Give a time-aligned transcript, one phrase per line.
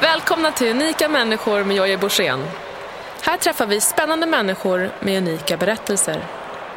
[0.00, 2.44] Välkomna till Unika människor med Jojje Borssén.
[3.22, 6.24] Här träffar vi spännande människor med unika berättelser.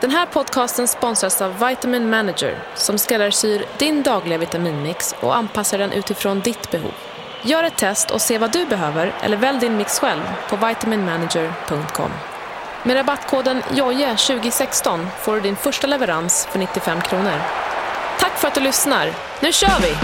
[0.01, 5.91] Den här podcasten sponsras av Vitamin Manager som skräddarsyr din dagliga vitaminmix och anpassar den
[5.91, 6.93] utifrån ditt behov.
[7.41, 12.11] Gör ett test och se vad du behöver eller välj din mix själv på vitaminmanager.com.
[12.83, 17.41] Med rabattkoden JOJE2016 får du din första leverans för 95 kronor.
[18.19, 19.13] Tack för att du lyssnar.
[19.39, 19.95] Nu kör vi!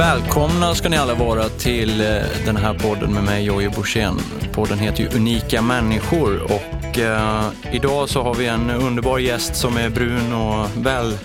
[0.00, 4.18] Välkomna ska ni alla vara till eh, den här podden med mig, Jojje Borssén.
[4.52, 9.76] Podden heter ju Unika människor och eh, idag så har vi en underbar gäst som
[9.76, 11.18] är brun och väl,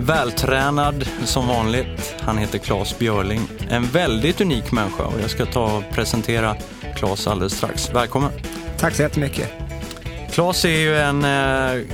[0.00, 2.14] vältränad som vanligt.
[2.20, 3.40] Han heter Claes Björling.
[3.68, 6.56] En väldigt unik människa och jag ska ta och presentera
[6.96, 7.90] Claes alldeles strax.
[7.94, 8.30] Välkommen!
[8.78, 9.52] Tack så jättemycket.
[10.30, 11.84] Claes är ju en, eh,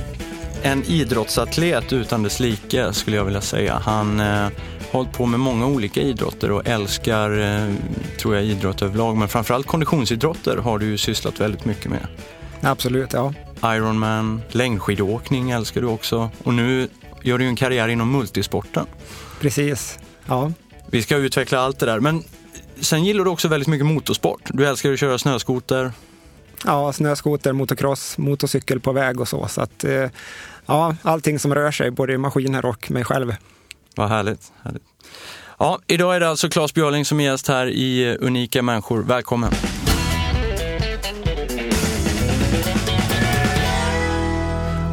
[0.63, 3.81] en idrottsatlet utan dess like skulle jag vilja säga.
[3.85, 4.47] Han eh,
[4.91, 7.73] hållit på med många olika idrotter och älskar, eh,
[8.19, 9.17] tror jag, idrott överlag.
[9.17, 12.07] Men framförallt konditionsidrotter har du ju sysslat väldigt mycket med.
[12.61, 13.33] Absolut, ja.
[13.63, 16.29] Ironman, längdskidåkning älskar du också.
[16.43, 16.87] Och nu
[17.23, 18.85] gör du ju en karriär inom multisporten.
[19.39, 20.51] Precis, ja.
[20.87, 21.99] Vi ska utveckla allt det där.
[21.99, 22.23] Men
[22.79, 24.41] sen gillar du också väldigt mycket motorsport.
[24.45, 25.91] Du älskar att köra snöskoter.
[26.65, 29.47] Ja, snöskoter, motocross, motorcykel på väg och så.
[29.47, 30.09] Så att, eh,
[30.65, 33.35] ja, allting som rör sig, både maskiner och mig själv.
[33.99, 34.83] Vad härligt, härligt.
[35.57, 39.03] Ja, idag är det alltså Claes Björling som är gäst här i eh, Unika människor.
[39.03, 39.51] Välkommen!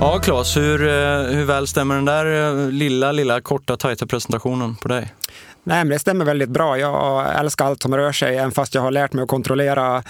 [0.01, 4.77] Ja, Claes, hur, eh, hur väl stämmer den där eh, lilla, lilla, korta, tajta presentationen
[4.77, 5.15] på dig?
[5.65, 6.79] Nej, men det stämmer väldigt bra.
[6.79, 10.03] Jag älskar allt som rör sig, även fast jag har lärt mig att kontrollera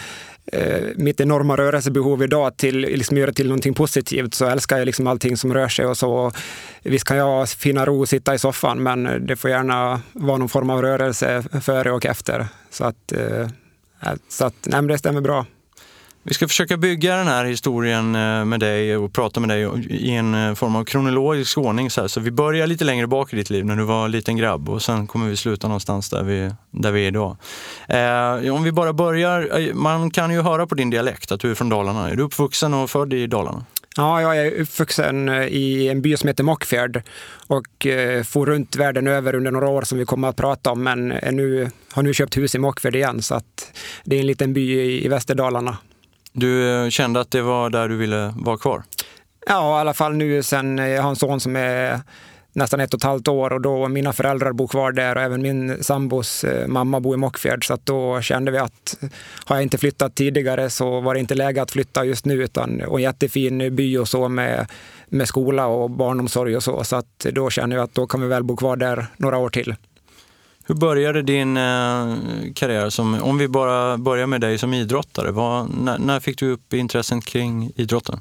[0.52, 5.06] Eh, mitt enorma rörelsebehov idag till liksom göra till någonting positivt så älskar jag liksom
[5.06, 6.32] allting som rör sig och så.
[6.82, 10.48] Visst kan jag finna ro och sitta i soffan, men det får gärna vara någon
[10.48, 12.46] form av rörelse före och efter.
[12.70, 13.40] Så att, eh,
[14.02, 15.46] eh, så att nej, det stämmer bra.
[16.28, 20.10] Vi ska försöka bygga den här historien eh, med dig och prata med dig i
[20.10, 21.90] en eh, form av kronologisk ordning.
[21.90, 22.08] Så, här.
[22.08, 24.68] så vi börjar lite längre bak i ditt liv när du var en liten grabb
[24.68, 27.36] och sen kommer vi sluta någonstans där vi, där vi är idag.
[27.88, 31.50] Eh, om vi bara börjar, eh, man kan ju höra på din dialekt att du
[31.50, 32.10] är från Dalarna.
[32.10, 33.64] Är du uppvuxen och född i Dalarna?
[33.96, 37.02] Ja, jag är uppvuxen i en by som heter Mockfjärd
[37.46, 40.82] och eh, for runt världen över under några år som vi kommer att prata om,
[40.82, 43.72] men nu, har nu köpt hus i Mockfjärd igen, så att
[44.04, 45.76] det är en liten by i Västerdalarna.
[46.38, 48.82] Du eh, kände att det var där du ville vara kvar?
[49.46, 52.00] Ja, i alla fall nu sen eh, jag har en son som är
[52.52, 55.42] nästan ett och ett halvt år och då mina föräldrar bor kvar där och även
[55.42, 57.66] min sambos eh, mamma bor i Mockfjärd.
[57.66, 58.98] Så att då kände vi att
[59.44, 62.80] har jag inte flyttat tidigare så var det inte läge att flytta just nu utan
[62.80, 64.70] och en jättefin by och så med,
[65.08, 66.84] med skola och barnomsorg och så.
[66.84, 69.48] Så att då kände jag att då kan vi väl bo kvar där några år
[69.48, 69.74] till.
[70.68, 72.16] Hur började din eh,
[72.54, 72.90] karriär?
[72.90, 75.30] Som, om vi bara börjar med dig som idrottare.
[75.30, 78.20] Vad, när, när, fick du upp intresset kring idrotten?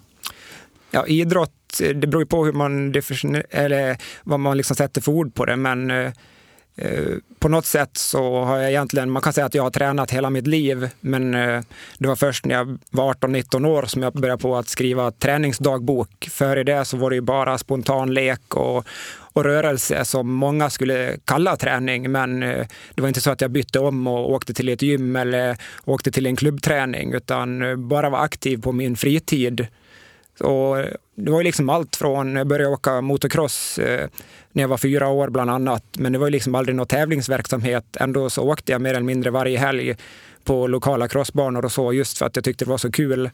[0.91, 2.93] Ja, idrott, det beror ju på hur man,
[3.49, 5.55] eller vad man liksom sätter för ord på det.
[5.55, 6.11] Men eh,
[6.75, 10.11] eh, på något sätt så har jag egentligen, man kan säga att jag har tränat
[10.11, 10.89] hela mitt liv.
[10.99, 11.61] Men eh,
[11.97, 16.27] det var först när jag var 18-19 år som jag började på att skriva träningsdagbok.
[16.31, 18.85] Före det så var det ju bara spontan lek och
[19.35, 22.11] och rörelse som många skulle kalla träning.
[22.11, 25.15] Men eh, det var inte så att jag bytte om och åkte till ett gym
[25.15, 29.67] eller åkte till en klubbträning, utan eh, bara var aktiv på min fritid.
[30.39, 33.79] Och eh, det var liksom allt från, jag började åka motocross
[34.51, 37.97] när jag var fyra år bland annat, men det var liksom aldrig någon tävlingsverksamhet.
[37.99, 39.95] Ändå så åkte jag mer eller mindre varje helg
[40.43, 43.29] på lokala crossbanor och så, just för att jag tyckte det var så kul.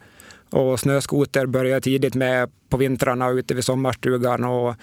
[0.50, 4.76] Och snöskoter började jag tidigt med på vintrarna ute vid sommarstugan och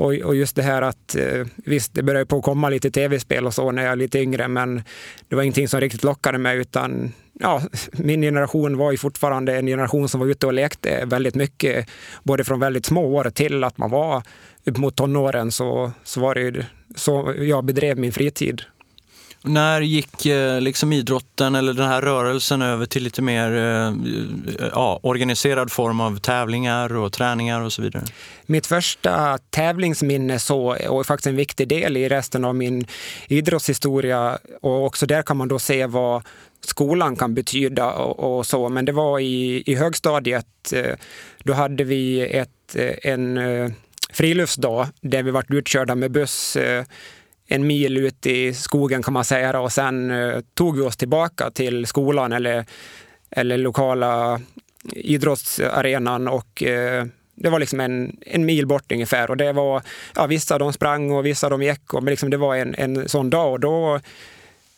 [0.00, 3.46] och, och, just det här att eh, visst, det började på att komma lite tv-spel
[3.46, 4.82] och så när jag var lite yngre, men
[5.28, 7.62] det var ingenting som riktigt lockade mig, utan ja,
[7.92, 11.88] min generation var ju fortfarande en generation som var ute och lekte väldigt mycket,
[12.22, 14.22] både från väldigt små år till att man var
[14.64, 16.64] upp mot tonåren, så, så var det ju
[16.96, 18.62] så jag bedrev min fritid.
[19.42, 23.94] När gick eh, liksom idrotten eller den här rörelsen över till lite mer eh,
[24.72, 28.04] ja, organiserad form av tävlingar och träningar och så vidare?
[28.46, 32.86] Mitt första tävlingsminne så, och faktiskt en viktig del i resten av min
[33.28, 36.22] idrottshistoria och också där kan man då se vad
[36.64, 38.68] skolan kan betyda och, och så.
[38.68, 40.72] Men det var i, i högstadiet.
[40.72, 40.94] Eh,
[41.44, 43.40] då hade vi ett, en
[44.12, 46.56] friluftsdag där vi vart utkörda med buss
[47.50, 51.50] en mil ut i skogen kan man säga och sen eh, tog vi oss tillbaka
[51.50, 52.64] till skolan eller
[53.30, 54.40] eller lokala
[54.92, 57.04] idrottsarenan och eh,
[57.34, 59.30] det var liksom en, en mil bort ungefär.
[59.30, 59.82] Och det var,
[60.14, 63.08] ja, vissa de sprang och vissa de gick, och, men liksom det var en, en
[63.08, 63.52] sån dag.
[63.52, 64.00] Och då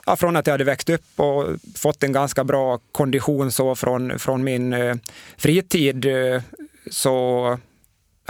[0.06, 1.46] ja, från att jag hade växt upp och
[1.76, 4.96] fått en ganska bra kondition så från, från min eh,
[5.36, 6.42] fritid eh,
[6.90, 7.58] så,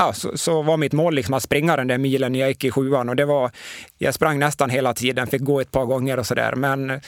[0.06, 2.64] ja, så, så, var mitt mål liksom att springa den där milen när jag gick
[2.64, 3.08] i sjuan.
[3.08, 3.50] Och det var,
[3.98, 6.54] jag sprang nästan hela tiden, fick gå ett par gånger och sådär.
[6.56, 7.00] Men eh,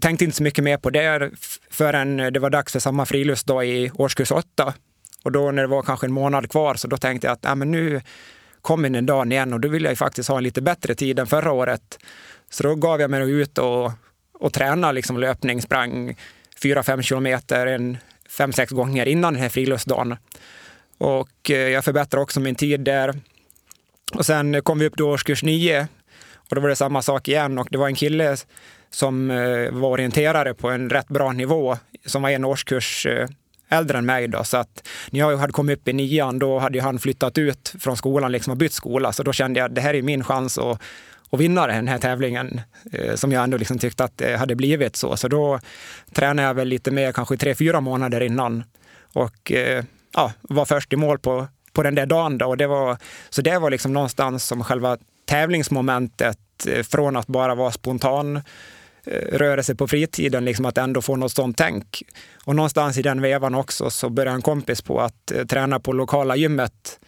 [0.00, 1.30] tänkte inte så mycket mer på det
[1.70, 4.74] förrän det var dags för samma friluftsdag i årskurs åtta.
[5.24, 7.54] Och då när det var kanske en månad kvar så då tänkte jag att ja,
[7.54, 8.00] men nu
[8.62, 11.26] kommer den dagen igen och då vill jag faktiskt ha en lite bättre tid än
[11.26, 11.98] förra året.
[12.50, 13.92] Så då gav jag mig ut och,
[14.32, 16.16] och tränade liksom löpning, sprang
[16.62, 17.96] 4-5 kilometer en
[18.28, 20.16] fem, sex gånger innan den här friluftsdagen.
[20.98, 23.14] Och eh, jag förbättrade också min tid där.
[24.14, 25.88] Och sen kom vi upp till årskurs nio
[26.34, 28.36] och då var det samma sak igen och det var en kille
[28.90, 33.28] som eh, var orienterare på en rätt bra nivå som var en årskurs eh,
[33.68, 34.28] äldre än mig.
[34.28, 34.44] Då.
[34.44, 37.96] Så att när jag hade kommit upp i nian, då hade han flyttat ut från
[37.96, 39.12] skolan liksom och bytt skola.
[39.12, 40.80] Så då kände jag att det här är min chans att,
[41.30, 42.60] att vinna den här tävlingen,
[43.14, 45.16] som jag ändå liksom tyckte att det hade blivit så.
[45.16, 45.60] Så då
[46.12, 48.64] tränade jag väl lite mer, kanske tre, fyra månader innan.
[49.12, 49.52] Och
[50.12, 52.38] ja, var först i mål på, på den där dagen.
[52.38, 52.46] Då.
[52.46, 52.96] Och det var,
[53.30, 56.38] så det var liksom någonstans som själva tävlingsmomentet
[56.68, 58.36] eh, från att bara vara spontan
[59.04, 62.02] eh, rörelse på fritiden, liksom att ändå få något sånt tänk.
[62.44, 65.92] Och någonstans i den vevan också så började en kompis på att eh, träna på
[65.92, 67.00] lokala gymmet.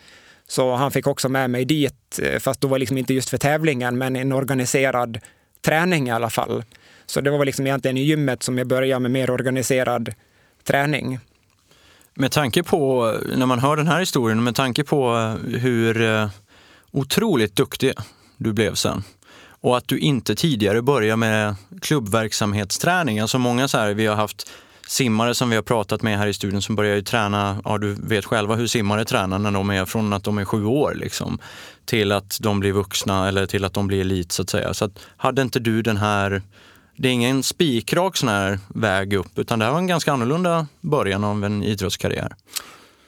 [0.46, 3.38] Så han fick också med mig dit, fast då var det liksom inte just för
[3.38, 5.20] tävlingen, men en organiserad
[5.64, 6.64] träning i alla fall.
[7.06, 10.14] Så det var liksom egentligen i gymmet som jag började med mer organiserad
[10.64, 11.18] träning.
[12.16, 16.28] Med tanke på, när man hör den här historien, med tanke på eh, hur eh,
[16.90, 17.92] otroligt duktig
[18.36, 19.02] du blev sen
[19.64, 23.20] och att du inte tidigare började med klubbverksamhetsträning.
[23.20, 24.50] Alltså många så här, vi har haft
[24.88, 27.94] simmare som vi har pratat med här i studion som börjar ju träna, ja du
[27.94, 31.38] vet själva hur simmare tränar när de är från att de är sju år liksom,
[31.84, 34.74] till att de blir vuxna eller till att de blir elit så att säga.
[34.74, 36.42] Så att, hade inte du den här,
[36.96, 40.66] det är ingen spikrak sån här väg upp utan det här var en ganska annorlunda
[40.80, 42.34] början av en idrottskarriär.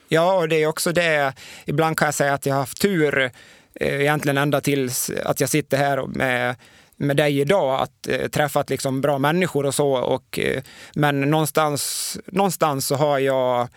[0.09, 1.33] Ja, och det är också det,
[1.65, 3.31] ibland kan jag säga att jag har haft tur
[3.79, 6.55] Eh, egentligen ända tills att jag sitter här med
[6.99, 9.91] med dig idag, att eh, träffat liksom bra människor och så.
[9.91, 10.61] Och, eh,
[10.93, 13.67] men någonstans, någonstans så har jag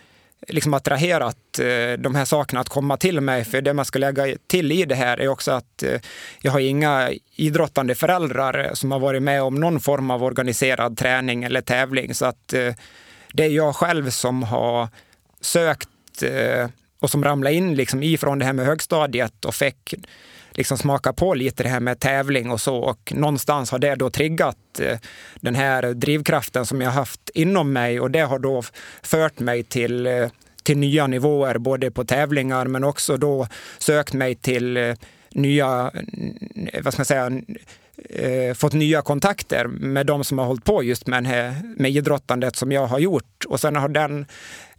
[0.47, 3.45] liksom attraherat eh, de här sakerna att komma till mig.
[3.45, 6.01] För det man ska lägga till i det här är också att eh,
[6.41, 11.43] jag har inga idrottande föräldrar som har varit med om någon form av organiserad träning
[11.43, 12.13] eller tävling.
[12.13, 12.73] Så att eh,
[13.33, 14.87] det är jag själv som har
[15.41, 15.87] sökt
[16.99, 19.93] och som ramlade in liksom ifrån det här med högstadiet och fick
[20.51, 22.77] liksom smaka på lite det här med tävling och så.
[22.77, 24.97] Och någonstans har det då triggat eh,
[25.35, 28.63] den här drivkraften som jag haft inom mig och det har då
[29.03, 30.27] fört mig till, eh,
[30.63, 34.95] till nya nivåer, både på tävlingar men också då sökt mig till eh,
[35.31, 35.91] nya,
[36.83, 37.31] vad ska man säga,
[38.55, 42.71] fått nya kontakter med de som har hållit på just med, här, med idrottandet som
[42.71, 43.45] jag har gjort.
[43.47, 44.25] Och sen har, den,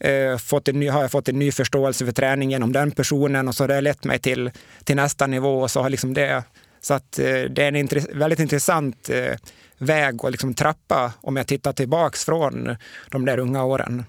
[0.02, 3.48] eh, fått en ny, har jag fått en ny förståelse för träning genom den personen
[3.48, 4.50] och så har det lett mig till,
[4.84, 5.62] till nästa nivå.
[5.62, 6.44] Och så har liksom det,
[6.80, 9.36] så att, eh, det är en intress väldigt intressant eh,
[9.78, 12.76] väg och liksom trappa om jag tittar tillbaks från
[13.10, 14.04] de där unga åren.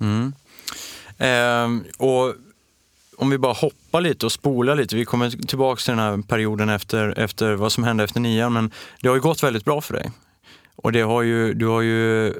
[0.00, 0.32] Mm.
[1.18, 2.34] Eh, och
[3.16, 6.68] om vi bara hoppar lite och spolar lite, vi kommer tillbaka till den här perioden
[6.68, 8.70] efter, efter vad som hände efter nian, men
[9.00, 10.10] det har ju gått väldigt bra för dig.
[10.76, 12.34] Och det har ju, du har ju eh,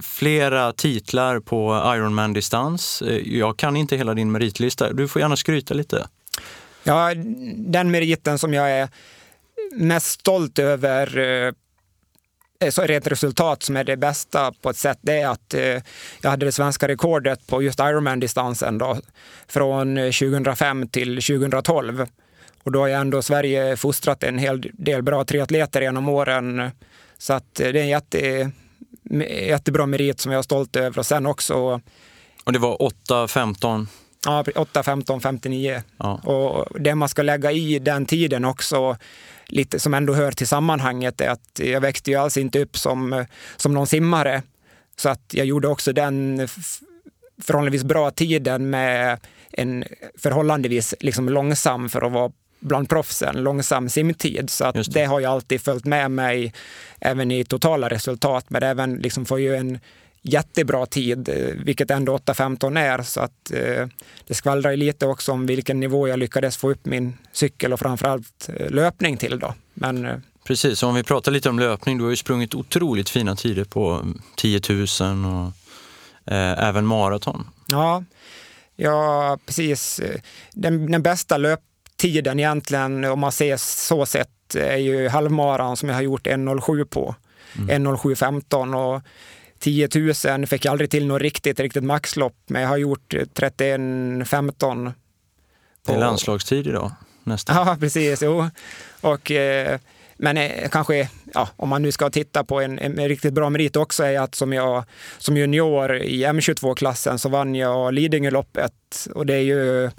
[0.00, 3.02] flera titlar på Ironman-distans.
[3.02, 4.92] Eh, jag kan inte hela din meritlista.
[4.92, 6.08] Du får gärna skryta lite.
[6.84, 7.14] Ja,
[7.56, 8.88] den meriten som jag är
[9.72, 15.20] mest stolt över eh, så rent resultat som är det bästa på ett sätt, det
[15.20, 15.54] är att
[16.20, 18.96] jag hade det svenska rekordet på just Ironman-distansen då,
[19.48, 22.06] från 2005 till 2012.
[22.62, 26.70] Och då har jag ändå Sverige fostrat en hel del bra triatleter genom åren.
[27.18, 28.50] Så att det är en jätte,
[29.46, 30.98] jättebra merit som jag är stolt över.
[30.98, 31.80] Och sen också...
[32.44, 33.88] Och det var 8, 15?
[34.26, 35.82] Ja, 8, 15, 59.
[35.96, 36.14] Ja.
[36.14, 38.96] Och det man ska lägga i den tiden också,
[39.46, 43.24] lite som ändå hör till sammanhanget, är att jag växte ju alls inte upp som,
[43.56, 44.42] som någon simmare.
[44.96, 46.48] Så att jag gjorde också den
[47.42, 49.20] förhållandevis bra tiden med
[49.52, 49.84] en
[50.18, 54.50] förhållandevis liksom långsam för att vara bland proffsen, långsam simtid.
[54.50, 54.90] Så att det.
[54.90, 55.04] det.
[55.04, 56.52] har ju alltid följt med mig
[57.00, 59.78] även i totala resultat, men även liksom får ju en
[60.22, 63.02] jättebra tid, eh, vilket ändå 8.15 är.
[63.02, 63.86] Så att, eh,
[64.26, 68.48] det skvallrar lite också om vilken nivå jag lyckades få upp min cykel och framförallt
[68.56, 69.38] eh, löpning till.
[69.38, 69.54] Då.
[69.74, 73.36] Men, eh, Precis, om vi pratar lite om löpning, du har ju sprungit otroligt fina
[73.36, 75.52] tider på 10 000 och
[76.32, 77.48] eh, även maraton.
[77.66, 78.04] Ja,
[78.76, 80.00] ja precis.
[80.52, 81.38] Den, den bästa
[82.06, 86.84] löptiden egentligen, om man ser så sett, är ju halvmaran som jag har gjort 1.07
[86.84, 87.14] på.
[87.58, 87.86] Mm.
[87.86, 89.02] 1.07.15 och
[89.58, 89.88] 10
[90.36, 94.92] 000 fick jag aldrig till något riktigt, riktigt maxlopp, men jag har gjort 31.15.
[95.86, 96.92] Det är landslagstid idag,
[97.24, 97.56] nästan.
[97.56, 98.22] Ja, precis.
[98.22, 98.48] Jo.
[99.00, 99.78] Och, eh,
[100.16, 103.76] men eh, kanske, ja, om man nu ska titta på en, en, riktigt bra merit
[103.76, 104.84] också, är att som jag
[105.18, 109.08] som junior i M22-klassen så vann jag Lidingöloppet.
[109.14, 109.90] Och det är ju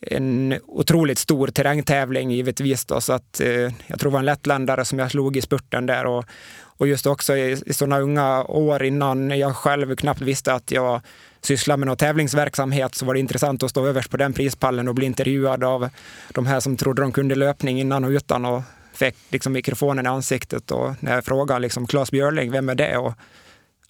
[0.00, 2.84] en otroligt stor terrängtävling givetvis.
[2.84, 3.48] Då, så att, eh,
[3.86, 6.06] jag tror det var en lättländare som jag slog i spurten där.
[6.06, 6.24] Och,
[6.60, 11.00] och just också i, i sådana unga år innan jag själv knappt visste att jag
[11.40, 14.94] sysslade med någon tävlingsverksamhet så var det intressant att stå överst på den prispallen och
[14.94, 15.88] bli intervjuad av
[16.34, 18.62] de här som trodde de kunde löpning innan och utan och
[18.92, 22.96] fick liksom mikrofonen i ansiktet och när jag frågade liksom Claes Björling, vem är det?
[22.96, 23.14] Och,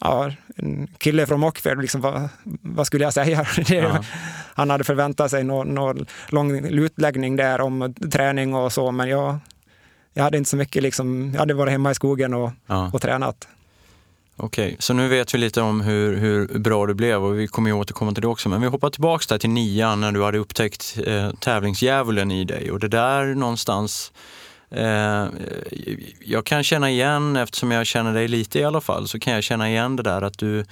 [0.00, 2.28] ja, en kille från Mockfjärd, liksom, vad,
[2.62, 3.46] vad, skulle jag säga?
[3.68, 4.04] Ja.
[4.54, 9.38] Han hade förväntat sig någon, någon lång utläggning där om träning och så, men jag,
[10.14, 12.90] jag hade inte så mycket, liksom, jag hade varit hemma i skogen och, ja.
[12.92, 13.48] och tränat.
[14.40, 17.70] Okej, så nu vet vi lite om hur, hur bra det blev och vi kommer
[17.70, 18.48] ju återkomma till det också.
[18.48, 22.70] Men vi hoppar tillbaks där till nian när du hade upptäckt eh, tävlingsdjävulen i dig
[22.70, 24.12] och det där någonstans
[24.70, 25.26] Eh,
[26.20, 29.44] jag kan känna igen, eftersom jag känner dig lite i alla fall, så kan jag
[29.44, 30.64] känna igen det där att du,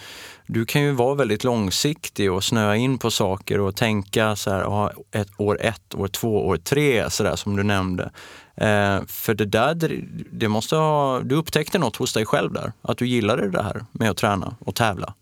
[0.47, 4.93] du kan ju vara väldigt långsiktig och snöa in på saker och tänka så här,
[5.13, 8.11] ett, år ett, år två, år tre, så där, som du nämnde.
[8.57, 12.99] Eh, för det där, det måste ha, du upptäckte något hos dig själv där, att
[12.99, 15.15] du gillade det här med att träna och tävla.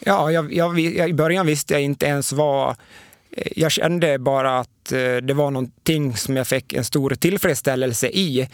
[0.00, 2.76] Ja, jag, jag, jag, i början visste jag inte ens vad...
[3.36, 8.08] Eh, jag kände bara att eh, det var någonting som jag fick en stor tillfredsställelse
[8.08, 8.48] i.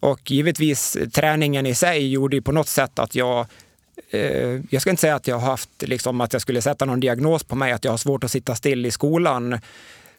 [0.00, 3.46] Och givetvis träningen i sig gjorde ju på något sätt att jag
[4.10, 7.00] eh, jag ska inte säga att jag har haft liksom, att jag skulle sätta någon
[7.00, 9.58] diagnos på mig, att jag har svårt att sitta still i skolan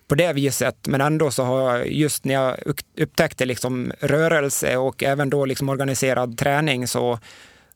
[0.07, 0.87] på det viset.
[0.87, 2.57] Men ändå så har jag, just när jag
[2.97, 7.19] upptäckte liksom rörelse och även då liksom organiserad träning så,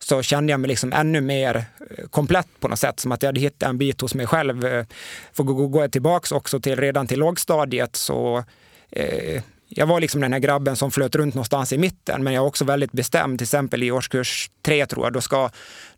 [0.04, 3.00] så kände jag mig liksom ännu mer eh, komplett på något sätt.
[3.00, 4.66] Som att jag hade hittat en bit hos mig själv.
[4.66, 4.86] Eh,
[5.34, 8.44] för går jag tillbaka också till redan till lågstadiet så
[8.92, 12.42] eh, jag var liksom den här grabben som flöt runt någonstans i mitten, men jag
[12.42, 13.40] var också väldigt bestämd.
[13.40, 15.50] Till exempel i årskurs tre tror jag, då, ska,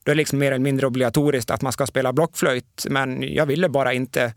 [0.04, 2.86] då är det liksom mer eller mindre obligatoriskt att man ska spela blockflöjt.
[2.90, 4.32] Men jag ville bara inte Eh,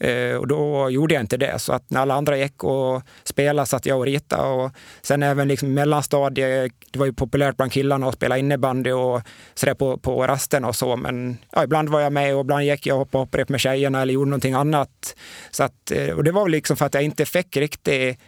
[0.00, 1.58] Eh, och då gjorde jag inte det.
[1.58, 4.48] Så att när alla andra gick och spelade satt jag och ritade.
[4.48, 9.22] Och sen även liksom mellanstadiet, det var ju populärt bland killarna att spela innebandy och
[9.54, 10.96] sådär på, på rasten och så.
[10.96, 14.02] Men ja, ibland var jag med och ibland gick jag och hoppade hopprep med tjejerna
[14.02, 15.16] eller gjorde någonting annat.
[15.50, 18.18] Så att, eh, och det var väl liksom för att jag inte fick riktigt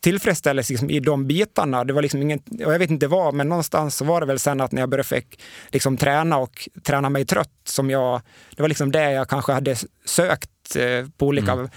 [0.00, 1.84] tillfredsställelse liksom i de bitarna.
[1.84, 4.38] Det var liksom ingen, och jag vet inte vad, men någonstans så var det väl
[4.38, 8.20] sen att när jag började fick liksom träna och träna mig trött som jag,
[8.56, 11.68] det var liksom det jag kanske hade sökt Eh, på olika mm.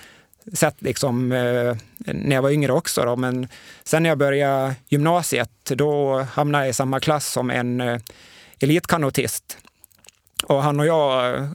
[0.54, 3.06] sätt liksom, eh, när jag var yngre också.
[3.06, 3.16] Då.
[3.16, 3.48] Men
[3.84, 8.00] sen när jag började gymnasiet, då hamnade jag i samma klass som en eh,
[8.60, 9.58] elitkanotist.
[10.44, 11.50] Och han och jag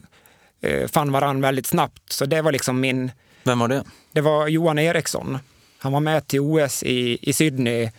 [0.87, 3.11] fann varandra väldigt snabbt, så det var liksom min...
[3.43, 3.83] Vem var det?
[4.11, 5.37] Det var Johan Eriksson.
[5.77, 7.91] Han var med till OS i, i Sydney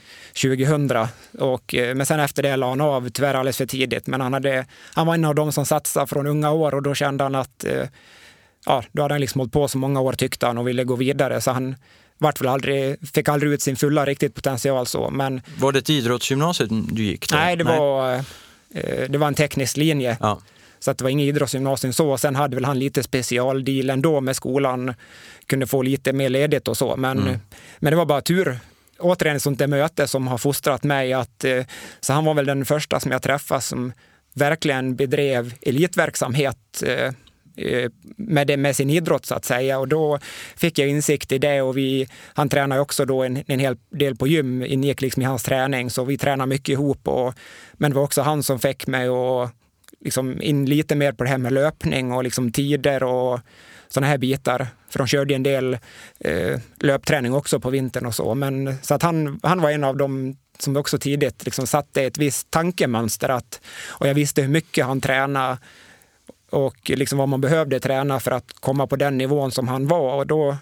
[0.43, 0.91] 2000.
[1.39, 4.07] Och, men sen efter det la han av, tyvärr alldeles för tidigt.
[4.07, 6.95] Men han, hade, han var en av dem som satsade från unga år och då
[6.95, 7.65] kände han att
[8.67, 10.97] ja, då hade han liksom hållit på så många år tyckte han och ville gå
[10.97, 11.41] vidare.
[11.41, 11.77] Så han
[12.19, 15.11] vart väl aldrig, fick aldrig ut sin fulla riktigt potential så.
[15.11, 17.29] Men, var det ett idrottsgymnasium du gick?
[17.29, 17.37] Då?
[17.37, 17.79] Nej, det, nej.
[17.79, 18.15] Var,
[18.75, 20.17] eh, det var en teknisk linje.
[20.21, 20.41] Ja.
[20.81, 22.19] Så att det var inget idrottsgymnasium så.
[22.19, 24.95] Sen hade väl han lite specialdeal ändå med skolan.
[25.47, 26.97] Kunde få lite mer ledigt och så.
[26.97, 27.39] Men, mm.
[27.79, 28.59] men det var bara tur.
[28.99, 31.13] Återigen ett sånt där möte som har fostrat mig.
[31.13, 31.65] Att, eh,
[32.01, 33.93] så han var väl den första som jag träffade som
[34.35, 37.13] verkligen bedrev elitverksamhet eh,
[37.61, 39.79] Eh, med, det, med sin idrott så att säga.
[39.79, 40.19] Och då
[40.57, 44.17] fick jag insikt i det och vi, han tränar också då en, en hel del
[44.17, 47.09] på gym, ingick liksom i hans träning, så vi tränar mycket ihop.
[47.09, 47.35] Och,
[47.73, 49.51] men det var också han som fick mig att
[50.01, 53.41] liksom in lite mer på det här med löpning och liksom tider och
[53.89, 54.67] sådana här bitar.
[54.89, 55.79] För de körde en del
[56.21, 58.35] eh, löpträning också på vintern och så.
[58.35, 62.19] Men, så att han, han var en av dem som också tidigt liksom satte ett
[62.19, 63.29] visst tankemönster.
[63.29, 65.59] Att, och jag visste hur mycket han tränade
[66.51, 70.15] och liksom vad man behövde träna för att komma på den nivån som han var.
[70.15, 70.57] Och då,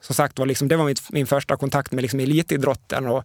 [0.00, 3.06] som sagt var, liksom, det var mitt, min första kontakt med liksom elitidrotten.
[3.06, 3.24] Och,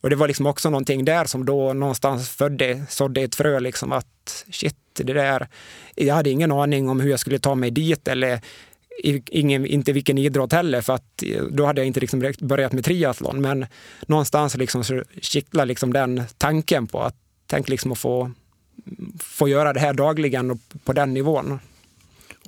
[0.00, 3.92] och det var liksom också någonting där som då någonstans födde, sådde ett frö liksom
[3.92, 5.48] att shit, det där,
[5.94, 8.40] jag hade ingen aning om hur jag skulle ta mig dit eller
[9.30, 13.40] ingen, inte vilken idrott heller, för att då hade jag inte liksom börjat med triathlon.
[13.40, 13.66] Men
[14.06, 18.30] någonstans liksom så kittlade liksom den tanken på att tänk liksom att få
[19.20, 21.60] få göra det här dagligen och på den nivån.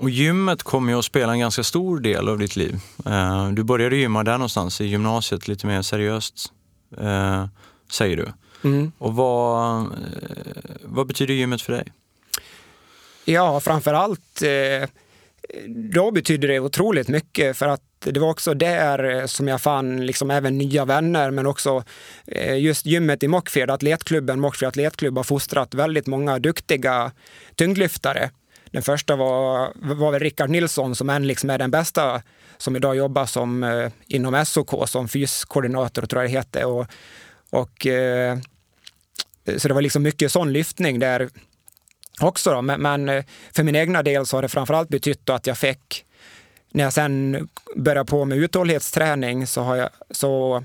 [0.00, 2.80] Och gymmet kommer ju att spela en ganska stor del av ditt liv.
[3.06, 6.52] Eh, du började gymma där någonstans i gymnasiet, lite mer seriöst,
[6.99, 7.47] eh,
[7.90, 8.32] säger du.
[8.68, 8.92] Mm.
[8.99, 9.88] Och vad, eh,
[10.82, 11.92] vad betyder gymmet för dig?
[13.25, 14.42] Ja, framför allt
[15.93, 20.07] då betydde det otroligt mycket för att det var också där eh, som jag fann
[20.07, 21.85] liksom även nya vänner, men också
[22.26, 27.12] eh, just gymmet i Mockfjärd, atletklubben Mockfjärd atletklubb har fostrat väldigt många duktiga
[27.55, 28.31] tyngdlyftare
[28.71, 32.23] den första var, var väl Rickard Nilsson som än liksom är den bästa
[32.59, 36.67] som idag jobbar som, eh, inom SOK som fyskoordinator, tror jag det heter.
[36.67, 36.87] Och,
[37.50, 37.87] och,
[39.57, 41.28] så det var liksom mycket sån lyftning där
[42.27, 42.51] också.
[42.51, 42.63] Då.
[42.63, 43.25] Men, men eh,
[43.57, 46.05] för min egna del så har det framförallt betytt att jag fick,
[46.71, 50.65] när jag sen började på med uthållighetsträning så, har jag, så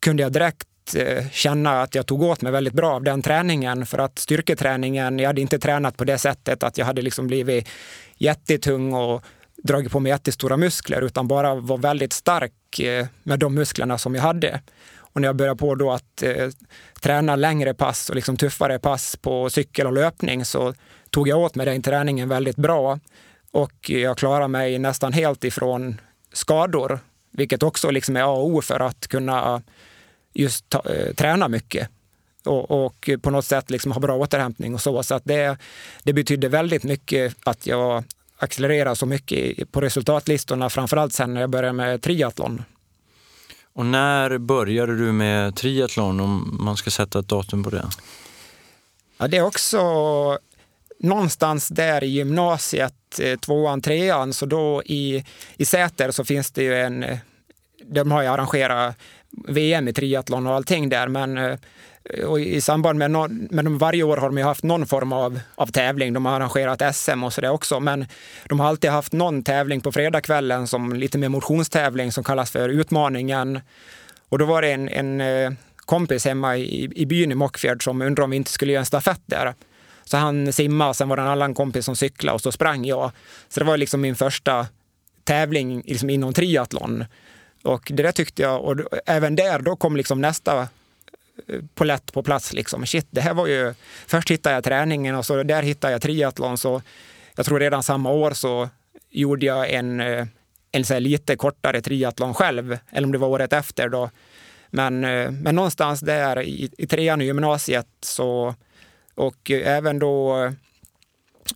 [0.00, 3.86] kunde jag direkt eh, känna att jag tog åt mig väldigt bra av den träningen.
[3.86, 7.68] För att styrketräningen, jag hade inte tränat på det sättet att jag hade liksom blivit
[8.18, 9.24] jättetung och
[9.56, 14.14] dragit på mig jättestora muskler utan bara var väldigt stark eh, med de musklerna som
[14.14, 14.60] jag hade.
[15.16, 16.48] Och när jag började på då att eh,
[17.00, 20.74] träna längre pass och liksom tuffare pass på cykel och löpning så
[21.10, 22.98] tog jag åt mig den träningen väldigt bra.
[23.50, 26.00] Och jag klarade mig nästan helt ifrån
[26.32, 26.98] skador,
[27.30, 29.62] vilket också liksom är A och O för att kunna
[30.34, 31.88] just ta, eh, träna mycket
[32.44, 35.02] och, och, på något sätt liksom ha bra återhämtning och så.
[35.02, 35.58] Så att det,
[36.02, 38.04] det betydde väldigt mycket att jag
[38.38, 42.62] accelererade så mycket på resultatlistorna, framförallt sen när jag började med triathlon.
[43.76, 47.84] Och när började du med triathlon om man ska sätta ett datum på det?
[49.18, 49.78] Ja, det är också
[50.98, 55.24] någonstans där i gymnasiet, eh, tvåan, trean, så då i,
[55.56, 57.06] i Säter så finns det ju en,
[57.84, 58.96] de har ju arrangerat
[59.48, 61.08] VM i triathlon och allting där.
[61.08, 61.58] Men eh,
[62.10, 65.12] Eh, och i samband med, no, med de, varje år har de haft någon form
[65.12, 66.12] av, av tävling.
[66.12, 67.80] De har arrangerat SM och sådär också.
[67.80, 68.06] Men
[68.48, 72.68] de har alltid haft någon tävling på fredagskvällen som lite mer motionstävling som kallas för
[72.68, 73.60] Utmaningen.
[74.28, 78.02] Och då var det en, en eh, kompis hemma i, i byn i Mockfjärd som
[78.02, 79.54] undrade om vi inte skulle göra en stafett där.
[80.04, 83.10] Så han simmade, sen var det en annan kompis som cyklade och så sprang jag.
[83.48, 84.66] Så det var liksom min första
[85.24, 87.04] tävling liksom inom triathlon.
[87.62, 88.76] Och det där tyckte jag, och
[89.06, 90.68] även där då kom liksom nästa
[91.74, 92.52] polett på plats.
[92.52, 92.86] Liksom.
[92.86, 93.74] Shit, det här var ju,
[94.06, 96.58] först hittade jag träningen och så där hittade jag triathlon.
[96.58, 96.82] Så
[97.36, 98.68] jag tror redan samma år så
[99.10, 100.26] gjorde jag en, eh,
[100.72, 103.88] en så lite kortare triathlon själv, eller om det var året efter.
[103.88, 104.10] Då.
[104.70, 108.54] Men, eh, men någonstans där i, i trean i gymnasiet så,
[109.14, 110.44] och även då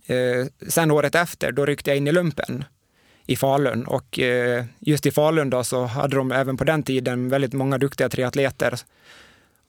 [0.05, 2.63] eh, sen året efter, då ryckte jag in i lumpen
[3.25, 3.85] i Falun.
[3.85, 7.77] Och eh, just i Falun då så hade de även på den tiden väldigt många
[7.77, 8.79] duktiga triatleter.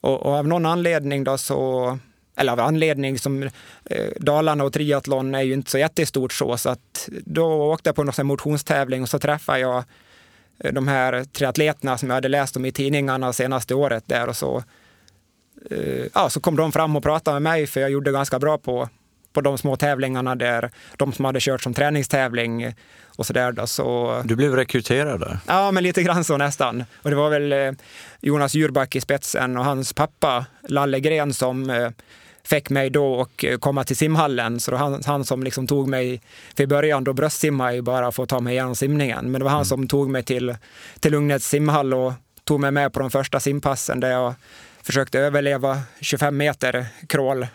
[0.03, 1.99] Och, och av någon anledning då så,
[2.35, 3.43] eller av anledning som
[3.85, 7.95] eh, Dalarna och triathlon är ju inte så jättestort så, så att då åkte jag
[7.95, 9.83] på någon motionstävling och så träffade jag
[10.59, 14.35] eh, de här triatleterna som jag hade läst om i tidningarna senaste året där och
[14.35, 14.63] så,
[15.71, 18.57] eh, ja, så kom de fram och pratade med mig för jag gjorde ganska bra
[18.57, 18.89] på,
[19.33, 22.73] på de små tävlingarna där de som hade kört som träningstävling
[23.15, 23.65] och så där.
[23.65, 24.21] Så...
[24.25, 25.39] Du blev rekryterad där?
[25.47, 26.83] Ja, men lite grann så nästan.
[27.01, 27.71] Och det var väl eh,
[28.21, 31.89] Jonas Djurback i spetsen och hans pappa Lalle Gren som eh,
[32.43, 34.59] fick mig då att eh, komma till simhallen.
[34.59, 36.21] Så det var han, han som liksom tog mig,
[36.55, 39.31] för i början då bröstsimmade jag bara för att ta mig igenom simningen.
[39.31, 39.65] Men det var han mm.
[39.65, 40.55] som tog mig till,
[40.99, 44.33] till Lugnets simhall och tog mig med på de första simpassen där jag
[44.83, 47.47] försökte överleva 25 meter crawl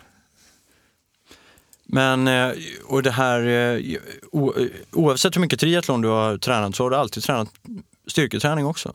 [1.90, 2.50] men eh,
[2.84, 3.98] och det här, eh,
[4.92, 7.48] oavsett hur mycket triathlon du har tränat så har du alltid tränat
[8.06, 8.94] styrketräning också?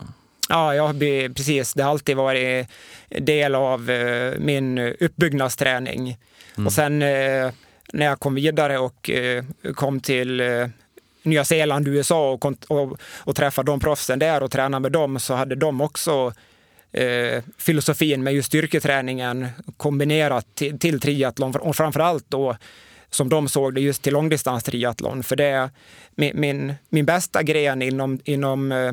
[0.50, 1.00] Ja, jag
[1.36, 1.74] precis.
[1.74, 2.68] Det har alltid varit
[3.10, 6.18] del av eh, min uppbyggnadsträning.
[6.56, 6.68] Mm.
[6.68, 9.10] Och sen när jag kom vidare och
[9.76, 10.42] kom till
[11.24, 15.34] Nya Zeeland, USA och, och, och träffade de proffsen där och tränade med dem så
[15.34, 16.34] hade de också
[16.94, 22.56] eh, filosofin med just styrketräningen kombinerat till, till triathlon och framförallt då
[23.10, 25.24] som de såg det just till långdistans triathlon.
[25.24, 25.70] För det är
[26.16, 28.92] min, min, min bästa gren inom, inom eh,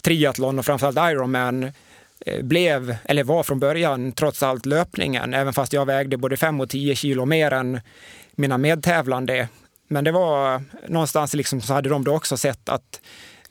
[0.00, 1.72] triathlon och framförallt Ironman
[2.26, 6.60] eh, blev, eller var från början, trots allt löpningen, även fast jag vägde både 5
[6.60, 7.80] och 10 kilo mer än
[8.32, 9.48] mina medtävlande.
[9.88, 13.00] Men det var någonstans liksom så hade de då också sett att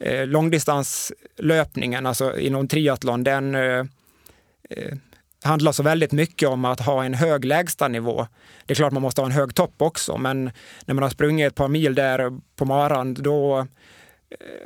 [0.04, 3.86] eh, långdistanslöpningen, alltså inom triathlon, den eh,
[4.70, 4.94] eh,
[5.44, 8.28] handlar så väldigt mycket om att ha en hög lägstanivå.
[8.66, 10.52] Det är klart man måste ha en hög topp också, men
[10.86, 13.68] när man har sprungit ett par mil där på maran, då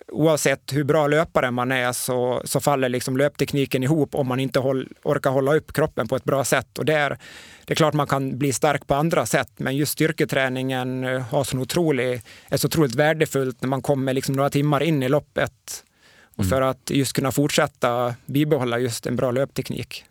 [0.07, 4.59] oavsett hur bra löpare man är så, så faller liksom löptekniken ihop om man inte
[4.59, 6.79] håll, orkar hålla upp kroppen på ett bra sätt.
[6.79, 7.17] Och där,
[7.65, 11.43] det är klart man kan bli stark på andra sätt, men just styrketräningen eh, har
[11.43, 15.83] så otrolig, är så otroligt värdefullt när man kommer liksom några timmar in i loppet.
[16.23, 16.49] Och mm.
[16.49, 20.05] för att just kunna fortsätta bibehålla just en bra löpteknik.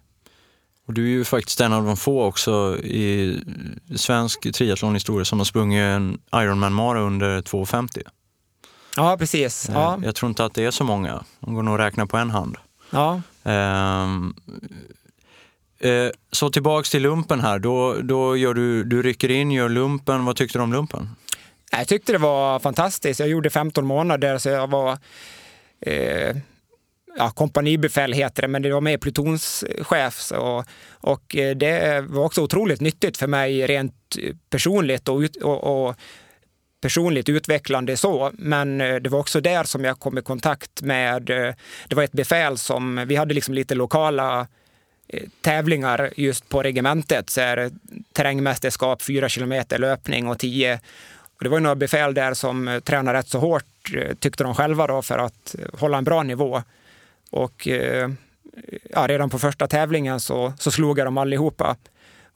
[0.86, 3.40] Och du är ju faktiskt en av de få också i
[3.96, 8.02] svensk triathlonhistoria som har sprungit en Ironman Mara under 2,50.
[8.96, 9.68] Ja, precis.
[9.72, 9.98] Ja.
[10.02, 11.24] Jag tror inte att det är så många.
[11.40, 12.56] De går nog att räkna på en hand.
[12.90, 13.22] Ja.
[13.42, 14.34] Um,
[15.84, 17.58] uh, så tillbaks till lumpen här.
[17.58, 20.24] Då, då gör du, du rycker in, gör lumpen.
[20.24, 21.08] Vad tyckte du om lumpen?
[21.70, 23.20] Jag tyckte det var fantastiskt.
[23.20, 24.98] Jag gjorde 15 månader så jag var
[25.80, 26.36] eh,
[27.18, 30.20] ja, kompanibefäl heter det, men det var med plutonschef.
[30.20, 34.16] Så, och eh, det var också otroligt nyttigt för mig rent
[34.50, 35.96] personligt och, och, och
[36.80, 41.30] personligt utvecklande så, men eh, det var också där som jag kom i kontakt med,
[41.30, 41.54] eh,
[41.88, 44.46] det var ett befäl som, vi hade liksom lite lokala
[45.08, 47.70] eh, tävlingar just på regementet, så här,
[48.12, 50.80] terrängmästerskap, fyra kilometer löpning och tio.
[51.38, 55.02] Och det var några befäl där som tränade rätt så hårt, tyckte de själva, då,
[55.02, 56.62] för att hålla en bra nivå.
[57.30, 57.68] Och
[58.90, 61.76] ja, redan på första tävlingen så, så slog jag dem allihopa.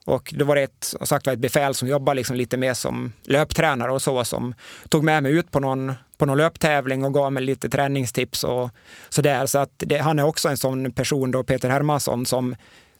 [0.05, 3.93] Och då var det ett, sagt, ett befäl som jobbar liksom lite mer som löptränare
[3.93, 4.55] och så som
[4.89, 8.71] tog med mig ut på någon, på någon löptävling och gav mig lite träningstips och
[9.09, 9.47] så där.
[9.47, 12.57] Så att det, han är också en sån person, då, Peter Hermansson, som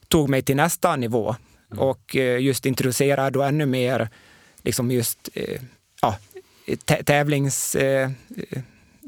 [0.09, 1.37] tog mig till nästa nivå
[1.73, 1.85] mm.
[1.85, 4.09] och eh, just introducerade då ännu mer
[4.63, 5.61] liksom just eh,
[6.03, 6.17] ja,
[7.05, 8.11] tävlings, eh,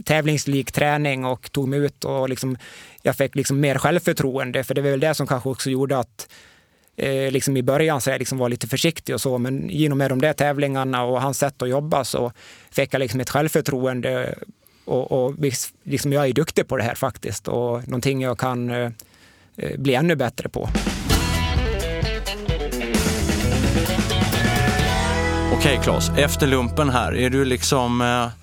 [0.05, 2.57] tävlingslik träning och tog mig ut och liksom,
[3.02, 4.64] jag fick liksom mer självförtroende.
[4.64, 6.28] För det var väl det som kanske också gjorde att
[6.96, 10.11] eh, liksom i början så jag liksom var lite försiktig och så, men genom med
[10.11, 12.33] de där tävlingarna och hans sätt att jobba så
[12.70, 14.35] fick jag liksom ett självförtroende
[14.85, 15.35] och, och
[15.83, 18.90] liksom jag är duktig på det här faktiskt och någonting jag kan eh,
[19.57, 20.68] eh, bli ännu bättre på.
[25.52, 28.41] Okej Claes, efter lumpen här, är du liksom eh,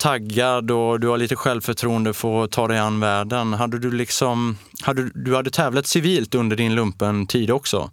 [0.00, 3.52] taggad och du har lite självförtroende för att ta dig an världen.
[3.52, 7.90] Hade du liksom, hade, du hade tävlat civilt under din lumpen tid också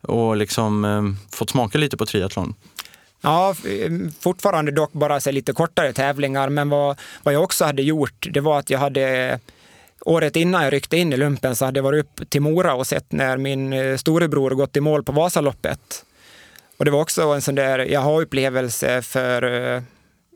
[0.00, 2.54] och liksom eh, fått smaka lite på triathlon?
[3.20, 3.90] Ja, eh,
[4.20, 8.40] fortfarande dock bara så lite kortare tävlingar, men vad, vad jag också hade gjort, det
[8.40, 9.38] var att jag hade
[10.00, 12.86] Året innan jag ryckte in i lumpen så hade jag varit upp till Mora och
[12.86, 16.04] sett när min eh, storebror gått i mål på Vasaloppet.
[16.76, 19.82] Och det var också en sån där jaha-upplevelse för eh,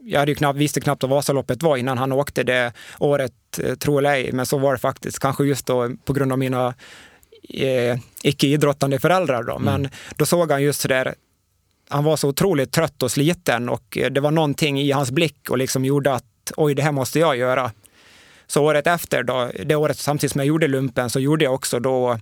[0.04, 3.74] jag hade ju knappt, visste knappt vad Vasaloppet var innan han åkte det året, eh,
[3.74, 5.18] tro eller ej, men så var det faktiskt.
[5.18, 6.74] Kanske just då på grund av mina
[7.48, 9.42] eh, icke-idrottande föräldrar.
[9.42, 9.56] Då.
[9.56, 9.64] Mm.
[9.64, 11.14] Men då såg han just sådär,
[11.88, 15.50] han var så otroligt trött och sliten och eh, det var någonting i hans blick
[15.50, 17.72] och liksom gjorde att oj, det här måste jag göra.
[18.46, 21.80] Så året efter, då, det året samtidigt som jag gjorde lumpen, så gjorde jag också
[21.80, 22.18] då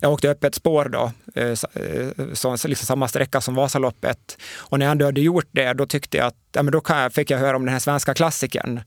[0.00, 4.38] jag åkte öppet spår då, eh, eh, så, liksom samma sträcka som Vasaloppet.
[4.56, 7.12] Och när jag ändå hade gjort det, då tyckte jag att ja, men då jag,
[7.12, 8.80] fick jag höra om den här svenska klassikern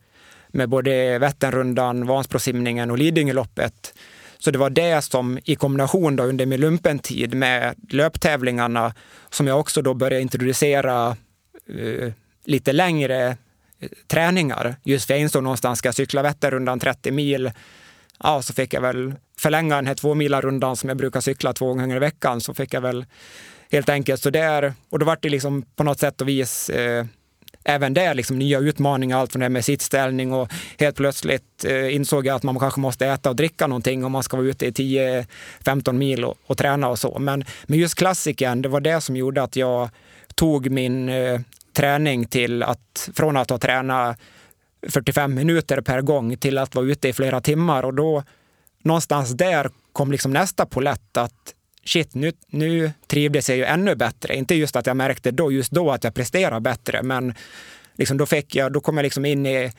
[0.47, 3.93] med både Vätternrundan, Vansbrosimningen och Lidingöloppet.
[4.37, 8.93] Så det var det som i kombination då under min lumpentid med löptävlingarna
[9.29, 11.17] som jag också då började introducera
[11.69, 12.11] uh,
[12.45, 13.37] lite längre
[14.07, 14.75] träningar.
[14.83, 17.51] Just för jag insåg någonstans, ska jag cykla Vätternrundan 30 mil
[18.23, 21.73] ja, så fick jag väl förlänga den här två rundan som jag brukar cykla två
[21.73, 22.41] gånger i veckan.
[22.41, 23.05] Så fick jag väl
[23.71, 24.73] helt enkelt så där.
[24.89, 27.05] Och då var det liksom på något sätt och vis eh,
[27.63, 32.25] även där liksom nya utmaningar, allt från det med sittställning och helt plötsligt eh, insåg
[32.25, 34.71] jag att man kanske måste äta och dricka någonting om man ska vara ute i
[34.71, 37.19] 10-15 mil och, och, träna och så.
[37.19, 39.89] Men, men just klassiken, det var det som gjorde att jag
[40.35, 41.39] tog min eh,
[41.73, 44.17] träning till att, från att ha tränat
[44.87, 48.23] 45 minuter per gång till att vara ute i flera timmar och då
[48.83, 51.53] någonstans där kom liksom nästa polett att
[51.85, 54.35] shit, nu, nu trivdes jag ju ännu bättre.
[54.35, 57.33] Inte just att jag märkte då, just då att jag presterade bättre, men
[57.93, 59.71] liksom då, fick jag, då kom jag liksom in i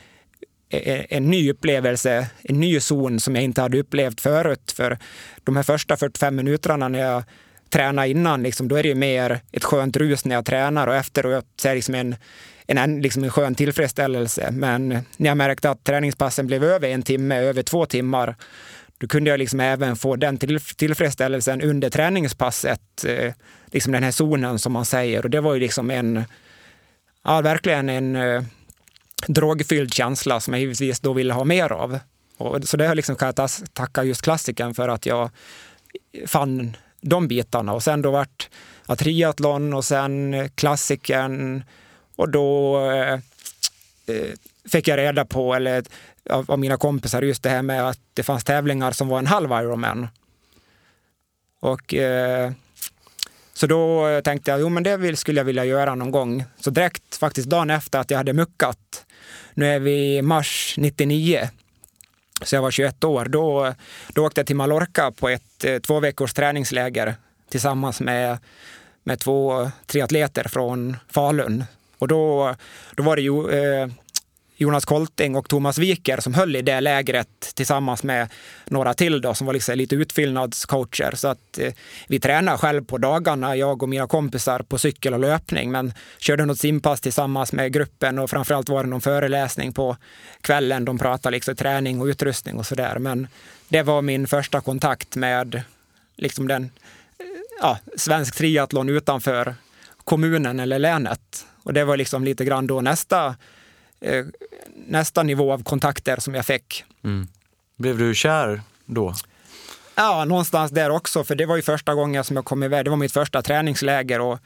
[1.09, 4.71] en ny upplevelse, en ny zon som jag inte hade upplevt förut.
[4.71, 4.97] För
[5.43, 7.23] de här första 45 minuterna när jag
[7.69, 10.95] tränade innan, liksom, då är det ju mer ett skönt rus när jag tränar och
[10.95, 12.15] efteråt så är det liksom en,
[12.77, 14.51] en, liksom en skön tillfredsställelse.
[14.51, 18.35] Men när jag märkte att träningspassen blev över en timme, över två timmar,
[18.97, 20.37] då kunde jag liksom även få den
[20.77, 23.33] tillfredsställelsen under träningspasset, eh,
[23.71, 25.23] liksom den här zonen som man säger.
[25.23, 26.23] Och det var ju liksom en,
[27.23, 28.43] ja, verkligen en eh,
[29.27, 31.99] drogfylld känsla som jag givetvis då ville ha mer av.
[32.37, 35.29] Och, så det liksom kan jag tacka just klassiken för att jag
[36.27, 37.73] fann de bitarna.
[37.73, 38.49] Och sen då vart
[38.87, 41.63] ja, triathlon och sen eh, klassiken
[42.21, 43.13] och då eh,
[44.05, 44.31] eh,
[44.71, 45.83] fick jag reda på, eller
[46.29, 49.51] av, mina kompisar, just det här med att det fanns tävlingar som var en halv
[49.51, 50.07] Ironman.
[51.59, 52.51] Och eh,
[53.53, 56.43] så då tänkte jag, jo men det vill, skulle jag vilja göra någon gång.
[56.59, 59.05] Så direkt faktiskt dagen efter att jag hade muckat,
[59.53, 61.49] nu är vi i mars 99,
[62.41, 63.73] så jag var 21 år, då,
[64.13, 67.15] då åkte jag till Mallorca på ett eh, två veckors träningsläger
[67.49, 68.37] tillsammans med,
[69.03, 71.65] med två triatleter från Falun.
[72.01, 72.55] Och då,
[72.95, 73.87] då var det ju eh,
[74.57, 78.29] Jonas Kolting och Thomas Wiker som höll i det lägret tillsammans med
[78.65, 81.15] några till då, som var liksom lite utfyllnadscoacher.
[81.15, 81.73] Så att eh,
[82.07, 86.45] vi tränade själv på dagarna, jag och mina kompisar, på cykel och löpning, men körde
[86.45, 89.97] något simpass tillsammans med gruppen och framförallt var det någon föreläsning på
[90.41, 90.85] kvällen.
[90.85, 92.99] De pratade liksom träning och utrustning och sådär.
[92.99, 93.27] Men
[93.69, 95.61] det var min första kontakt med
[96.17, 97.25] liksom den eh,
[97.61, 99.55] ja, svensk triathlon utanför
[100.03, 101.45] kommunen eller länet.
[101.63, 103.35] Och det var liksom lite grann då nästa
[104.01, 104.25] eh,
[104.87, 106.83] nästa nivå av kontakter som jag fick.
[107.03, 107.27] Mm.
[107.77, 109.13] Blev du kär då?
[109.95, 112.85] Ja, någonstans där också, för det var ju första gången som jag kom iväg.
[112.85, 114.39] Det var mitt första träningsläger och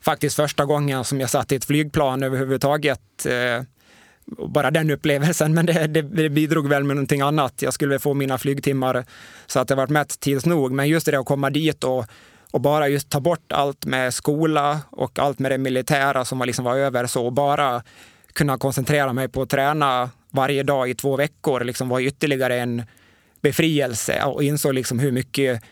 [0.00, 3.26] faktiskt första gången som jag satt i ett flygplan överhuvudtaget.
[3.26, 3.62] Eh,
[4.26, 7.62] bara den upplevelsen, men det, det, det, bidrog väl med någonting annat.
[7.62, 9.04] Jag skulle få mina flygtimmar
[9.46, 10.72] så att det var mätt tids nog.
[10.72, 12.06] Men just det att komma dit och,
[12.56, 16.46] och bara just ta bort allt med skola och allt med det militära som var,
[16.46, 17.82] liksom var över så och bara
[18.32, 22.82] kunna koncentrera mig på att träna varje dag i två veckor liksom var ytterligare en
[23.40, 24.22] befrielse.
[24.24, 25.62] Och insåg liksom hur mycket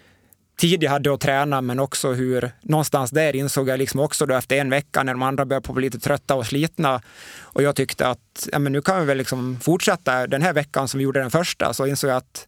[0.59, 4.35] tid jag hade att träna men också hur någonstans där insåg jag liksom också då
[4.35, 7.03] efter en vecka när de andra började bli lite trötta och slitna.
[7.41, 10.89] Och jag tyckte att ja, men nu kan vi väl liksom fortsätta den här veckan
[10.89, 12.47] som vi gjorde den första så insåg jag att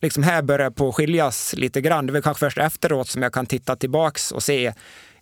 [0.00, 2.06] liksom här börjar på skiljas lite grann.
[2.06, 4.72] Det är väl kanske först efteråt som jag kan titta tillbaks och se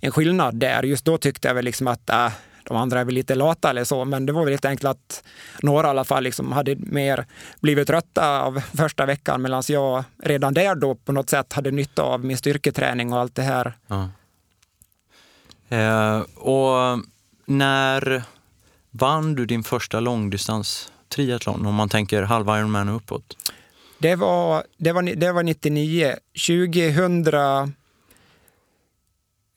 [0.01, 0.83] en skillnad där.
[0.83, 2.29] Just då tyckte jag väl liksom att äh,
[2.65, 5.25] de andra är väl lite lata eller så, men det var väl helt enkelt att
[5.63, 7.27] några i alla fall liksom hade mer
[7.61, 12.03] blivit trötta av första veckan medan jag redan där då på något sätt hade nytta
[12.03, 13.73] av min styrketräning och allt det här.
[13.87, 14.09] Ja.
[15.69, 17.01] Eh, och
[17.47, 18.23] när
[18.91, 23.37] vann du din första långdistans triathlon om man tänker halv Ironman och uppåt?
[23.99, 26.15] Det var, det var, det var 99.
[26.47, 27.27] 2000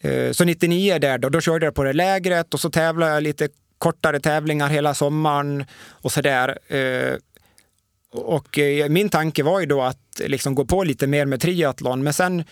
[0.02, 3.24] eh, så 99 där då, då körde jag på det lägret och så tävlade jag
[3.24, 6.58] lite kortare tävlingar hela sommaren och så där.
[6.68, 7.18] Eh,
[8.12, 12.04] och eh, min tanke var ju då att liksom gå på lite mer med triathlon,
[12.04, 12.44] men sen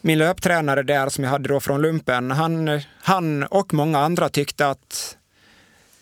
[0.00, 4.66] min löptränare där som jag hade då från lumpen, han, han och många andra tyckte
[4.66, 5.16] att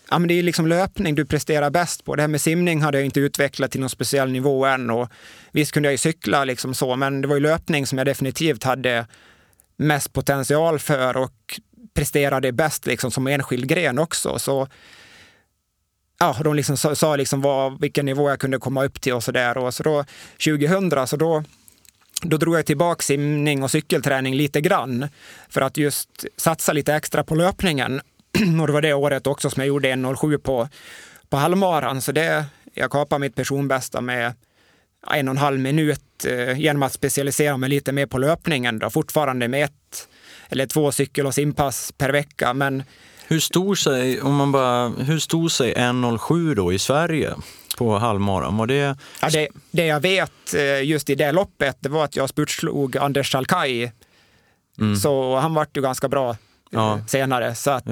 [0.09, 2.15] ja, men det är liksom löpning du presterar bäst på.
[2.15, 5.09] Det här med simning hade jag inte utvecklat till någon speciell nivå än och
[5.51, 8.63] visst kunde jag ju cykla liksom så, men det var ju löpning som jag definitivt
[8.63, 9.07] hade
[9.77, 11.59] mest potential för och
[11.93, 14.39] presterade bäst liksom som enskild gren också.
[14.39, 14.67] Så
[16.19, 19.23] ja, de liksom sa, sa liksom vad, vilken nivå jag kunde komma upp till och
[19.23, 19.57] så där.
[19.57, 20.05] Och så då
[20.45, 21.43] 2000, så då,
[22.21, 25.07] då drog jag tillbaka simning och cykelträning lite grann
[25.49, 28.01] för att just satsa lite extra på löpningen.
[28.61, 30.69] och det var det året också som jag gjorde 1.07 på,
[31.29, 32.01] på halvmaran.
[32.01, 34.33] Så det, jag kapade mitt personbästa med
[35.07, 38.79] en och en halv minut eh, genom att specialisera mig lite mer på löpningen.
[38.79, 38.89] Då.
[38.89, 40.07] Fortfarande med ett
[40.49, 42.53] eller två cykel och simpass per vecka.
[42.53, 42.83] Men
[43.27, 47.33] hur stod sig, om man bara, hur stod sig 1.07 då i Sverige
[47.77, 48.57] på halvmaran?
[48.57, 48.97] Var det...
[49.21, 49.47] Ja, det...
[49.71, 53.91] Det jag vet eh, just i det loppet, det var att jag spurtslog Anders Salkai.
[54.79, 54.95] Mm.
[54.95, 56.35] Så han vart ju ganska bra
[56.69, 57.01] ja.
[57.07, 57.55] senare.
[57.55, 57.85] Så, att,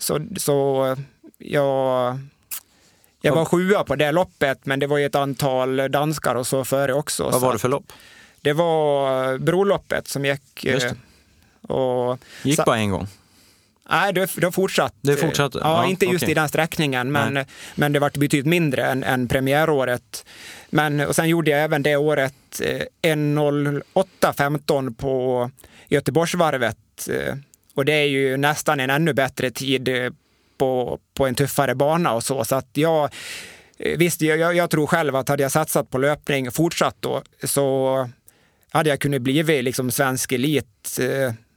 [0.00, 0.96] så, så
[1.38, 2.18] jag
[3.20, 6.64] jag var sjua på det loppet, men det var ju ett antal danskar och så
[6.64, 7.30] före också.
[7.30, 7.92] Vad var det för lopp?
[8.40, 10.64] Det var Broloppet som gick.
[10.64, 10.92] Eh,
[11.62, 13.06] och, gick bara en gång?
[13.90, 14.94] Nej, det, har fortsatt.
[15.00, 15.58] Det fortsatte?
[15.62, 16.30] Ja, ja inte just okay.
[16.30, 17.44] i den sträckningen, men,
[17.74, 20.24] men det var betydligt mindre än, än premiäråret.
[20.70, 25.50] Men, och sen gjorde jag även det året eh, 1.08.15 på
[25.88, 26.76] Göteborgsvarvet.
[27.08, 27.34] Eh,
[27.74, 30.10] och det är ju nästan en ännu bättre tid eh,
[30.58, 32.44] på, på en tuffare bana och så.
[32.44, 33.10] Så att jag,
[33.78, 38.10] eh, visst, jag, jag tror själv att hade jag satsat på löpning fortsatt då så
[38.70, 40.98] hade jag kunnat bli liksom svensk elit,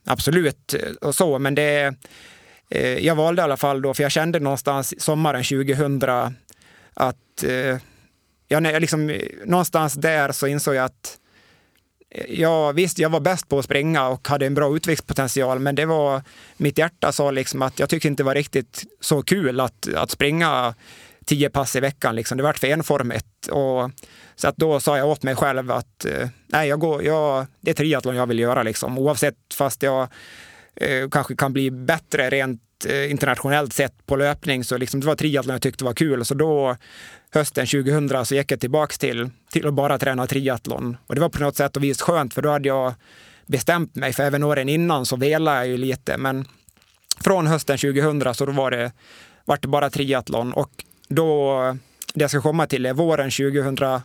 [0.06, 1.40] absolut, och så.
[1.40, 1.96] Men det,
[3.00, 6.04] jag valde i alla fall då, för jag kände någonstans sommaren 2000
[6.94, 7.44] att
[8.48, 11.20] ja, liksom, någonstans där så insåg jag att
[12.28, 15.86] ja, visst, jag var bäst på att springa och hade en bra utvecklingspotential, men det
[15.86, 16.22] var
[16.58, 20.12] mitt hjärta sa liksom att jag tyckte inte det var riktigt så kul att, att
[20.12, 20.76] springa
[21.30, 22.16] tio pass i veckan.
[22.16, 22.38] Liksom.
[22.38, 23.48] Det vart för enformigt.
[23.48, 23.92] Och,
[24.36, 27.72] så att då sa jag åt mig själv att eh, nej, jag går, jag, det
[27.72, 28.98] är triathlon jag vill göra, liksom.
[28.98, 30.08] oavsett fast jag
[30.76, 34.64] eh, kanske kan bli bättre rent eh, internationellt sett på löpning.
[34.64, 36.26] Så liksom, det var triathlon jag tyckte var kul.
[36.26, 36.76] Så då
[37.34, 40.98] hösten 2000 så gick jag tillbaks till, till att bara träna triathlon.
[41.08, 42.94] Och det var på något sätt och vis skönt för då hade jag
[43.46, 44.14] bestämt mig.
[44.14, 46.18] För även åren innan så velade jag ju lite.
[46.18, 46.46] Men
[47.22, 48.92] från hösten 2000 så då var det,
[49.46, 50.54] var det bara triathlon.
[50.54, 51.62] Och då,
[52.14, 54.02] det jag ska komma till är våren 2001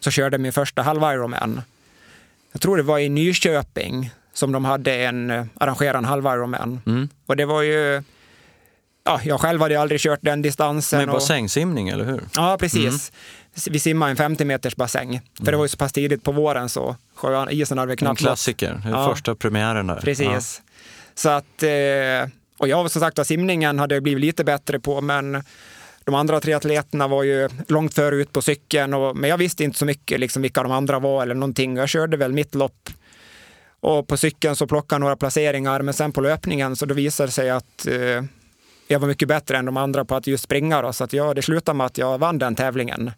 [0.00, 1.62] så körde jag min första halv Ironman.
[2.52, 6.80] Jag tror det var i Nyköping som de hade en eh, arrangerad halv Ironman.
[6.86, 7.08] Mm.
[7.26, 8.02] Och det var ju
[9.06, 10.98] ja, jag själv hade aldrig kört den distansen.
[10.98, 12.20] Med bassängsimning, eller hur?
[12.34, 13.12] Ja, precis.
[13.12, 13.72] Mm.
[13.72, 15.20] Vi simmade en 50 meters bassäng.
[15.36, 15.52] För mm.
[15.52, 18.26] det var ju så pass tidigt på våren så sjön, isen hade vi knappt En
[18.26, 19.14] klassiker, ja.
[19.14, 19.96] första premiären där.
[20.00, 20.26] Precis.
[20.26, 20.72] Ja.
[21.14, 25.42] Så att, eh, och jag som sagt simningen hade jag blivit lite bättre på, men
[26.04, 29.64] de andra tre atleterna var ju långt före ut på cykeln, och, men jag visste
[29.64, 31.76] inte så mycket liksom, vilka de andra var eller någonting.
[31.76, 32.90] Jag körde väl mitt lopp
[33.80, 37.26] och på cykeln så plockade jag några placeringar, men sen på löpningen så då visade
[37.26, 38.24] det sig att eh,
[38.88, 40.82] jag var mycket bättre än de andra på att just springa.
[40.82, 43.10] Då, så att jag, det slutade med att jag vann den tävlingen.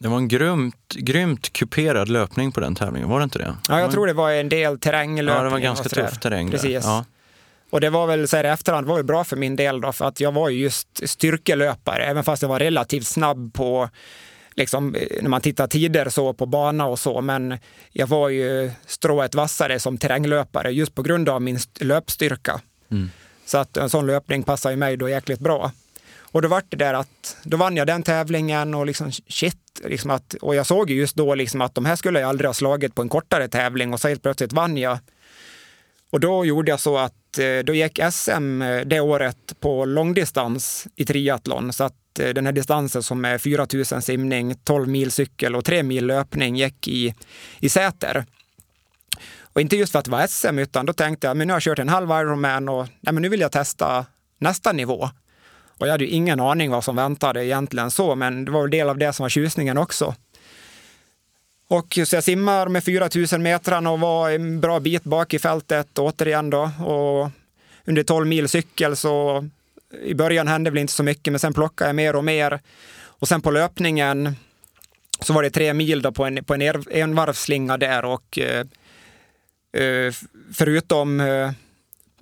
[0.00, 3.56] Det var en grymt, grymt kuperad löpning på den tävlingen, var det inte det?
[3.68, 5.36] Ja, jag tror det var en del terränglöpning.
[5.36, 6.50] Ja, det var ganska tuff terräng.
[6.50, 6.84] Precis.
[6.84, 7.04] Ja.
[7.70, 9.92] Och det var väl så här i efterhand var ju bra för min del då,
[9.92, 13.90] för att jag var ju just styrkelöpare, även fast jag var relativt snabb på
[14.56, 17.58] liksom, när man tittar tider så på bana och så, men
[17.92, 22.60] jag var ju strået vassare som terränglöpare just på grund av min löpstyrka.
[22.90, 23.10] Mm.
[23.46, 25.72] Så att en sån löpning passar ju mig då jäkligt bra.
[26.20, 30.10] Och då var det där att då vann jag den tävlingen och liksom shit, liksom
[30.10, 32.54] att, och jag såg ju just då liksom att de här skulle jag aldrig ha
[32.54, 34.98] slagit på en kortare tävling och så helt plötsligt vann jag.
[36.10, 40.86] Och då gjorde jag så att eh, då gick SM eh, det året på långdistans
[40.96, 41.72] i triathlon.
[41.72, 45.82] Så att eh, den här distansen som är 4000 simning, 12 mil cykel och 3
[45.82, 47.14] mil löpning gick i,
[47.58, 48.24] i Säter.
[49.52, 51.56] Och inte just för att det var SM, utan då tänkte jag, men nu har
[51.56, 54.06] jag kört en halv Ironman och nej, men nu vill jag testa
[54.38, 55.10] nästa nivå.
[55.78, 58.70] Och jag hade ju ingen aning vad som väntade egentligen så, men det var väl
[58.70, 60.14] del av det som var tjusningen också.
[61.68, 65.98] Och så jag simmar med 4000 metrarna och var en bra bit bak i fältet
[65.98, 66.70] återigen då.
[66.84, 67.30] Och
[67.84, 69.44] under 12 mil cykel så
[70.02, 72.60] i början hände väl inte så mycket, men sen plockade jag mer och mer.
[73.04, 74.36] Och sen på löpningen
[75.20, 78.64] så var det tre mil då på en, på en envarvsslinga där och Eh,
[80.52, 81.50] förutom eh,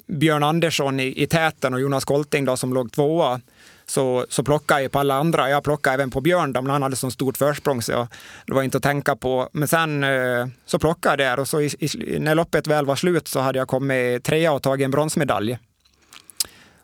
[0.07, 3.41] Björn Andersson i, i täten och Jonas Kolting då, som låg tvåa
[3.87, 5.51] så, så plockade jag på alla andra.
[5.51, 8.07] Jag plockade även på Björn då, men han hade så stort försprång så jag,
[8.47, 9.49] det var inte att tänka på.
[9.53, 12.97] Men sen eh, så plockade jag där och så i, i, när loppet väl var
[12.97, 15.59] slut så hade jag kommit trea och tagit en bronsmedalj.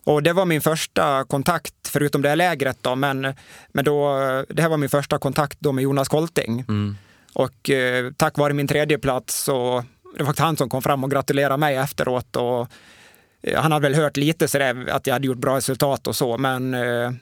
[0.05, 3.35] Och det var min första kontakt, förutom det lägret då, men,
[3.68, 6.64] men då, det här var min första kontakt då med Jonas Kolting.
[6.68, 6.96] Mm.
[7.33, 9.85] Och eh, tack vare min tredje plats så
[10.16, 12.37] det var faktiskt han som kom fram och gratulerade mig efteråt.
[12.37, 12.68] Och,
[13.42, 16.38] eh, han hade väl hört lite sådär att jag hade gjort bra resultat och så,
[16.38, 17.12] men eh,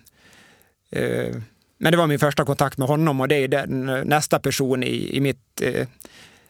[0.90, 1.36] eh,
[1.78, 4.82] men det var min första kontakt med honom och det är den, eh, nästa person
[4.82, 5.86] i, i mitt eh,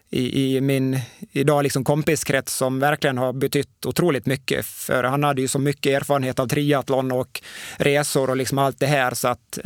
[0.09, 0.99] i, i, min
[1.31, 4.65] idag liksom kompiskrets som verkligen har betytt otroligt mycket.
[4.65, 7.41] För han hade ju så mycket erfarenhet av triathlon och
[7.77, 9.59] resor och liksom allt det här så att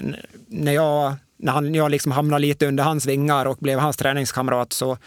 [0.48, 4.74] när jag, när han, jag liksom hamnade lite under hans vingar och blev hans träningskamrat
[4.74, 4.98] så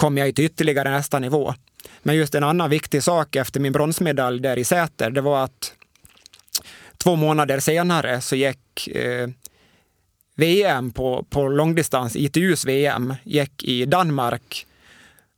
[0.00, 1.54] kom jag till ytterligare nästa nivå.
[2.02, 5.72] Men just en annan viktig sak efter min bronsmedalj där i Säter, det var att
[6.96, 9.28] två månader senare så gick eh,
[10.36, 14.66] VM på, på långdistans, ITUs VM, gick i Danmark.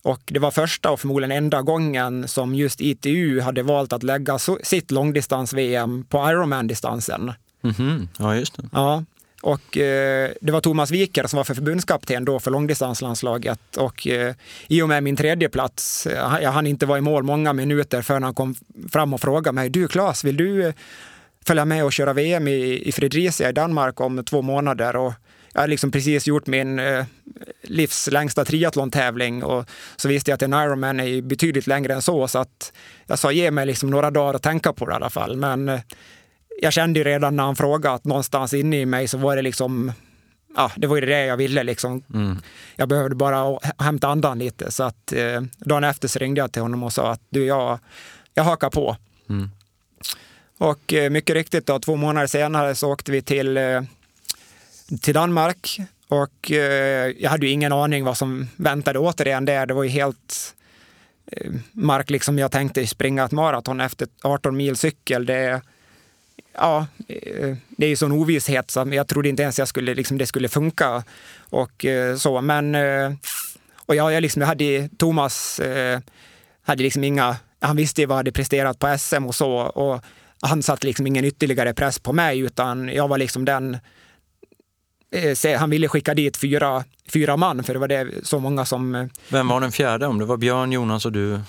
[0.03, 4.38] Och det var första och förmodligen enda gången som just ITU hade valt att lägga
[4.62, 7.33] sitt långdistans-VM på Ironman-distansen.
[7.62, 8.09] Mm -hmm.
[8.18, 8.68] Ja, just det.
[8.72, 9.05] Ja,
[9.42, 13.76] och eh, det var Thomas Wiker som var för förbundskapten då för långdistanslandslaget.
[13.76, 14.35] Och eh,
[14.68, 18.02] i och med min tredje plats, eh, jag hann inte vara i mål många minuter
[18.02, 18.55] förrän han kom
[18.92, 20.74] fram och frågade mig, du Claes, vill du eh,
[21.46, 24.96] följa med och köra VM i, i Fredricia i Danmark om två månader?
[24.96, 25.12] Och
[25.52, 27.05] jag hade liksom precis gjort min eh,
[27.62, 29.64] livs längsta triathlon-tävling och
[29.96, 32.72] så visste jag att en Ironman är betydligt längre än så, så att
[33.07, 35.37] jag sa ge mig liksom några dagar att tänka på det i alla fall.
[35.37, 35.81] Men eh,
[36.60, 39.42] jag kände ju redan när han frågade att någonstans inne i mig så var det
[39.42, 39.92] liksom,
[40.56, 42.02] ja, det var ju det jag ville liksom.
[42.14, 42.38] Mm.
[42.76, 44.70] Jag behövde bara hämta andan lite.
[44.70, 47.79] Så att eh, dagen efter så ringde jag till honom och sa att du, jag,
[48.35, 48.96] jag hakar på.
[49.29, 49.50] Mm.
[50.58, 53.83] Och eh, mycket riktigt då, två månader senare så åkte vi till, eh,
[55.00, 59.66] till Danmark och eh, jag hade ju ingen aning vad som väntade återigen där.
[59.66, 60.54] Det var ju helt
[61.27, 65.27] eh, mark, liksom jag tänkte springa ett maraton efter 18 mil cykel.
[65.27, 65.62] Det,
[66.55, 70.19] ja, eh, det är ju sån ovisshet så jag trodde inte ens jag skulle, liksom,
[70.19, 71.05] det skulle funka.
[71.40, 73.13] Och eh, så, men eh,
[73.87, 75.61] och jag, jag, liksom, jag hade Thomas
[76.65, 79.53] hade liksom inga, han visste ju vad jag hade presterat på SM och så.
[79.53, 80.00] Och
[80.40, 83.79] han satte liksom ingen ytterligare press på mig utan jag var liksom den
[85.59, 89.09] han ville skicka dit fyra, fyra man för det var det så många som...
[89.29, 90.07] Vem var den fjärde?
[90.07, 91.40] Om det var Björn, Jonas och du?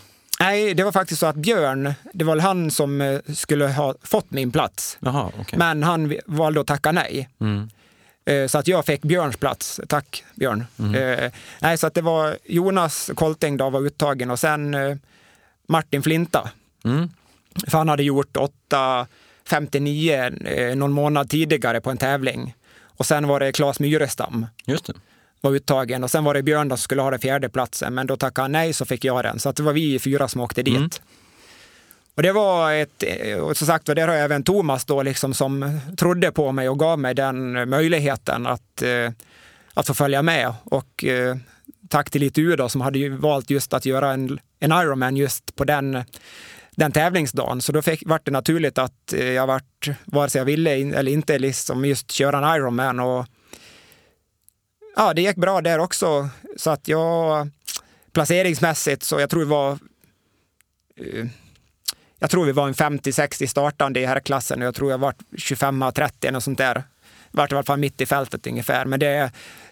[0.44, 4.32] Nej, det var faktiskt så att Björn, det var han som eh, skulle ha fått
[4.32, 4.98] min plats.
[5.00, 5.60] Jaha, okay.
[5.60, 7.30] Men han valde att tacka nej.
[7.40, 7.70] Mm.
[8.50, 9.82] Så att jag fick Björns plats.
[9.88, 10.66] Tack Björn.
[10.80, 11.32] Mm.
[11.60, 14.76] nej, så att det var Jonas Kolting då var uttagen och sen
[15.68, 16.50] Martin Flinta.
[16.84, 17.10] Mm.
[17.68, 18.38] För han hade gjort
[18.70, 22.56] 8.59 eh, någon månad tidigare på en tävling.
[22.84, 24.46] Och sen var det Claes Myrestam.
[24.66, 24.94] Just det.
[25.44, 26.04] Var uttagen.
[26.04, 27.94] Och sen var det Björn som skulle ha den fjärde platsen.
[27.94, 29.40] Men då tackade han nej så fick jag den.
[29.40, 30.78] Så att det var vi fyra som åkte dit.
[30.78, 30.90] Mm.
[32.16, 33.04] Och det var ett,
[33.42, 36.80] och som sagt där har jag även Thomas då liksom som trodde på mig och
[36.80, 39.12] gav mig den möjligheten att, eh,
[39.74, 40.54] att få följa med.
[40.64, 41.36] Och eh,
[41.90, 45.64] tack till ITU då som hade valt just att göra en, en Ironman just på
[45.64, 46.04] den
[46.76, 47.62] den tävlingsdagen.
[47.62, 51.12] Så då fick, vart det naturligt att eh, jag vart, vare sig jag ville eller
[51.12, 53.00] inte, liksom just köra en Ironman.
[53.00, 53.26] Och,
[54.96, 56.30] ja, det gick bra där också.
[56.58, 57.50] Så att jag
[58.12, 59.72] placeringsmässigt så jag tror vi var
[60.96, 61.26] eh,
[62.20, 66.36] jag tror vi var en 50-60 startande i herrklassen och jag tror jag var 25-30
[66.36, 66.84] och sånt där.
[67.32, 68.86] Vart i alla fall mitt i fältet ungefär.
[68.86, 69.32] Men det,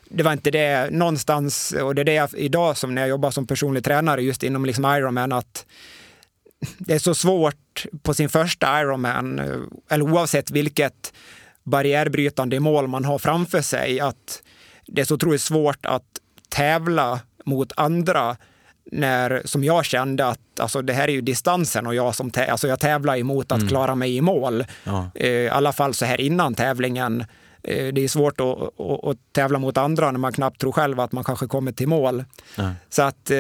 [0.10, 3.32] det var inte det någonstans, och det är det jag, idag som när jag jobbar
[3.32, 5.66] som personlig tränare just inom liksom Ironman, att
[6.78, 9.60] det är så svårt på sin första Ironman, eh,
[9.90, 11.14] eller oavsett vilket
[11.64, 14.44] barriärbrytande mål man har framför sig, att
[14.92, 16.04] det är så otroligt svårt att
[16.50, 18.38] tävla mot andra
[18.92, 22.68] när, som jag kände att alltså, det här är ju distansen och jag som alltså,
[22.68, 23.70] jag tävlar emot att mm.
[23.70, 24.66] klara mig i mål.
[24.84, 25.12] Ja.
[25.16, 27.26] Eh, I alla fall så här innan tävlingen.
[27.64, 31.00] Eh, det är svårt att, att, att, tävla mot andra när man knappt tror själv
[31.00, 32.24] att man kanske kommer till mål.
[32.56, 32.72] Ja.
[32.90, 33.38] Så att, eh,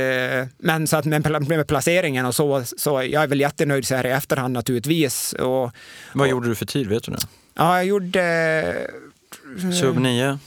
[0.58, 4.06] men så att med, med placeringen och så, så jag är väl jättenöjd så här
[4.06, 5.34] i efterhand naturligtvis.
[5.34, 5.72] Och,
[6.14, 7.28] Vad och, gjorde du för tid, vet du det?
[7.54, 8.88] Ja, jag gjorde...
[9.80, 10.40] Sub 9?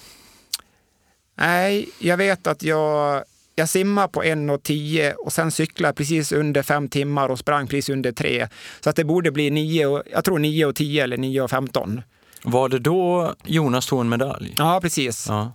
[1.35, 3.25] Nej, jag vet att jag,
[3.55, 8.13] jag simmade på 1.10 och sen cyklade precis under fem timmar och sprang precis under
[8.13, 8.49] tre.
[8.81, 12.03] Så att det borde bli 9, jag tror 9.10 eller 9.15.
[12.45, 14.55] Var det då Jonas tog en medalj?
[14.59, 15.27] Ja, precis.
[15.29, 15.53] Ja.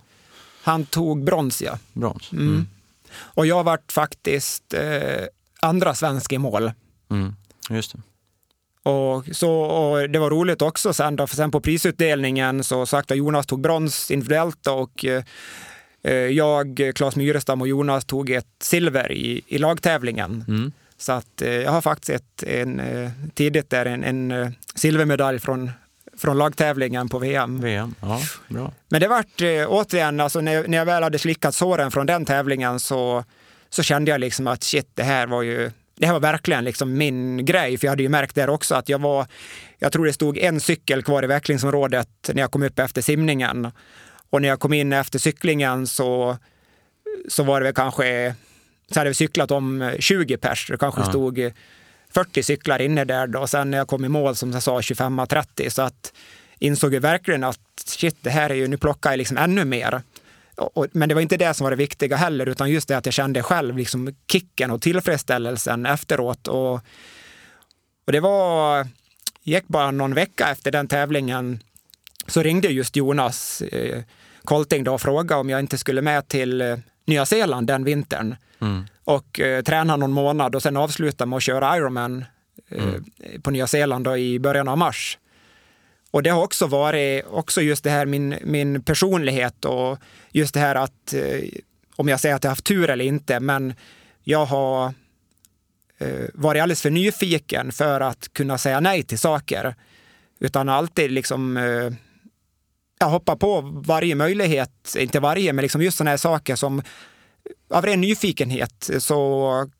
[0.62, 1.78] Han tog brons, ja.
[1.92, 2.32] Brons.
[2.32, 2.48] Mm.
[2.48, 2.66] Mm.
[3.18, 5.24] Och jag vart faktiskt eh,
[5.60, 6.72] andra svensk i mål.
[7.10, 7.34] Mm.
[7.70, 8.02] Just det.
[8.82, 13.10] Och, så, och det var roligt också sen, då, för sen på prisutdelningen så sagt
[13.10, 15.22] att Jonas tog brons individuellt och eh,
[16.32, 20.44] jag, Claes Myrestam och Jonas tog ett silver i, i lagtävlingen.
[20.48, 20.72] Mm.
[20.96, 25.38] Så att eh, jag har faktiskt ett, en, eh, tidigt där en, en eh, silvermedalj
[25.38, 25.70] från
[26.16, 27.60] från lagtävlingen på VM.
[27.60, 28.72] VM, ja, bra.
[28.88, 32.24] Men det vart eh, återigen, alltså, när, när jag väl hade slickat såren från den
[32.24, 33.24] tävlingen så,
[33.70, 36.98] så kände jag liksom att shit, det här var ju det här var verkligen liksom
[36.98, 39.26] min grej, för jag hade ju märkt där också att jag var,
[39.78, 43.72] jag tror det stod en cykel kvar i vecklingsområdet när jag kom upp efter simningen.
[44.30, 46.36] Och när jag kom in efter cyklingen så,
[47.28, 48.34] så var det väl kanske,
[48.90, 51.08] så hade vi cyklat om 20 pers, det kanske ja.
[51.08, 51.52] stod
[52.10, 53.46] 40 cyklar inne där då.
[53.46, 56.12] Sen när jag kom i mål som jag sa 25-30 så att
[56.58, 60.02] insåg jag verkligen att shit, det här är ju, nu plockar jag liksom ännu mer.
[60.56, 63.06] Och, men det var inte det som var det viktiga heller, utan just det att
[63.06, 66.48] jag kände själv liksom kicken och tillfredsställelsen efteråt.
[66.48, 66.74] Och,
[68.06, 68.86] och det var,
[69.42, 71.60] gick bara någon vecka efter den tävlingen
[72.26, 74.02] så ringde just Jonas eh,
[74.44, 76.76] Kolting då frågade om jag inte skulle med till eh,
[77.06, 78.36] Nya Zeeland den vintern.
[78.60, 82.24] Mm och eh, träna någon månad och sen avsluta med att köra Ironman
[82.68, 83.04] eh, mm.
[83.42, 85.18] på Nya Zeeland i början av mars.
[86.10, 89.98] Och det har också varit också just det här min, min personlighet och
[90.30, 91.48] just det här att eh,
[91.96, 93.74] om jag säger att jag haft tur eller inte, men
[94.24, 94.94] jag har
[95.98, 99.74] eh, varit alldeles för nyfiken för att kunna säga nej till saker.
[100.38, 101.56] Utan alltid liksom
[103.00, 106.82] jag hoppar på varje möjlighet, inte varje, men liksom just sådana här saker som
[107.70, 109.70] av ren nyfikenhet så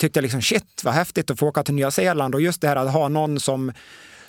[0.00, 2.68] tyckte jag liksom shit vad häftigt att få åka till Nya Zeeland och just det
[2.68, 3.72] här att ha någon som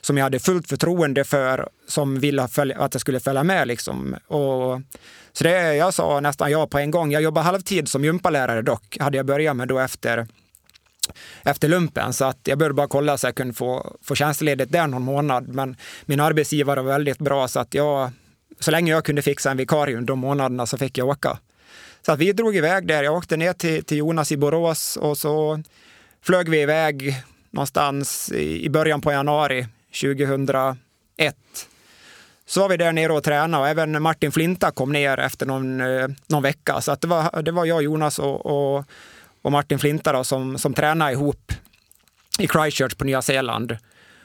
[0.01, 3.67] som jag hade fullt förtroende för, som ville att jag skulle följa med.
[3.67, 4.15] Liksom.
[4.27, 4.81] Och,
[5.33, 7.11] så det, jag sa nästan ja på en gång.
[7.11, 10.27] Jag jobbar halvtid som gympalärare dock, hade jag börjat med då efter,
[11.43, 12.13] efter lumpen.
[12.13, 15.47] Så att jag började bara kolla så jag kunde få, få tjänstledigt där någon månad.
[15.47, 15.75] Men
[16.05, 18.11] min arbetsgivare var väldigt bra så att jag,
[18.65, 21.37] så länge jag kunde fixa en vikarie under de månaderna så fick jag åka.
[22.05, 23.03] Så att vi drog iväg där.
[23.03, 25.63] Jag åkte ner till, till Jonas i Borås och så
[26.21, 29.67] flög vi iväg någonstans i början på januari
[30.01, 30.77] 2001.
[32.45, 35.81] Så var vi där nere och tränade och även Martin Flinta kom ner efter någon,
[35.81, 36.81] eh, någon vecka.
[36.81, 38.85] Så att det, var, det var jag, Jonas och, och,
[39.41, 41.51] och Martin Flinta då, som, som tränade ihop
[42.39, 43.77] i Christchurch på Nya Zeeland.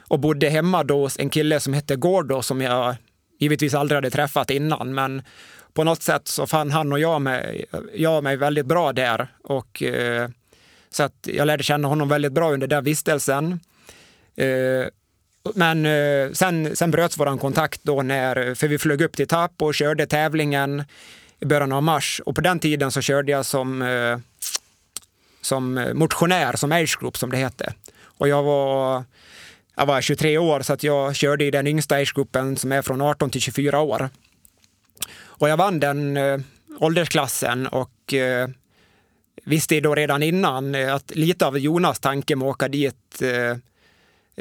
[0.09, 2.97] och bodde hemma då hos en kille som hette Gordo som jag
[3.41, 4.95] givetvis aldrig hade träffat innan.
[4.95, 5.23] Men
[5.73, 7.65] på något sätt så fann han och jag mig,
[7.95, 9.29] jag mig väldigt bra där.
[9.43, 10.29] Och, eh,
[10.91, 13.61] så att jag lärde känna honom väldigt bra under den vistelsen.
[14.37, 14.87] Eh,
[15.55, 19.63] men eh, sen, sen bröts vår kontakt då när, för vi flög upp till Tapp
[19.63, 20.85] och körde tävlingen
[21.41, 22.21] i början av mars.
[22.27, 24.19] Och på den tiden så körde jag som, eh,
[25.41, 27.73] som motionär, som age group som det hette.
[28.03, 29.05] Och jag var,
[29.77, 32.15] jag var 23 år så att jag körde i den yngsta age
[32.57, 34.11] som är från 18 till 24 år.
[35.41, 36.41] Och jag vann den eh,
[36.79, 38.49] åldersklassen och eh,
[39.45, 43.57] visste då redan innan eh, att lite av Jonas tanke med att åka dit eh,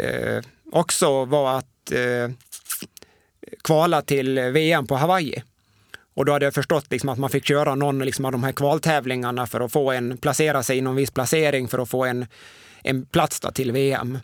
[0.05, 2.31] eh, också var att eh,
[3.63, 5.43] kvala till VM på Hawaii.
[6.13, 8.51] Och då hade jag förstått liksom att man fick köra någon liksom av de här
[8.51, 12.25] kvaltävlingarna för att få en, placera sig i någon viss placering för att få en,
[12.83, 14.17] en plats till VM.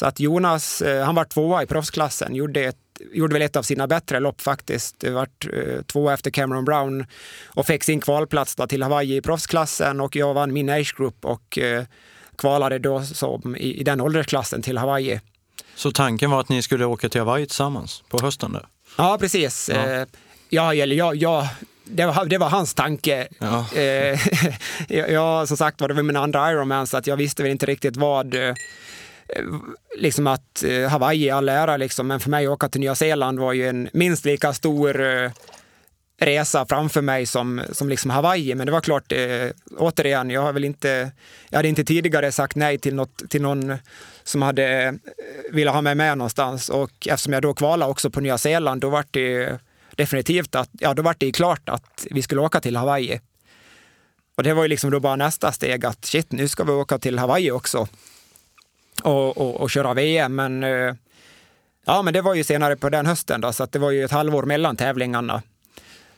[0.00, 2.76] Så att Jonas, eh, han var tvåa i proffsklassen, gjorde, ett,
[3.12, 5.00] gjorde väl ett av sina bättre lopp faktiskt.
[5.00, 7.06] Det var eh, tvåa efter Cameron Brown
[7.46, 11.58] och fick sin kvalplats till Hawaii i proffsklassen och jag vann min age group och
[11.58, 11.84] eh,
[12.38, 15.20] kvalade då som i, i den åldersklassen till Hawaii.
[15.74, 18.52] Så tanken var att ni skulle åka till Hawaii tillsammans på hösten?
[18.52, 18.66] Där?
[18.98, 19.70] Ja, precis.
[19.74, 20.06] Ja.
[20.48, 21.48] Ja, eller ja, ja,
[21.84, 23.28] det var, det var hans tanke.
[23.38, 23.66] Ja.
[25.08, 27.66] Jag, som sagt var, det var min andra Ironman så att jag visste väl inte
[27.66, 28.34] riktigt vad
[29.36, 29.44] Eh,
[29.96, 32.94] liksom att eh, Hawaii är all ära, liksom, men för mig att åka till Nya
[32.94, 35.30] Zeeland var ju en minst lika stor eh,
[36.20, 38.54] resa framför mig som, som liksom Hawaii.
[38.54, 41.10] Men det var klart, eh, återigen, jag har väl inte,
[41.48, 43.74] jag hade inte tidigare sagt nej till, något, till någon
[44.22, 44.92] som hade eh,
[45.52, 46.68] velat ha mig med någonstans.
[46.68, 49.58] Och eftersom jag då kvalade också på Nya Zeeland, då var det
[49.96, 53.20] definitivt att, ja, då var det klart att vi skulle åka till Hawaii.
[54.36, 56.98] Och det var ju liksom då bara nästa steg att shit, nu ska vi åka
[56.98, 57.88] till Hawaii också
[59.02, 60.34] och, och, och köra VM.
[60.34, 60.94] Men eh,
[61.84, 64.10] ja, men det var ju senare på den hösten då, så det var ju ett
[64.10, 65.42] halvår mellan tävlingarna.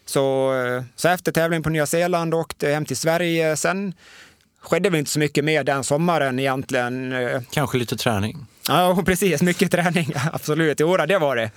[0.04, 3.56] Så, eh, så efter tävlingen på Nya Zeeland åkte jag hem till Sverige.
[3.56, 3.94] Sen
[4.60, 7.14] skedde väl inte så mycket mer den sommaren egentligen.
[7.50, 8.46] Kanske lite träning?
[8.68, 9.42] Ja, precis.
[9.42, 10.80] Mycket träning, absolut.
[10.80, 11.50] Jo, det var det.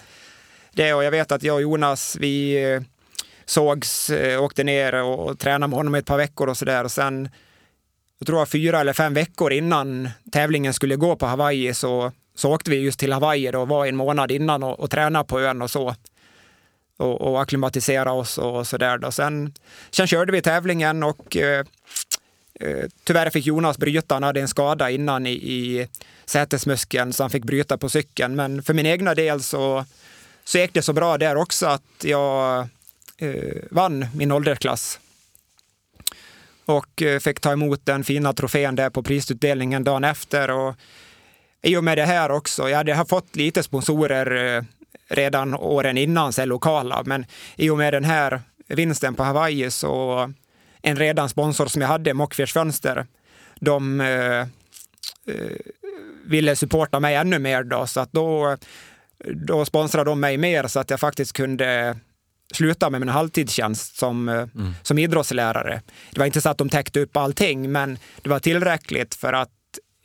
[0.71, 0.93] det.
[0.93, 2.81] Och jag vet att jag och Jonas, vi eh,
[3.45, 6.83] sågs, eh, åkte ner och, och tränade med honom ett par veckor och sådär.
[6.83, 7.29] Och sen,
[8.19, 12.51] jag tror jag fyra eller fem veckor innan tävlingen skulle gå på Hawaii så, så
[12.51, 15.61] åkte vi just till Hawaii och var en månad innan och, och tränade på ön
[15.61, 15.95] och så
[16.97, 19.11] och, och akklimatisera oss och så där.
[19.11, 19.53] Sen,
[19.91, 21.65] sen körde vi tävlingen och eh,
[22.59, 24.15] eh, tyvärr fick Jonas bryta.
[24.15, 25.87] Han hade en skada innan i, i
[26.25, 28.35] sätesmuskeln så han fick bryta på cykeln.
[28.35, 29.85] Men för min egna del så,
[30.43, 32.67] så gick det så bra där också att jag
[33.17, 34.99] eh, vann min åldersklass
[36.65, 40.51] och eh, fick ta emot den fina trofén där på prisutdelningen dagen efter.
[40.51, 40.75] Och
[41.61, 44.63] I och med det här också, jag hade fått lite sponsorer eh,
[45.07, 47.03] redan åren innan så lokala.
[47.05, 50.33] Men i och med den här vinsten på Hawaii så
[50.81, 53.05] en redan sponsor som jag hade, Mockfjärds Fönster,
[53.59, 54.47] de eh, eh,
[56.25, 58.57] ville supporta mig ännu mer då, så att då,
[59.33, 61.97] då sponsrade de mig mer så att jag faktiskt kunde
[62.53, 64.73] sluta med min halvtidstjänst som, eh, mm.
[64.83, 65.81] som idrottslärare.
[66.11, 69.49] Det var inte så att de täckte upp allting, men det var tillräckligt för att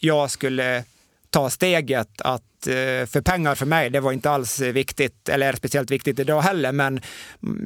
[0.01, 0.84] jag skulle
[1.30, 5.91] ta steget att Eh, för pengar för mig, det var inte alls viktigt, eller speciellt
[5.91, 7.01] viktigt idag heller, men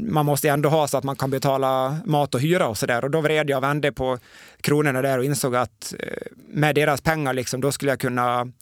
[0.09, 3.05] man måste ändå ha så att man kan betala mat och hyra och så där.
[3.05, 4.19] Och då vred jag och vände på
[4.61, 6.09] kronorna där och insåg att eh,
[6.49, 8.53] med deras pengar, liksom, då skulle jag kunna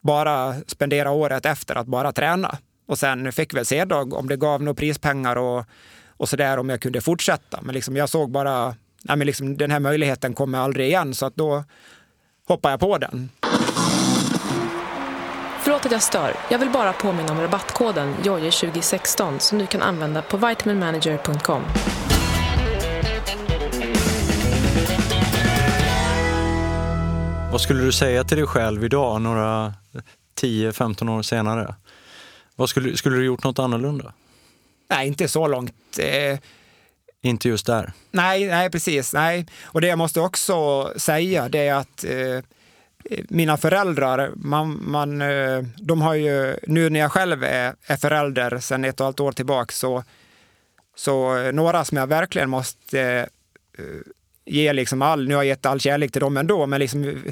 [0.00, 2.58] bara spendera året efter att bara träna.
[2.86, 5.64] Och sen fick väl se då om det gav några prispengar och,
[6.16, 7.58] och så där om jag kunde fortsätta.
[7.62, 11.26] Men liksom jag såg bara, nej men liksom, den här möjligheten kommer aldrig igen, så
[11.26, 11.64] att då
[12.46, 13.30] hoppade jag på den.
[15.60, 16.36] Förlåt att jag stör.
[16.50, 21.62] Jag vill bara påminna om rabattkoden JOJE2016 som du kan använda på vitaminmanager.com.
[27.52, 29.74] Vad skulle du säga till dig själv idag, några
[30.40, 31.74] 10-15 år senare?
[32.56, 34.12] Vad skulle, skulle du gjort något annorlunda?
[34.90, 35.98] Nej, inte så långt.
[35.98, 36.38] Eh...
[37.24, 37.92] Inte just där?
[38.10, 39.12] Nej, nej, precis.
[39.12, 39.46] Nej.
[39.62, 42.40] Och det jag måste också säga det är att eh
[43.28, 48.58] mina föräldrar, man, man, eh, de har ju, nu när jag själv är, är förälder
[48.58, 50.04] sedan ett och ett halvt år tillbaka, så,
[50.96, 53.28] så några som jag verkligen måste
[53.78, 54.00] uh,
[54.44, 57.22] ge liksom all, nu har jag gett all kärlek till dem ändå, men liksom, uh,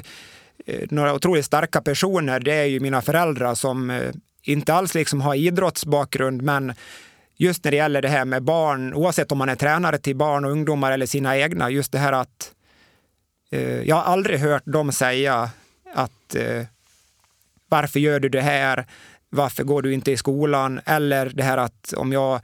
[0.89, 4.11] några otroligt starka personer, det är ju mina föräldrar som uh,
[4.43, 6.73] inte alls liksom har idrottsbakgrund, men
[7.37, 10.45] just när det gäller det här med barn, oavsett om man är tränare till barn
[10.45, 12.51] och ungdomar eller sina egna, just det här att
[13.51, 15.49] eh, jag har aldrig hört dem säga
[15.93, 16.65] att eh,
[17.69, 18.85] varför gör du det här?
[19.29, 20.81] Varför går du inte i skolan?
[20.85, 22.41] Eller det här att om jag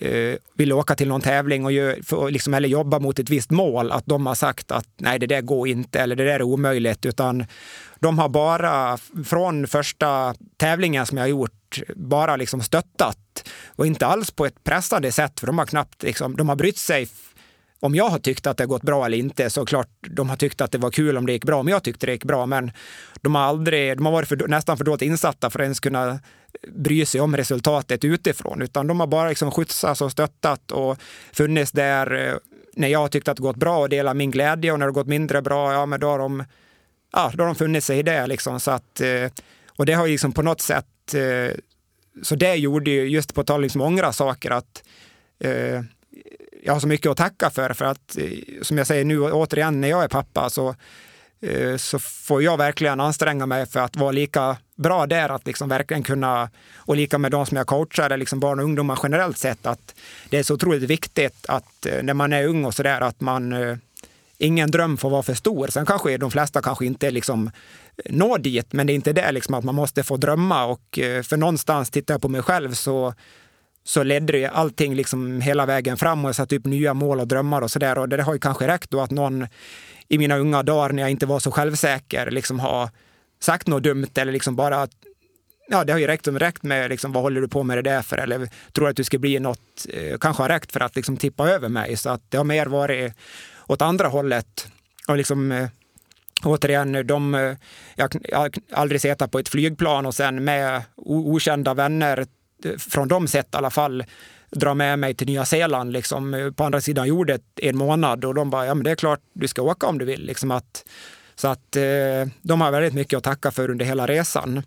[0.00, 3.50] eh, vill åka till någon tävling och gör, för, liksom, eller jobba mot ett visst
[3.50, 6.42] mål, att de har sagt att nej, det där går inte eller det där är
[6.42, 7.06] omöjligt.
[7.06, 7.44] Utan
[7.98, 13.18] de har bara från första tävlingen som jag har gjort bara liksom stöttat
[13.66, 16.78] och inte alls på ett pressande sätt, för de har knappt liksom, de har brytt
[16.78, 17.08] sig
[17.80, 20.60] om jag har tyckt att det gått bra eller inte, så klart de har tyckt
[20.60, 22.46] att det var kul om det gick bra, om jag tyckte det gick bra.
[22.46, 22.70] Men
[23.20, 26.20] de har aldrig, de har varit för, nästan för dåligt insatta för att ens kunna
[26.68, 30.98] bry sig om resultatet utifrån, utan de har bara liksom skjutsats och stöttat och
[31.32, 32.34] funnits där eh,
[32.74, 34.92] när jag har tyckt att det gått bra och delat min glädje och när det
[34.92, 36.44] gått mindre bra, ja men då har de,
[37.12, 38.60] ja, då har de funnit sig i det liksom.
[38.60, 39.30] Så att, eh,
[39.76, 41.56] och det har ju liksom på något sätt, eh,
[42.22, 44.82] så det gjorde ju, just på tal liksom ångra saker, att
[46.62, 47.72] jag har så mycket att tacka för.
[47.72, 50.74] För att, eh, som jag säger nu återigen, när jag är pappa så,
[51.42, 55.68] eh, så får jag verkligen anstränga mig för att vara lika bra där, att liksom
[55.68, 59.66] verkligen kunna, och lika med de som jag coachar, liksom barn och ungdomar generellt sett,
[59.66, 59.94] att
[60.28, 63.20] det är så otroligt viktigt att eh, när man är ung och så där, att
[63.20, 63.54] man
[64.38, 65.68] ingen dröm får vara för stor.
[65.68, 67.50] Sen kanske de flesta kanske inte liksom
[68.04, 71.36] når dit, men det är inte det liksom att man måste få drömma och för
[71.36, 73.14] någonstans, tittar jag på mig själv så
[73.84, 77.28] så ledde det allting liksom hela vägen fram och jag satte upp nya mål och
[77.28, 77.98] drömmar och sådär.
[77.98, 79.46] Och det har ju kanske räckt då att någon
[80.08, 82.90] i mina unga dagar när jag inte var så självsäker liksom har
[83.40, 84.88] sagt något dumt eller liksom bara
[85.72, 88.02] Ja, det har ju räckt, räckt med liksom, vad håller du på med det där
[88.02, 88.18] för?
[88.18, 91.48] Eller tror att du ska bli något, eh, kanske har räckt för att liksom tippa
[91.48, 91.96] över mig.
[91.96, 93.12] Så att det har mer varit
[93.66, 94.68] åt andra hållet.
[95.08, 95.68] Och liksom, eh,
[96.44, 97.56] återigen, de, eh,
[97.94, 102.26] jag, jag har aldrig suttit på ett flygplan och sen med okända vänner
[102.78, 104.04] från de sätt i alla fall
[104.50, 108.50] dra med mig till Nya Zeeland liksom, på andra sidan jordet en månad och de
[108.50, 110.26] bara, ja men det är klart du ska åka om du vill.
[110.26, 110.84] Liksom att,
[111.34, 111.82] så att eh,
[112.42, 114.62] de har väldigt mycket att tacka för under hela resan.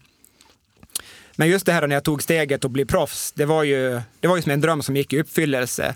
[1.35, 4.27] Men just det här när jag tog steget och blev proffs, det var ju, det
[4.27, 5.95] var ju som en dröm som gick i uppfyllelse.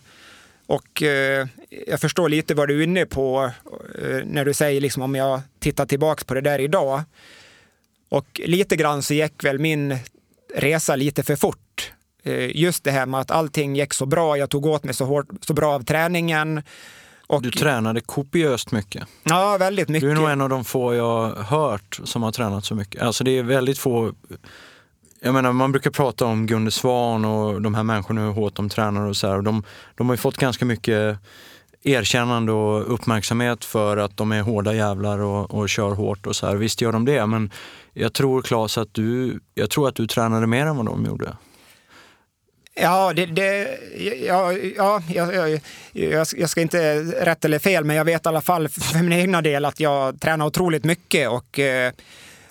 [0.66, 1.48] Och eh,
[1.88, 3.52] jag förstår lite vad du är inne på
[4.02, 7.04] eh, när du säger liksom om jag tittar tillbaks på det där idag.
[8.10, 9.98] Och lite grann så gick väl min
[10.56, 11.67] resa lite för fort.
[12.28, 15.06] Eh, just det här med att allting gick så bra, jag tog åt mig så,
[15.06, 16.64] hårt, så bra av träningen.
[17.28, 19.08] Och, du tränade kopiöst mycket.
[19.24, 20.10] Ja, väldigt mycket.
[20.10, 23.02] Du är nog en av de få jag hört som har tränat så mycket.
[23.02, 24.14] Alltså det är väldigt få
[25.20, 28.70] jag menar, man brukar prata om Gunde Svan och de här människorna, hur hårt de
[28.70, 29.42] tränar och så här.
[29.42, 29.64] De,
[29.96, 31.18] de har ju fått ganska mycket
[31.84, 36.48] erkännande och uppmärksamhet för att de är hårda jävlar och, och kör hårt och så
[36.48, 36.56] här.
[36.56, 37.52] Visst gör de det, men
[37.94, 41.38] jag tror Claes att du, jag tror att du tränade mer än vad de gjorde.
[42.80, 43.80] Ja, det, det,
[44.26, 45.60] ja, ja jag,
[45.92, 49.20] jag, jag, ska inte rätt eller fel, men jag vet i alla fall för min
[49.20, 51.92] egna del att jag tränar otroligt mycket och eh,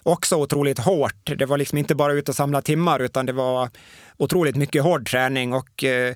[0.02, 1.30] också otroligt hårt.
[1.38, 3.68] Det var liksom inte bara ut och samla timmar, utan det var
[4.16, 6.14] otroligt mycket hård träning och eh,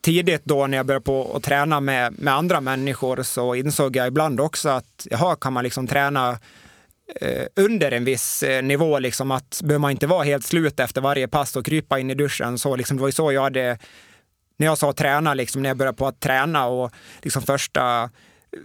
[0.00, 4.06] tidigt då när jag började på att träna med, med andra människor så insåg jag
[4.06, 6.38] ibland också att jaha, kan man liksom träna
[7.56, 11.28] under en viss eh, nivå, liksom att behöver man inte vara helt slut efter varje
[11.28, 12.58] pass och krypa in i duschen.
[12.58, 13.78] Så liksom, det var ju så jag hade,
[14.56, 16.92] när jag sa träna, liksom, när jag började på att träna och
[17.22, 18.10] liksom första,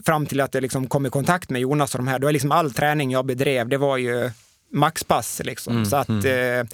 [0.05, 2.31] fram till att jag liksom kom i kontakt med Jonas och de här, då är
[2.31, 4.31] liksom all träning jag bedrev, det var ju
[4.71, 5.41] maxpass.
[5.43, 5.73] Liksom.
[5.73, 6.59] Mm, så, att, mm.
[6.59, 6.67] eh,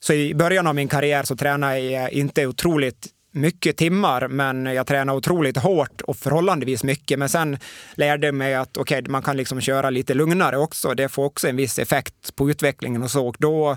[0.00, 4.86] så i början av min karriär så tränade jag inte otroligt mycket timmar, men jag
[4.86, 7.18] tränade otroligt hårt och förhållandevis mycket.
[7.18, 7.58] Men sen
[7.94, 10.94] lärde jag mig att okay, man kan liksom köra lite lugnare också.
[10.94, 13.26] Det får också en viss effekt på utvecklingen och så.
[13.26, 13.76] Och då,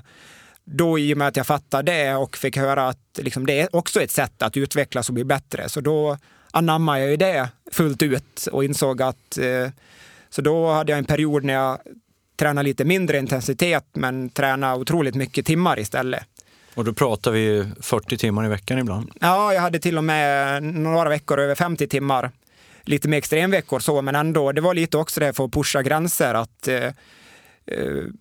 [0.63, 3.75] då i och med att jag fattade det och fick höra att liksom, det är
[3.75, 6.17] också ett sätt att utvecklas och bli bättre, så då
[6.51, 9.69] anammade jag ju det fullt ut och insåg att eh,
[10.29, 11.79] så då hade jag en period när jag
[12.35, 16.27] tränade lite mindre intensitet men tränade otroligt mycket timmar istället.
[16.75, 19.11] Och då pratar vi 40 timmar i veckan ibland?
[19.19, 22.31] Ja, jag hade till och med några veckor över 50 timmar.
[22.83, 24.51] Lite mer extremveckor så, men ändå.
[24.51, 26.33] Det var lite också det för att pusha gränser.
[26.33, 26.93] att eh, eh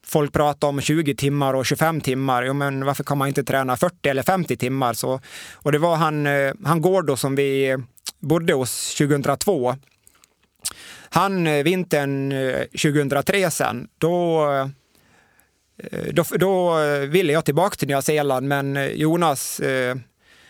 [0.07, 2.43] Folk pratar om 20 timmar och 25 timmar.
[2.43, 4.95] Jo, men varför kan man inte träna 40 eller 50 timmar?
[4.95, 5.21] Så,
[5.55, 7.77] och det var han, eh, han Gordo som vi
[8.21, 9.77] bodde hos 2002.
[11.09, 12.33] Han eh, vintern
[12.71, 14.47] 2003 sen, då
[15.77, 19.61] Eh, då, då eh, ville jag tillbaka till Nya Zeeland, men eh, Jonas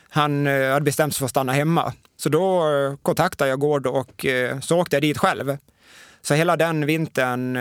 [0.08, 1.92] han hade bestämt sig för att stanna hemma.
[2.16, 2.62] Så då
[3.02, 4.26] kontaktade jag Gård och
[4.62, 5.56] så åkte jag dit själv.
[6.22, 7.58] Så hela den vintern,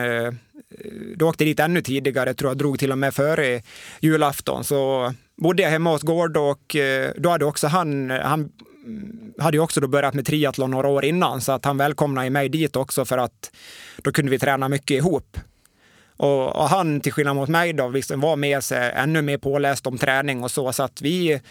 [1.15, 3.61] då åkte jag dit ännu tidigare, tror jag drog till och med före
[3.99, 4.63] julafton.
[4.63, 6.75] Så bodde jag hemma hos Gård och
[7.17, 8.51] då hade också han, han
[8.85, 12.29] mm, hade ju också då börjat med triathlon några år innan, så att han välkomnade
[12.29, 13.51] mig dit också för att
[13.97, 15.37] då kunde vi träna mycket ihop.
[16.17, 19.87] Och, och, han, till skillnad mot mig, då, liksom var med sig ännu mer påläst
[19.87, 20.73] om träning och så.
[20.73, 21.41] Så att vi,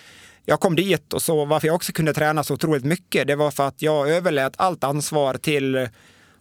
[0.45, 3.51] jag kom dit och så varför jag också kunde träna så otroligt mycket, det var
[3.51, 5.89] för att jag överlät allt ansvar till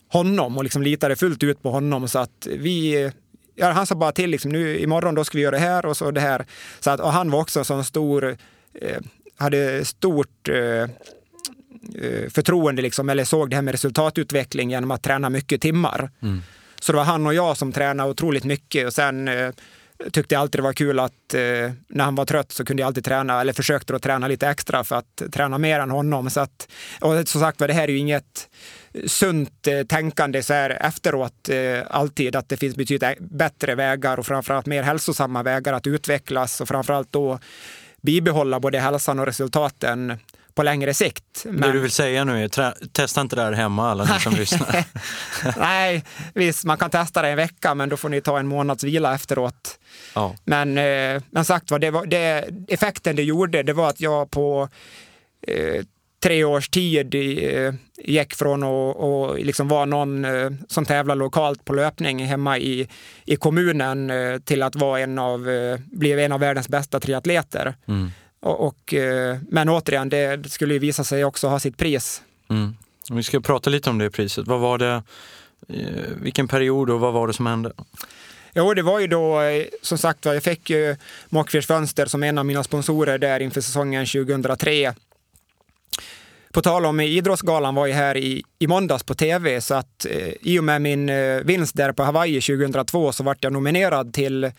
[0.07, 2.07] honom och liksom litade fullt ut på honom.
[2.07, 3.11] Så att vi,
[3.55, 5.97] ja, han sa bara till, liksom, nu imorgon då ska vi göra det här och
[5.97, 6.45] så det här.
[6.79, 8.37] Så att, och han var också en sån stor,
[8.73, 8.97] eh,
[9.37, 10.55] hade stort eh,
[12.01, 16.09] eh, förtroende, liksom, eller såg det här med resultatutveckling genom att träna mycket timmar.
[16.21, 16.41] Mm.
[16.81, 19.51] Så det var han och jag som tränade otroligt mycket och sen eh,
[20.11, 22.87] tyckte jag alltid det var kul att eh, när han var trött så kunde jag
[22.87, 26.29] alltid träna, eller försökte att träna lite extra för att träna mer än honom.
[26.29, 26.67] Så att,
[26.99, 28.49] och som sagt var, det här är ju inget
[29.07, 34.25] sunt eh, tänkande så här efteråt eh, alltid, att det finns betydligt bättre vägar och
[34.25, 37.39] framförallt mer hälsosamma vägar att utvecklas och framförallt då
[38.01, 40.17] bibehålla både hälsan och resultaten
[40.55, 41.45] på längre sikt.
[41.45, 41.61] Men...
[41.61, 44.83] Det du vill säga nu är, testa inte det här hemma alla ni som lyssnar.
[45.57, 48.83] Nej, visst, man kan testa det en vecka, men då får ni ta en månads
[48.83, 49.79] vila efteråt.
[50.15, 50.35] Ja.
[50.45, 54.31] Men, eh, men sagt var, det var det, effekten det gjorde, det var att jag
[54.31, 54.69] på
[55.47, 55.83] eh,
[56.23, 61.73] tre års tid eh, gick från att liksom vara någon eh, som tävlar lokalt på
[61.73, 62.87] löpning hemma i,
[63.25, 67.75] i kommunen eh, till att vara en av, eh, bli en av världens bästa triatleter.
[67.87, 68.11] Mm.
[68.41, 72.21] Och, och, eh, men återigen, det skulle ju visa sig också ha sitt pris.
[72.49, 72.75] Mm.
[73.11, 74.47] Vi ska prata lite om det priset.
[74.47, 75.03] Vad var det,
[75.67, 75.75] eh,
[76.21, 77.71] vilken period och vad var det som hände?
[78.53, 80.95] Jo, det var ju då, eh, som sagt jag fick ju
[81.29, 84.93] Mockfirs Fönster som en av mina sponsorer där inför säsongen 2003.
[86.51, 90.33] På tal om Idrottsgalan var ju här i, i måndags på tv, så att eh,
[90.41, 94.51] i och med min eh, vinst där på Hawaii 2002 så vart jag nominerad till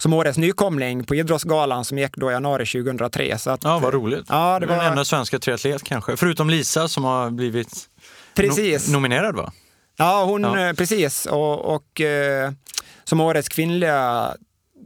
[0.00, 3.38] som årets nykomling på Idrottsgalan som gick då i januari 2003.
[3.38, 4.24] Så att, ja, vad roligt.
[4.28, 7.88] Ja, det var den enda svenska triatlet kanske, förutom Lisa som har blivit
[8.34, 8.88] precis.
[8.88, 9.52] No nominerad va?
[9.96, 10.68] Ja, hon, ja.
[10.68, 11.26] Eh, precis.
[11.26, 12.52] Och, och eh,
[13.04, 14.34] som årets kvinnliga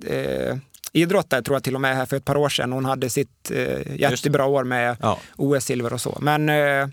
[0.06, 0.56] eh,
[0.92, 2.72] idrottare tror jag till och med här för ett par år sedan.
[2.72, 5.18] Hon hade sitt eh, jättebra år med ja.
[5.36, 6.18] OS-silver och så.
[6.20, 6.88] Men eh,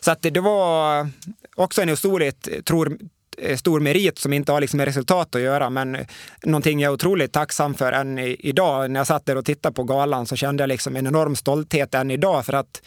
[0.00, 1.08] så att det, det var
[1.56, 2.98] också en otroligt, tror,
[3.42, 5.96] Eh, stor merit som inte har liksom med resultat att göra, men
[6.42, 8.90] någonting jag är otroligt tacksam för än idag.
[8.90, 11.94] När jag satt där och tittade på galan så kände jag liksom en enorm stolthet
[11.94, 12.82] än idag för att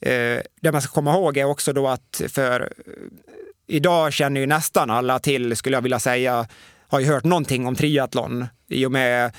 [0.00, 2.92] eh, det man ska komma ihåg är också då att för eh,
[3.66, 6.46] idag känner ju nästan alla till, skulle jag vilja säga,
[6.88, 9.32] har ju hört någonting om triathlon i och med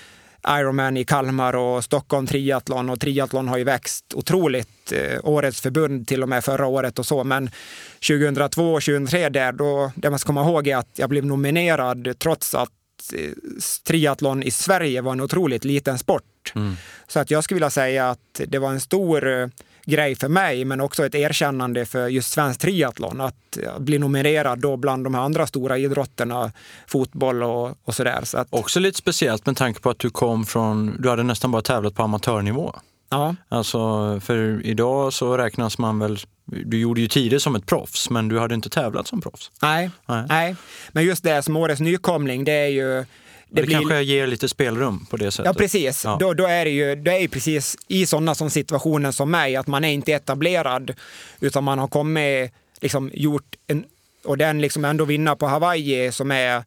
[0.49, 4.91] Ironman i Kalmar och Stockholm Triathlon och triathlon har ju växt otroligt.
[4.91, 7.23] Eh, årets förbund till och med förra året och så.
[7.23, 7.49] Men
[8.07, 12.19] 2002 och 2003 där, då, det man ska komma ihåg är att jag blev nominerad
[12.19, 12.69] trots att
[13.13, 13.29] eh,
[13.83, 16.53] triathlon i Sverige var en otroligt liten sport.
[16.55, 16.75] Mm.
[17.07, 19.47] Så att jag skulle vilja säga att det var en stor eh,
[19.85, 23.21] grej för mig, men också ett erkännande för just svensk triathlon.
[23.21, 26.51] Att bli nominerad då bland de andra stora idrotterna,
[26.87, 28.21] fotboll och, och sådär.
[28.23, 28.47] Så att...
[28.49, 31.95] Också lite speciellt med tanke på att du kom från, du hade nästan bara tävlat
[31.95, 32.75] på amatörnivå.
[33.09, 33.35] Ja.
[33.49, 38.27] Alltså, för idag så räknas man väl, du gjorde ju tider som ett proffs, men
[38.27, 39.51] du hade inte tävlat som proffs.
[39.61, 40.25] Nej, nej.
[40.29, 40.55] nej.
[40.91, 43.05] men just det som årets nykomling, det är ju
[43.55, 43.77] det, det blir...
[43.77, 45.45] kanske ger lite spelrum på det sättet.
[45.45, 46.03] Ja, precis.
[46.03, 46.17] Ja.
[46.19, 49.67] Då, då, är det ju det är precis i sådana som situationer som mig, att
[49.67, 50.93] man är inte etablerad,
[51.39, 52.51] utan man har kommit,
[52.81, 53.85] liksom gjort en,
[54.23, 56.63] och den liksom ändå vinna på Hawaii som är,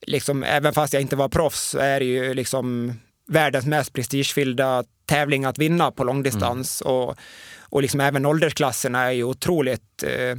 [0.00, 2.94] liksom, även fast jag inte var proffs, så är det ju liksom
[3.28, 6.82] världens mest prestigefyllda tävling att vinna på långdistans.
[6.82, 6.94] Mm.
[6.94, 7.16] Och,
[7.60, 10.36] och liksom även åldersklasserna är ju otroligt Eh,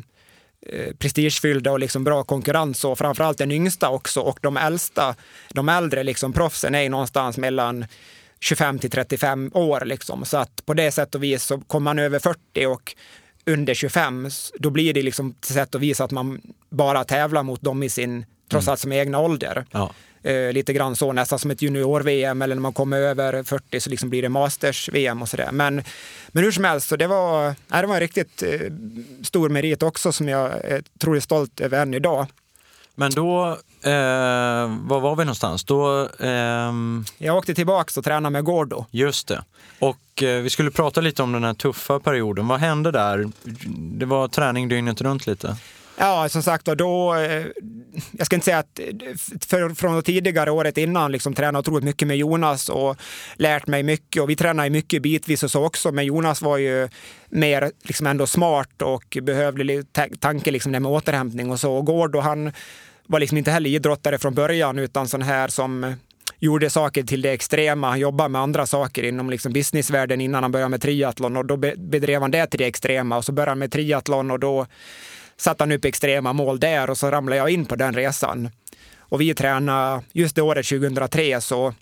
[0.97, 5.15] prestigefyllda och liksom bra konkurrens och framförallt den yngsta också och de äldsta,
[5.49, 7.85] de äldre liksom proffsen är någonstans mellan
[8.39, 10.25] 25 till 35 år liksom.
[10.25, 12.95] Så att på det sätt och vis så kommer man över 40 och
[13.45, 17.61] under 25, då blir det liksom till sätt och vis att man bara tävlar mot
[17.61, 18.71] dem i sin, trots mm.
[18.71, 19.65] allt som egna ålder.
[19.71, 19.91] Ja.
[20.27, 23.89] Eh, lite grann så, nästan som ett junior-VM eller när man kommer över 40 så
[23.89, 25.49] liksom blir det masters-VM och sådär.
[25.51, 25.83] Men,
[26.27, 28.59] men hur som helst, så det, var, nej, det var en riktigt eh,
[29.23, 32.27] stor merit också som jag är otroligt stolt över än idag.
[32.95, 33.47] Men då,
[33.81, 33.91] eh,
[34.81, 35.63] var var vi någonstans?
[35.63, 36.73] Då, eh...
[37.17, 38.85] Jag åkte tillbaka och tränade med Gordo.
[38.91, 39.43] Just det.
[39.79, 42.47] Och eh, vi skulle prata lite om den här tuffa perioden.
[42.47, 43.29] Vad hände där?
[43.97, 45.57] Det var träning dygnet runt lite?
[45.99, 47.45] Ja, som sagt, och då, eh,
[48.11, 48.79] jag ska inte säga att
[49.47, 52.97] för, från tidigare året innan liksom tränat otroligt mycket med Jonas och
[53.35, 56.89] lärt mig mycket och vi tränade mycket bitvis och så också, men Jonas var ju
[57.29, 61.73] mer liksom ändå smart och behövde lite tanke liksom med återhämtning och så.
[61.73, 62.51] Och Gård och han
[63.07, 65.95] var liksom inte heller idrottare från början utan sån här som
[66.39, 67.89] gjorde saker till det extrema.
[67.89, 71.57] Han jobbade med andra saker inom liksom businessvärlden innan han började med triathlon och då
[71.77, 74.67] bedrev han det till det extrema och så började han med triathlon och då
[75.37, 78.49] satte han upp extrema mål där och så ramlade jag in på den resan.
[78.99, 81.73] Och vi tränade, just det året 2003 så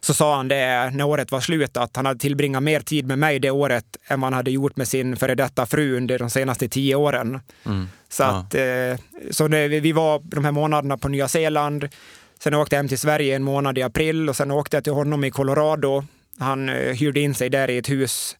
[0.00, 3.18] så sa han det när året var slut att han hade tillbringat mer tid med
[3.18, 6.30] mig det året än vad han hade gjort med sin före detta fru under de
[6.30, 7.40] senaste tio åren.
[7.66, 7.88] Mm.
[8.08, 8.28] Så, ja.
[8.28, 11.88] att, eh, så vi var de här månaderna på Nya Zeeland.
[12.38, 14.92] Sen åkte jag hem till Sverige en månad i april och sen åkte jag till
[14.92, 16.04] honom i Colorado.
[16.38, 18.36] Han eh, hyrde in sig där i ett hus.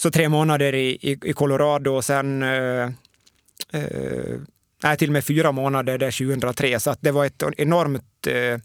[0.00, 2.82] Så tre månader i, i, i Colorado och sen eh,
[3.72, 4.38] eh,
[4.82, 6.80] nej, till och med fyra månader där 2003.
[6.80, 8.60] Så att det var ett enormt eh,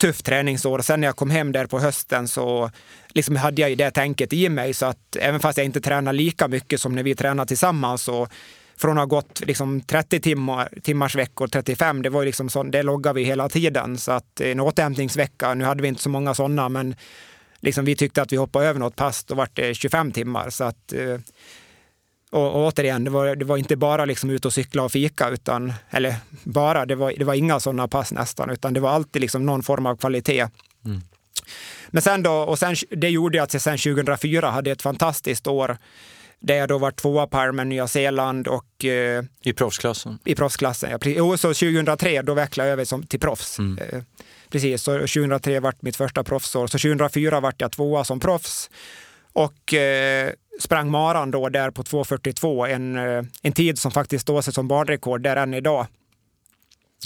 [0.00, 0.78] tufft träningsår.
[0.80, 2.70] Sen när jag kom hem där på hösten så
[3.08, 4.74] liksom hade jag ju det tänket i mig.
[4.74, 8.28] Så att även fast jag inte tränar lika mycket som när vi tränar tillsammans så
[8.76, 12.82] från att ha gått liksom 30 timmar, timmars veckor, 35, det var liksom så, det
[12.82, 13.98] loggade vi hela tiden.
[13.98, 16.94] Så att eh, en återhämtningsvecka, nu hade vi inte så många sådana, men
[17.60, 20.50] liksom vi tyckte att vi hoppade över något pass, då var det 25 timmar.
[20.50, 21.18] Så att, eh,
[22.30, 25.28] och, och återigen, det var, det var inte bara liksom ut och cykla och fika,
[25.28, 29.22] utan, eller bara, det var, det var inga sådana pass nästan, utan det var alltid
[29.22, 30.48] liksom någon form av kvalitet.
[30.84, 31.00] Mm.
[31.88, 35.78] Men sen då, och sen, det gjorde att jag sen 2004 hade ett fantastiskt år
[36.40, 38.84] där jag då var tvåa på Ironman Nya Zeeland och...
[38.84, 40.18] Eh, I proffsklassen?
[40.24, 41.22] I proffsklassen, ja.
[41.22, 43.58] Och så 2003, då vecklade jag över som, till proffs.
[43.58, 43.78] Mm.
[43.78, 44.02] Eh,
[44.50, 46.66] precis, så 2003 vart mitt första proffsår.
[46.66, 48.70] Så 2004 vart jag tvåa som proffs.
[49.32, 54.42] Och eh, sprang maran då där på 2.42, en, eh, en tid som faktiskt står
[54.42, 55.86] sig som banrekord där än idag.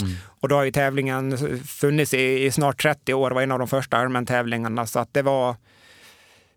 [0.01, 0.15] Mm.
[0.41, 3.69] Och då har ju tävlingen funnits i, i, snart 30 år, var en av de
[3.69, 4.87] första Ironman-tävlingarna.
[4.87, 5.57] Så att det var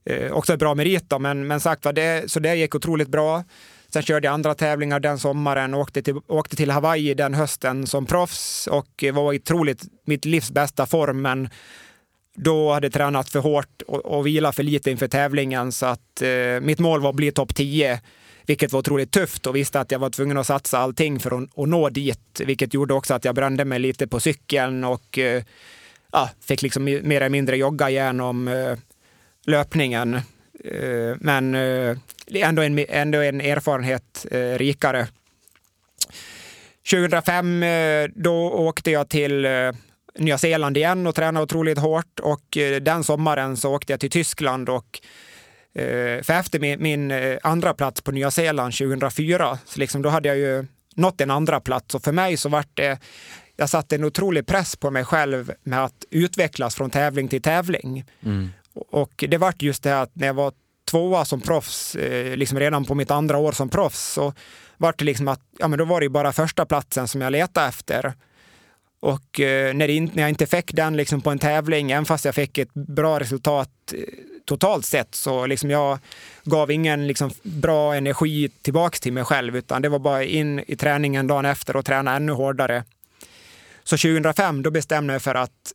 [0.05, 1.09] eh, också ett bra merit.
[1.09, 3.43] Då, men, men sagt det, så det gick otroligt bra.
[3.93, 8.05] Sen körde jag andra tävlingar den sommaren, åkte till, åkte till Hawaii den hösten som
[8.05, 11.21] proffs och var i otroligt mitt livs bästa form.
[11.21, 11.49] Men
[12.35, 16.21] då hade jag tränat för hårt och, och vilat för lite inför tävlingen så att
[16.21, 18.01] eh, mitt mål var att bli topp 10
[18.47, 21.59] vilket var otroligt tufft och visste att jag var tvungen att satsa allting för att,
[21.59, 25.43] att nå dit, vilket gjorde också att jag brände mig lite på cykeln och eh,
[26.11, 28.77] ja, fick liksom mer eller mindre jogga igenom eh,
[29.45, 30.21] löpningen.
[30.71, 31.97] Eh, men eh,
[32.27, 35.07] men är ändå, en, ändå en erfarenhet eh, rikare.
[36.91, 37.65] 2005
[38.15, 39.47] då åkte jag till
[40.17, 44.69] Nya Zeeland igen och tränade otroligt hårt och den sommaren så åkte jag till Tyskland
[44.69, 44.99] och
[46.23, 47.13] för efter min, min
[47.43, 50.65] andra plats på Nya Zeeland 2004, så liksom då hade jag ju
[50.95, 52.99] nått en andra plats och för mig så vart det
[53.57, 58.05] jag satte en otrolig press på mig själv med att utvecklas från tävling till tävling.
[58.25, 58.49] Mm.
[58.89, 60.53] Och det vart just det att när jag var
[60.85, 64.33] tvåa som proffs, eh, liksom redan på mitt andra år som proffs, så
[64.77, 67.67] vart det liksom att ja, men då var det bara första platsen som jag letade
[67.67, 68.13] efter.
[68.99, 72.25] Och eh, när, in, när jag inte fick den liksom på en tävling, även fast
[72.25, 73.99] jag fick ett bra resultat eh,
[74.45, 75.99] totalt sett, så liksom jag
[76.43, 80.75] gav ingen liksom bra energi tillbaks till mig själv, utan det var bara in i
[80.75, 82.83] träningen dagen efter och träna ännu hårdare.
[83.83, 85.73] Så 2005 då bestämde jag för att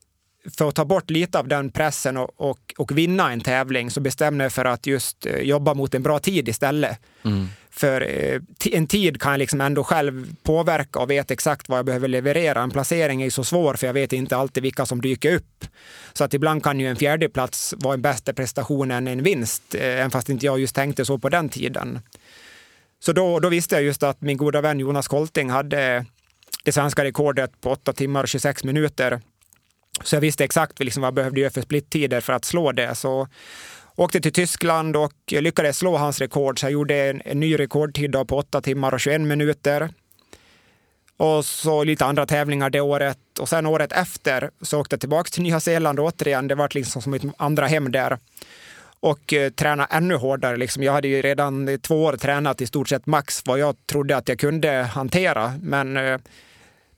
[0.51, 4.01] för att ta bort lite av den pressen och, och, och vinna en tävling så
[4.01, 6.99] bestämde jag för att just eh, jobba mot en bra tid istället.
[7.25, 7.49] Mm.
[7.71, 8.41] För eh,
[8.73, 12.63] en tid kan jag liksom ändå själv påverka och vet exakt vad jag behöver leverera.
[12.63, 15.65] En placering är så svår för jag vet inte alltid vilka som dyker upp.
[16.13, 19.75] Så att ibland kan ju en fjärde plats vara en bättre prestation än en vinst,
[19.75, 22.01] eh, även fast inte jag just tänkte så på den tiden.
[23.01, 26.07] Så då, då visste jag just att min goda vän Jonas Kolting hade
[26.65, 29.21] det svenska rekordet på 8 timmar och 26 minuter.
[30.05, 32.95] Så jag visste exakt liksom vad jag behövde göra för splittider för att slå det.
[32.95, 33.29] Så
[33.97, 38.13] Åkte till Tyskland och lyckades slå hans rekord, så jag gjorde en, en ny rekordtid
[38.13, 39.89] på 8 timmar och 21 minuter.
[41.17, 43.19] Och så lite andra tävlingar det året.
[43.41, 46.49] Och sen året efter så åkte jag tillbaka till Nya Zeeland återigen.
[46.49, 48.19] Det var liksom som mitt andra hem där.
[49.01, 50.57] Och eh, träna ännu hårdare.
[50.57, 50.83] Liksom.
[50.83, 54.17] Jag hade ju redan i två år tränat i stort sett max vad jag trodde
[54.17, 55.55] att jag kunde hantera.
[55.63, 56.19] Men eh,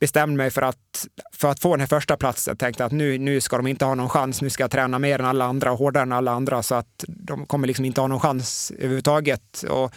[0.05, 2.57] bestämde mig för att, för att få den här första platsen.
[2.57, 4.42] Tänkte att nu, nu ska de inte ha någon chans.
[4.42, 7.05] Nu ska jag träna mer än alla andra och hårdare än alla andra så att
[7.09, 9.64] de kommer liksom inte ha någon chans överhuvudtaget.
[9.68, 9.92] Och,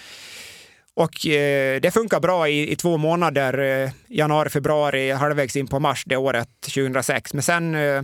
[0.93, 5.79] och eh, det funkar bra i, i två månader, eh, januari, februari, halvvägs in på
[5.79, 7.33] mars det året, 2006.
[7.33, 8.01] Men sen eh,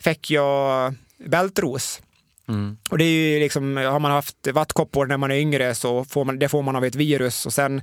[0.00, 0.94] fick jag
[1.26, 2.02] bältros
[2.48, 2.76] Mm.
[2.90, 6.24] Och det är ju liksom, har man haft vattkoppor när man är yngre så får
[6.24, 7.82] man, det får man av ett virus och sen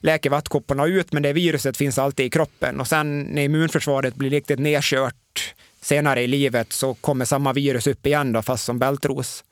[0.00, 4.30] läker vattkopporna ut men det viruset finns alltid i kroppen och sen när immunförsvaret blir
[4.30, 9.44] riktigt nedkört senare i livet så kommer samma virus upp igen då, fast som bältros.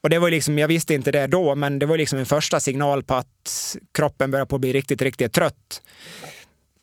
[0.00, 2.60] Och det var liksom, jag visste inte det då, men det var liksom en första
[2.60, 5.82] signal på att kroppen börjar på bli riktigt, riktigt trött.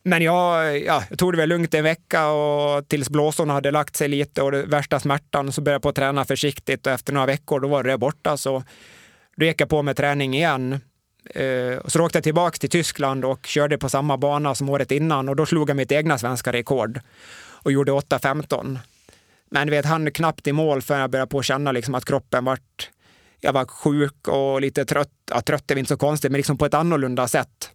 [0.07, 3.95] Men jag, ja, jag tog det väl lugnt en vecka och tills blåsorna hade lagt
[3.95, 7.13] sig lite och det värsta smärtan så började jag på att träna försiktigt och efter
[7.13, 8.37] några veckor då var det borta.
[8.37, 8.63] Så
[9.35, 10.79] då gick jag på med träning igen.
[11.29, 15.29] Eh, så åkte jag tillbaka till Tyskland och körde på samma bana som året innan
[15.29, 16.99] och då slog jag mitt egna svenska rekord
[17.47, 18.79] och gjorde 8.15.
[19.49, 22.45] Men vet, han knappt i mål förrän jag började på att känna liksom att kroppen
[22.45, 22.89] vart...
[23.39, 25.11] Jag var sjuk och lite trött.
[25.31, 27.71] Ja, trött är inte så konstigt, men liksom på ett annorlunda sätt.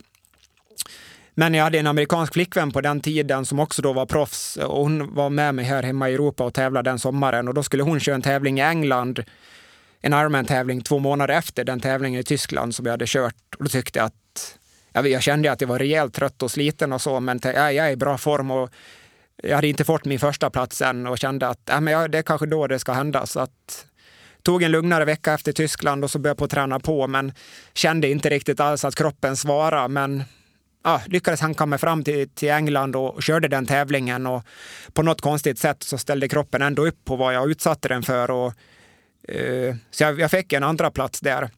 [1.41, 4.83] Men jag hade en amerikansk flickvän på den tiden som också då var proffs och
[4.83, 7.83] hon var med mig här hemma i Europa och tävlade den sommaren och då skulle
[7.83, 9.25] hon köra en tävling i England,
[10.01, 13.69] en Ironman-tävling två månader efter den tävlingen i Tyskland som jag hade kört och då
[13.69, 17.41] tyckte jag att jag kände att jag var rejält trött och sliten och så, men
[17.43, 18.71] jag är i bra form och
[19.43, 22.23] jag hade inte fått min första plats än och kände att äh, men det är
[22.23, 23.27] kanske då det ska hända.
[23.27, 23.87] Så att,
[24.43, 27.33] tog en lugnare vecka efter Tyskland och så började jag på att träna på, men
[27.75, 29.89] kände inte riktigt alls att kroppen svarade.
[29.89, 30.25] Men
[30.85, 34.45] ja, lyckades han komma fram till, till England och körde den tävlingen och
[34.93, 38.31] på något konstigt sätt så ställde kroppen ändå upp på vad jag utsatte den för.
[38.31, 38.53] Och,
[39.29, 41.51] eh, så jag, jag, fick en andra plats där.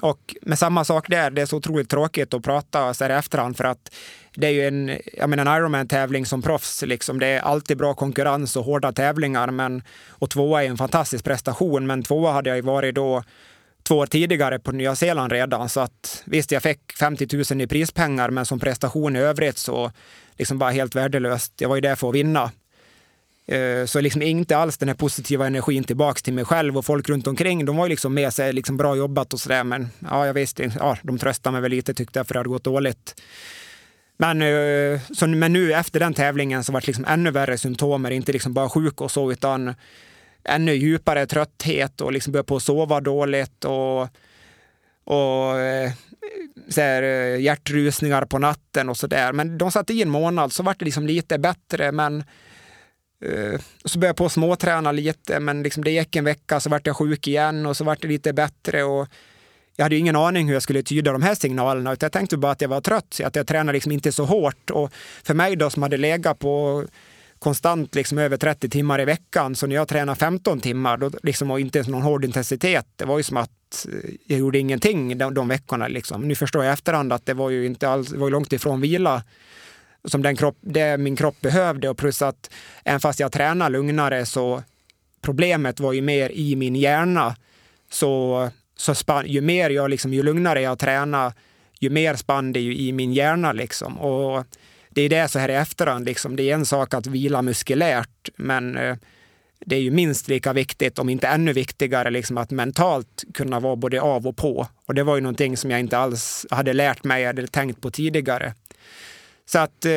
[0.00, 3.14] Och med samma sak där, det är så otroligt tråkigt att prata så här i
[3.14, 3.94] efterhand för att
[4.34, 6.82] det är ju en, jag menar, en Ironman-tävling som proffs.
[6.82, 7.18] Liksom.
[7.18, 9.50] Det är alltid bra konkurrens och hårda tävlingar.
[9.50, 13.22] Men, och tvåa är en fantastisk prestation, men tvåa hade jag ju varit då
[13.82, 15.68] två år tidigare på Nya Zeeland redan.
[15.68, 19.92] Så att visst, jag fick 50 000 i prispengar, men som prestation i övrigt så
[20.38, 21.52] liksom bara helt värdelöst.
[21.60, 22.50] Jag var ju där för att vinna.
[23.46, 27.08] Eh, så liksom inte alls den här positiva energin tillbaks till mig själv och folk
[27.08, 27.64] runt omkring.
[27.64, 29.64] De var ju liksom med sig, liksom bra jobbat och sådär.
[29.64, 32.48] Men ja, jag visste, ja, de tröstade mig väl lite tyckte jag för det hade
[32.48, 33.20] gått dåligt.
[34.16, 38.10] Men, eh, så, men nu efter den tävlingen så var det liksom ännu värre symptomer,
[38.10, 39.74] inte liksom bara sjuk och så, utan
[40.44, 44.08] ännu djupare trötthet och liksom började på att sova dåligt och,
[45.04, 45.92] och eh,
[46.68, 49.32] så här, eh, hjärtrusningar på natten och sådär.
[49.32, 51.92] Men de satte i en månad så vart det liksom lite bättre.
[51.92, 52.24] Men
[53.24, 56.70] eh, så började jag på att småträna lite, men liksom det gick en vecka så
[56.70, 58.84] vart jag sjuk igen och så vart det lite bättre.
[58.84, 59.08] Och
[59.76, 62.52] jag hade ingen aning hur jag skulle tyda de här signalerna, utan jag tänkte bara
[62.52, 64.70] att jag var trött, att jag tränade liksom inte så hårt.
[64.70, 66.84] Och för mig då som hade legat på
[67.42, 71.50] konstant liksom över 30 timmar i veckan, så när jag tränade 15 timmar då liksom,
[71.50, 75.34] och inte någon hård intensitet, det var ju som att eh, jag gjorde ingenting de,
[75.34, 75.88] de veckorna.
[75.88, 76.22] Liksom.
[76.28, 79.22] Nu förstår jag i efterhand att det var ju inte alls, var långt ifrån vila
[80.04, 82.50] som den kropp, det min kropp behövde och plus att
[82.84, 84.62] även fast jag tränade lugnare så
[85.22, 87.36] problemet var ju mer i min hjärna.
[87.90, 91.32] Så så span, ju mer jag, liksom, ju lugnare jag tränar,
[91.80, 93.52] ju mer spann det ju i min hjärna.
[93.52, 93.98] Liksom.
[93.98, 94.46] Och
[94.94, 96.36] det är det så här i efterhand, liksom.
[96.36, 98.96] det är en sak att vila muskulärt, men eh,
[99.66, 103.76] det är ju minst lika viktigt, om inte ännu viktigare, liksom, att mentalt kunna vara
[103.76, 104.66] både av och på.
[104.86, 107.90] Och det var ju någonting som jag inte alls hade lärt mig eller tänkt på
[107.90, 108.54] tidigare.
[109.46, 109.92] Så att eh,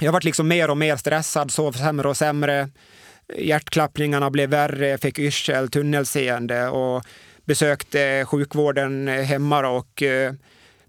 [0.00, 2.68] jag varit liksom mer och mer stressad, sov sämre och sämre.
[3.38, 7.04] Hjärtklappningarna blev värre, fick yrsel, tunnelseende och
[7.44, 10.32] besökte sjukvården hemma och eh,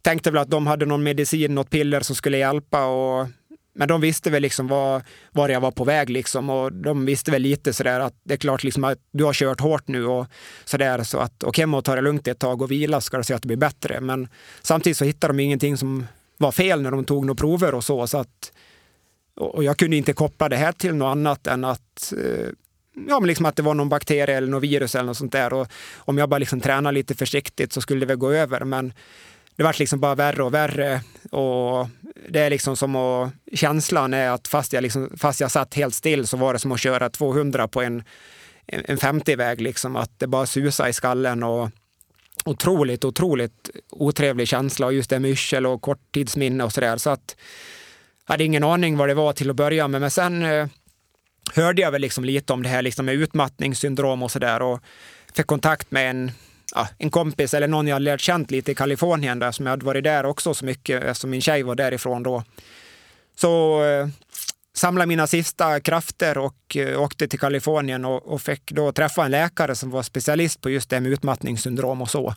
[0.04, 2.86] tänkte väl att de hade någon medicin, något piller som skulle hjälpa.
[2.86, 3.28] Och,
[3.76, 5.02] men de visste väl liksom var,
[5.32, 8.38] var jag var på väg liksom och de visste väl lite sådär att det är
[8.38, 10.28] klart liksom att du har kört hårt nu och
[10.66, 13.24] sådär så att åk hem och ta det lugnt ett tag och vila ska du
[13.24, 14.02] se att det blir bättre.
[14.02, 14.28] Men
[14.62, 18.08] samtidigt så hittade de ingenting som var fel när de tog några prover och så.
[18.08, 18.52] så att,
[19.36, 22.50] och jag kunde inte koppla det här till något annat än att eh,
[23.08, 25.54] ja, men liksom att det var någon bakterie eller något virus eller något sånt där.
[25.54, 28.66] Och om jag bara liksom tränade lite försiktigt så skulle det väl gå över.
[28.66, 28.94] Men
[29.56, 31.02] det vart liksom bara värre och värre.
[31.32, 31.88] Och
[32.30, 35.96] det är liksom som att, känslan är att fast jag, liksom, fast jag satt helt
[35.96, 38.04] still så var det som att köra 200 på en,
[38.68, 39.62] en 50-väg.
[39.62, 41.44] Liksom, att det bara susade i skallen.
[41.44, 41.70] Och,
[42.46, 46.98] otroligt, otroligt otrevlig känsla och just det med yrsel och korttidsminne och sådär.
[46.98, 47.36] Så att
[48.28, 50.02] jag hade ingen aning vad det var till att börja med.
[50.02, 50.68] Men sen eh,
[51.54, 54.80] hörde jag väl liksom lite om det här liksom med utmattningssyndrom och sådär och
[55.34, 56.32] fick kontakt med en,
[56.76, 59.86] ja, en kompis eller någon jag lärt känt lite i Kalifornien där som jag hade
[59.86, 62.44] varit där också så mycket eftersom min tjej var därifrån då.
[63.36, 64.08] Så eh,
[64.74, 69.32] samlade mina sista krafter och eh, åkte till Kalifornien och, och, fick då träffa en
[69.32, 72.36] läkare som var specialist på just det med utmattningssyndrom och så.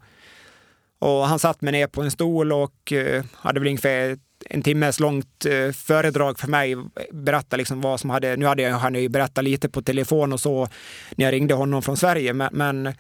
[0.99, 4.19] Och han satt mig ner på en stol och eh, hade väl ungefär
[4.51, 6.77] en timmes långt eh, föredrag för mig.
[7.13, 10.41] Berätta liksom vad som hade, nu hade jag, han ju berättat lite på telefon och
[10.41, 10.69] så
[11.17, 12.95] när jag ringde honom från Sverige, men, men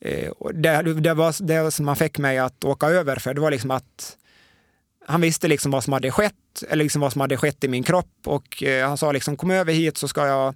[0.00, 3.34] eh, det, det, var det som han fick mig att åka över för.
[3.34, 4.16] Det var liksom att
[5.06, 6.34] han visste liksom vad som hade skett,
[6.68, 9.50] eller liksom vad som hade skett i min kropp och eh, han sa liksom kom
[9.50, 10.54] över hit så ska jag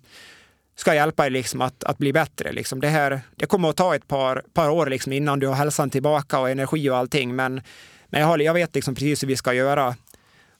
[0.76, 2.52] ska hjälpa dig liksom att, att bli bättre.
[2.52, 2.80] Liksom.
[2.80, 5.90] Det, här, det kommer att ta ett par, par år liksom innan du har hälsan
[5.90, 7.36] tillbaka och energi och allting.
[7.36, 7.60] Men,
[8.06, 9.96] men jag, har, jag vet liksom precis hur vi ska göra.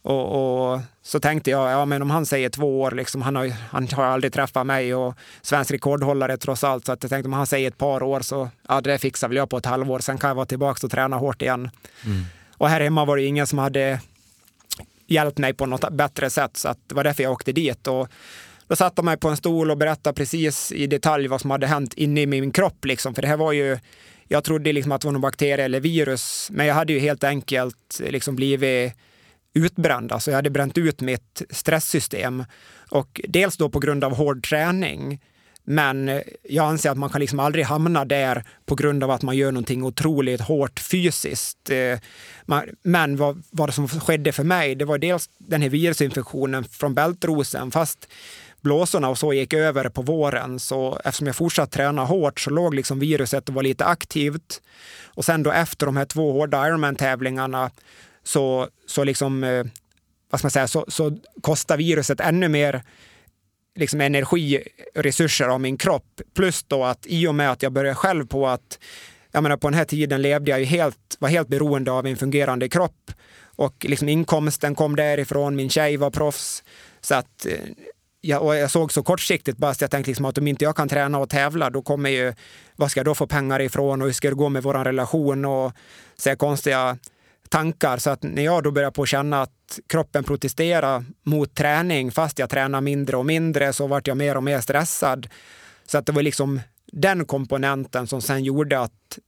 [0.03, 3.53] Och, och, så tänkte jag, ja men om han säger två år, liksom, han, har,
[3.71, 6.87] han har aldrig träffat mig och svensk rekordhållare trots allt.
[6.87, 9.37] Så att jag tänkte om han säger ett par år så, ja det fixar väl
[9.37, 9.99] jag på ett halvår.
[9.99, 11.71] Sen kan jag vara tillbaka och träna hårt igen.
[12.05, 12.25] Mm.
[12.57, 14.01] Och här hemma var det ingen som hade
[15.07, 16.57] hjälpt mig på något bättre sätt.
[16.57, 17.87] Så att det var därför jag åkte dit.
[17.87, 18.09] Och
[18.67, 21.67] då satte jag mig på en stol och berättade precis i detalj vad som hade
[21.67, 22.85] hänt inne i min kropp.
[22.85, 23.15] Liksom.
[23.15, 23.79] För det här var ju,
[24.29, 27.25] jag trodde liksom att det var någon bakterie eller virus, men jag hade ju helt
[27.25, 28.93] enkelt liksom blivit
[29.55, 30.13] utbränd.
[30.13, 32.45] Alltså jag hade bränt ut mitt stresssystem.
[32.91, 35.21] Och dels då på grund av hård träning,
[35.65, 39.37] men jag anser att man kan liksom aldrig hamna där på grund av att man
[39.37, 41.71] gör någonting otroligt hårt fysiskt.
[41.71, 41.99] Eh,
[42.83, 47.71] men vad, vad som skedde för mig, det var dels den här virusinfektionen från bältrosen,
[47.71, 48.09] fast
[48.61, 50.59] blåsorna och så gick över på våren.
[50.59, 54.63] Så eftersom jag fortsatte träna hårt så låg liksom viruset och var lite aktivt.
[55.05, 57.71] Och sen då efter de här två hårda Ironman-tävlingarna
[58.23, 59.65] så, så, liksom, eh,
[60.31, 62.83] vad ska man säga, så, så kostar viruset ännu mer
[63.75, 64.63] liksom energi
[64.95, 66.21] och resurser av min kropp.
[66.35, 68.79] Plus då att i och med att jag började själv på att,
[69.31, 72.17] jag menar på den här tiden levde jag ju helt, var helt beroende av en
[72.17, 73.11] fungerande kropp
[73.57, 76.65] och liksom inkomsten kom därifrån, min tjej var proffs.
[77.01, 77.59] Så att eh,
[78.21, 80.77] jag, och jag såg så kortsiktigt bara att jag tänkte liksom att om inte jag
[80.77, 82.35] kan träna och tävla, då kommer ju,
[82.77, 85.45] vad ska jag då få pengar ifrån och hur ska det gå med vår relation
[85.45, 85.73] och
[86.17, 86.99] så konstiga
[87.53, 87.99] tankar.
[87.99, 92.51] Så att när jag då började på känna att kroppen protesterar mot träning, fast jag
[92.51, 95.29] tränar mindre och mindre, så vart jag mer och mer stressad.
[95.87, 96.61] Så att det var liksom
[96.93, 99.19] den komponenten som sen gjorde att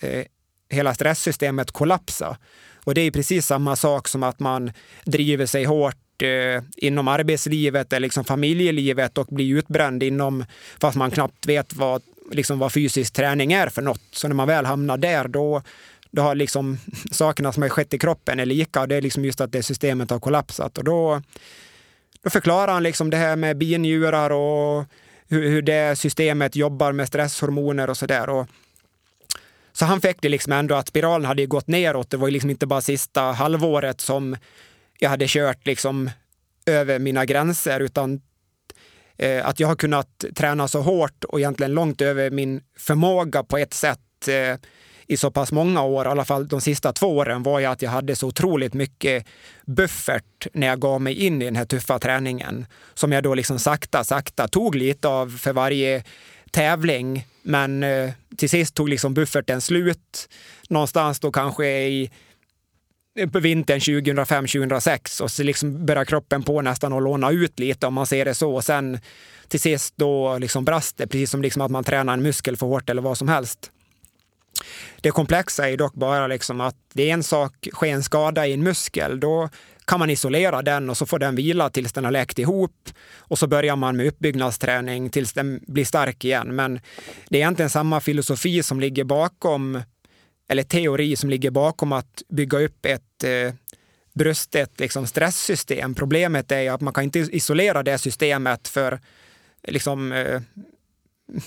[0.00, 0.24] eh,
[0.70, 2.36] hela stresssystemet kollapsade.
[2.84, 4.72] Och det är precis samma sak som att man
[5.04, 10.44] driver sig hårt eh, inom arbetslivet eller liksom familjelivet och blir utbränd inom,
[10.80, 14.02] fast man knappt vet vad, liksom vad fysisk träning är för något.
[14.12, 15.62] Så när man väl hamnar där, då,
[16.12, 16.78] då har liksom
[17.10, 18.86] sakerna som har skett i kroppen är lika.
[18.86, 20.78] Det är liksom just att det systemet har kollapsat.
[20.78, 21.22] Och då,
[22.22, 24.84] då förklarar han liksom det här med binjurar och
[25.28, 28.46] hur, hur det systemet jobbar med stresshormoner och sådär.
[29.72, 32.10] Så han fick det liksom ändå att spiralen hade gått neråt.
[32.10, 34.36] Det var liksom inte bara sista halvåret som
[34.98, 36.10] jag hade kört liksom
[36.66, 38.20] över mina gränser, utan
[39.16, 43.58] eh, att jag har kunnat träna så hårt och egentligen långt över min förmåga på
[43.58, 44.56] ett sätt eh,
[45.12, 47.82] i så pass många år, i alla fall de sista två åren, var ju att
[47.82, 49.26] jag hade så otroligt mycket
[49.66, 52.66] buffert när jag gav mig in i den här tuffa träningen.
[52.94, 56.04] Som jag då liksom sakta, sakta tog lite av för varje
[56.50, 57.26] tävling.
[57.42, 60.28] Men eh, till sist tog liksom bufferten slut.
[60.68, 62.10] Någonstans då kanske i
[63.18, 67.86] eh, på vintern 2005-2006 och så liksom börjar kroppen på nästan att låna ut lite
[67.86, 68.54] om man ser det så.
[68.54, 68.98] Och sen
[69.48, 72.66] till sist då liksom brast det, precis som liksom att man tränar en muskel för
[72.66, 73.70] hårt eller vad som helst.
[75.00, 78.52] Det komplexa är dock bara liksom att det är en sak, sker en skada i
[78.52, 79.48] en muskel, då
[79.84, 83.38] kan man isolera den och så får den vila tills den har läkt ihop och
[83.38, 86.56] så börjar man med uppbyggnadsträning tills den blir stark igen.
[86.56, 86.80] Men
[87.28, 89.82] det är egentligen samma filosofi som ligger bakom
[90.48, 93.54] eller teori som ligger bakom att bygga upp ett eh,
[94.12, 95.94] bröstet liksom stresssystem.
[95.94, 99.00] Problemet är att man kan inte isolera det systemet för
[99.68, 100.40] liksom, eh,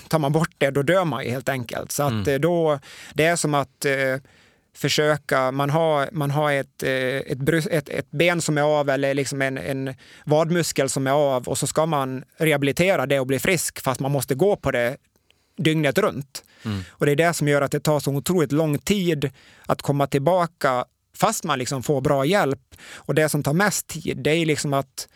[0.08, 1.92] tar man bort det, då dör man ju helt enkelt.
[1.92, 2.28] Så att mm.
[2.28, 2.78] Eh, då,
[3.14, 4.16] det är som att eh,
[4.74, 9.14] försöka, man har, man har ett, eh, ett, ett, ett, ben som är av eller
[9.14, 13.38] liksom en, en vadmuskel som är av och så ska man rehabilitera det och bli
[13.38, 14.96] frisk fast man måste gå på det
[15.56, 16.44] dygnet runt.
[16.64, 16.82] Mm.
[16.88, 19.30] Och det är det som gör att det tar så otroligt lång tid
[19.66, 20.84] att komma tillbaka
[21.16, 22.74] fast man liksom får bra hjälp.
[22.94, 25.08] Och det som tar mest tid, det är liksom att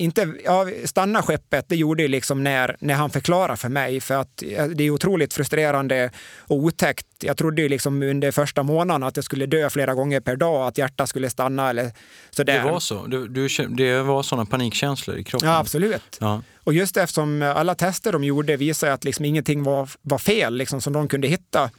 [0.00, 4.00] inte, ja, stanna skeppet, det gjorde jag liksom när, när han förklarade för mig.
[4.00, 4.36] För att
[4.74, 7.06] det är otroligt frustrerande och otäckt.
[7.20, 10.68] Jag trodde ju liksom under första månaden att jag skulle dö flera gånger per dag,
[10.68, 11.92] att hjärtat skulle stanna eller
[12.30, 12.64] sådär.
[12.64, 13.06] Det var så?
[13.06, 15.48] Du, du, det var sådana panikkänslor i kroppen?
[15.48, 16.18] Ja, absolut.
[16.20, 16.42] Ja.
[16.64, 20.80] Och just eftersom alla tester de gjorde visade att liksom ingenting var, var fel liksom,
[20.80, 21.70] som de kunde hitta.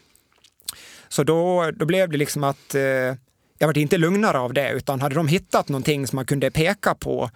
[1.10, 2.82] Så då, då blev det liksom att eh,
[3.62, 6.96] jag var inte lugnare av det, utan hade de hittat någonting som man kunde peka
[6.96, 7.30] på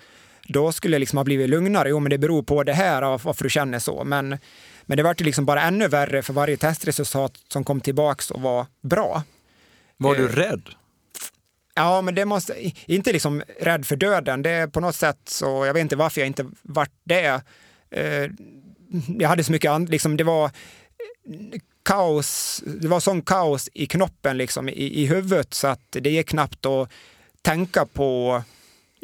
[0.48, 1.90] då skulle jag liksom ha blivit lugnare.
[1.90, 4.04] Jo, men det beror på det här, varför du känner så.
[4.04, 4.38] Men,
[4.84, 8.66] men det var liksom bara ännu värre för varje testresultat som kom tillbaks och var
[8.82, 9.24] bra.
[9.98, 10.70] Var du eh, rädd?
[11.76, 14.42] Ja, men det måste, inte liksom rädd för döden.
[14.42, 17.42] Det är på något sätt så, jag vet inte varför jag inte vart det.
[17.92, 18.30] Eh,
[19.20, 20.52] jag hade så mycket, liksom det var
[21.86, 26.30] kaos, det var sån kaos i knoppen liksom i, i huvudet så att det gick
[26.30, 26.90] knappt att
[27.42, 28.44] tänka på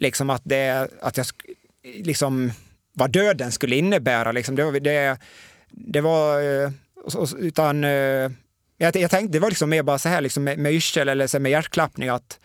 [0.01, 1.25] liksom att, det, att jag
[1.83, 2.51] liksom
[2.93, 4.31] vad döden skulle innebära.
[4.31, 4.55] Liksom.
[4.55, 5.17] Det, det,
[5.69, 6.71] det var, eh,
[7.37, 8.31] utan eh,
[8.77, 11.27] jag, jag tänkte, det var liksom mer bara så här liksom med, med yrsel eller
[11.27, 12.39] så med hjärtklappning att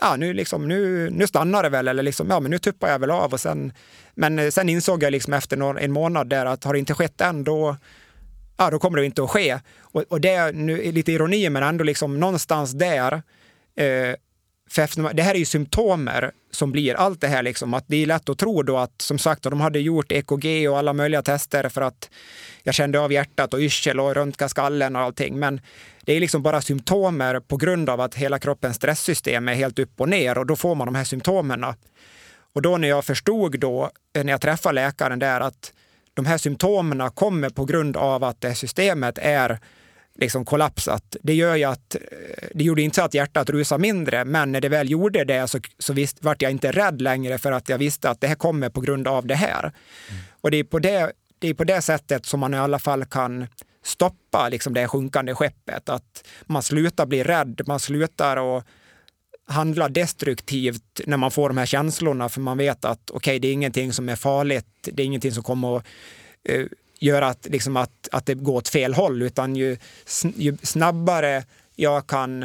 [0.00, 2.98] ja, nu, liksom, nu, nu stannar det väl, eller liksom, ja, men nu tuppar jag
[2.98, 3.32] väl av.
[3.32, 3.72] Och sen,
[4.14, 6.94] men eh, sen insåg jag liksom efter någon, en månad där att har det inte
[6.94, 7.76] skett än, då,
[8.56, 9.58] ja, då kommer det inte att ske.
[9.80, 13.22] Och, och det är lite ironi, men ändå liksom någonstans där
[13.76, 14.14] eh,
[14.72, 17.42] för efter, det här är ju symptomer som blir allt det här.
[17.42, 20.68] Liksom, att det är lätt att tro då att som sagt, de hade gjort EKG
[20.70, 22.10] och alla möjliga tester för att
[22.62, 25.38] jag kände av hjärtat och yrsel och röntga skallen och allting.
[25.38, 25.60] Men
[26.04, 30.00] det är liksom bara symptomer på grund av att hela kroppens stresssystem är helt upp
[30.00, 31.64] och ner och då får man de här symptomen.
[32.54, 35.72] Och då när jag förstod då, eh, när jag träffade läkaren där, att
[36.14, 39.58] de här symptomen kommer på grund av att det systemet är
[40.14, 41.16] liksom kollapsat.
[41.22, 42.00] Det gör ju att, eh,
[42.54, 45.58] det gjorde inte så att hjärtat rusade mindre, men när det väl gjorde det så,
[45.78, 48.68] så visst, vart jag inte rädd längre för att jag visste att det här kommer
[48.68, 49.60] på grund av det här.
[49.60, 50.22] Mm.
[50.40, 53.04] Och det är, på det, det är på det sättet som man i alla fall
[53.04, 53.46] kan
[53.84, 55.88] stoppa liksom det sjunkande skeppet.
[55.88, 58.64] Att man slutar bli rädd, man slutar att
[59.46, 63.48] handla destruktivt när man får de här känslorna, för man vet att okej, okay, det
[63.48, 65.86] är ingenting som är farligt, det är ingenting som kommer att
[67.02, 69.76] gör att, liksom att, att det går åt fel håll, utan ju,
[70.36, 71.44] ju snabbare
[71.76, 72.42] jag kan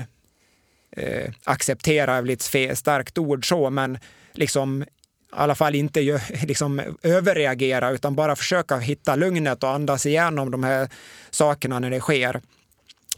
[0.92, 3.98] eh, acceptera, ett starkt ord så, men
[4.34, 4.86] liksom i
[5.30, 6.02] alla fall inte
[6.44, 10.90] liksom, överreagera utan bara försöka hitta lugnet och andas igenom de här
[11.30, 12.42] sakerna när det sker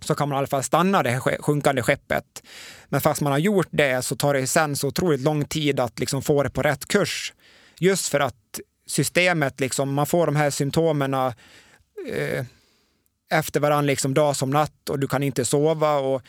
[0.01, 2.43] så kan man i alla fall stanna det här sjunkande skeppet.
[2.85, 5.99] Men fast man har gjort det så tar det sen så otroligt lång tid att
[5.99, 7.33] liksom få det på rätt kurs.
[7.79, 8.59] Just för att
[8.89, 12.45] systemet, liksom, man får de här symptomen eh,
[13.31, 15.97] efter varandra liksom, dag som natt och du kan inte sova.
[15.97, 16.21] Och,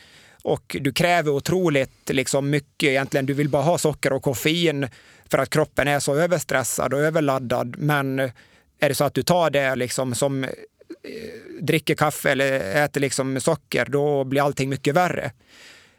[0.43, 2.89] och du kräver otroligt liksom, mycket.
[2.89, 4.89] Egentligen, du vill bara ha socker och koffein
[5.31, 7.77] för att kroppen är så överstressad och överladdad.
[7.78, 8.19] Men
[8.78, 10.51] är det så att du tar det liksom, som eh,
[11.61, 15.32] dricker kaffe eller äter liksom, socker, då blir allting mycket värre.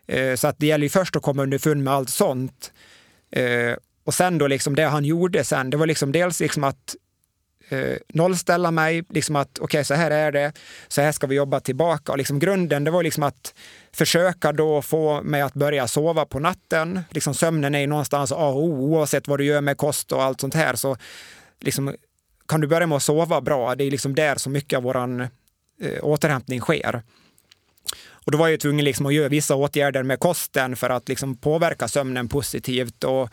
[0.07, 2.71] Eh, så att det gäller ju först att komma underfund med allt sånt.
[3.31, 6.95] Eh, och sen då liksom det han gjorde sen, det var liksom dels liksom att
[7.71, 10.53] eh, nollställa mig, liksom att okej, okay, så här är det,
[10.87, 12.11] så här ska vi jobba tillbaka.
[12.11, 13.53] Och liksom grunden, det var liksom att
[13.91, 16.99] försöka då få mig att börja sova på natten.
[17.09, 20.23] Liksom sömnen är ju någonstans A och O, oavsett vad du gör med kost och
[20.23, 20.75] allt sånt här.
[20.75, 20.97] Så
[21.59, 21.95] liksom,
[22.47, 25.21] kan du börja med att sova bra, det är liksom där så mycket av vår
[25.21, 25.27] eh,
[26.01, 27.01] återhämtning sker.
[28.25, 31.37] Och då var jag tvungen liksom att göra vissa åtgärder med kosten för att liksom
[31.37, 33.03] påverka sömnen positivt.
[33.03, 33.29] Och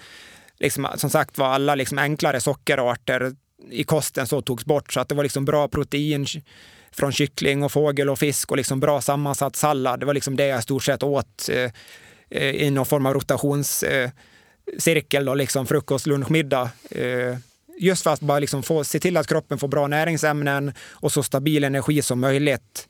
[0.61, 3.33] liksom, som sagt var alla liksom enklare sockerarter
[3.71, 6.27] i kosten så togs bort så att det var liksom bra protein
[6.91, 10.01] från kyckling och fågel och fisk och liksom bra sammansatt sallad.
[10.01, 11.71] Det var liksom det jag i stort sett åt eh,
[12.31, 16.71] eh i någon form av rotationscirkel, eh, liksom frukost, lunch, middag.
[16.91, 17.37] Eh,
[17.79, 21.23] just för att bara liksom få, se till att kroppen får bra näringsämnen och så
[21.23, 22.89] stabil energi som möjligt.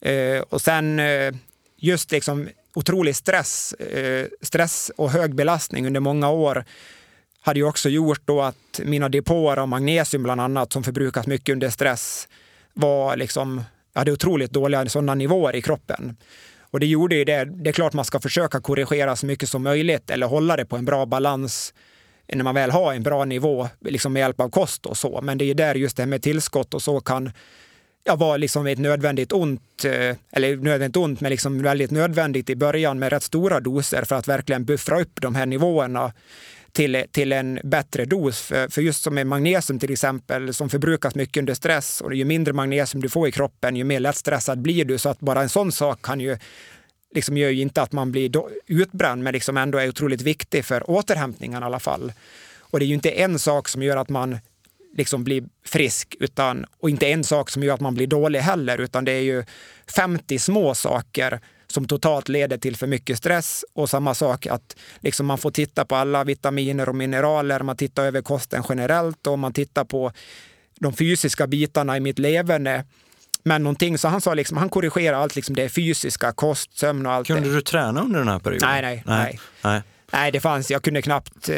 [0.00, 1.34] Eh, och sen eh,
[1.76, 6.64] just liksom otrolig stress, eh, stress och hög belastning under många år
[7.40, 11.52] hade ju också gjort då att mina depåer av magnesium bland annat som förbrukas mycket
[11.52, 12.28] under stress
[12.72, 16.16] var liksom, jag hade otroligt dåliga sådana nivåer i kroppen.
[16.60, 17.44] Och det gjorde ju det.
[17.44, 20.76] Det är klart man ska försöka korrigera så mycket som möjligt eller hålla det på
[20.76, 21.74] en bra balans
[22.28, 25.20] när man väl har en bra nivå liksom med hjälp av kost och så.
[25.22, 27.32] Men det är där just det här med tillskott och så kan
[28.04, 32.56] ja, var liksom ett nödvändigt ont, eh, eller nödvändigt ont, men liksom väldigt nödvändigt i
[32.56, 36.12] början med rätt stora doser för att verkligen buffra upp de här nivåerna
[36.72, 38.40] till, till en bättre dos.
[38.40, 42.24] För, för just som med magnesium till exempel, som förbrukas mycket under stress och ju
[42.24, 44.98] mindre magnesium du får i kroppen, ju mer lättstressad blir du.
[44.98, 46.38] Så att bara en sån sak kan ju
[47.14, 48.30] liksom gör ju inte att man blir
[48.66, 52.12] utbränd, men liksom ändå är otroligt viktig för återhämtningen i alla fall.
[52.58, 54.38] Och det är ju inte en sak som gör att man
[54.96, 58.78] liksom bli frisk utan, och inte en sak som gör att man blir dålig heller,
[58.80, 59.44] utan det är ju
[59.96, 65.26] 50 små saker som totalt leder till för mycket stress och samma sak att liksom
[65.26, 69.52] man får titta på alla vitaminer och mineraler, man tittar över kosten generellt och man
[69.52, 70.12] tittar på
[70.80, 72.84] de fysiska bitarna i mitt leverne.
[73.44, 77.12] Men någonting, så han sa liksom, han korrigerar allt liksom det fysiska, kost, sömn och
[77.12, 77.54] allt Kunde det.
[77.54, 78.68] du träna under den här perioden?
[78.68, 79.40] Nej, nej, nej.
[79.62, 79.82] nej.
[80.12, 81.56] nej det fanns, jag kunde knappt eh,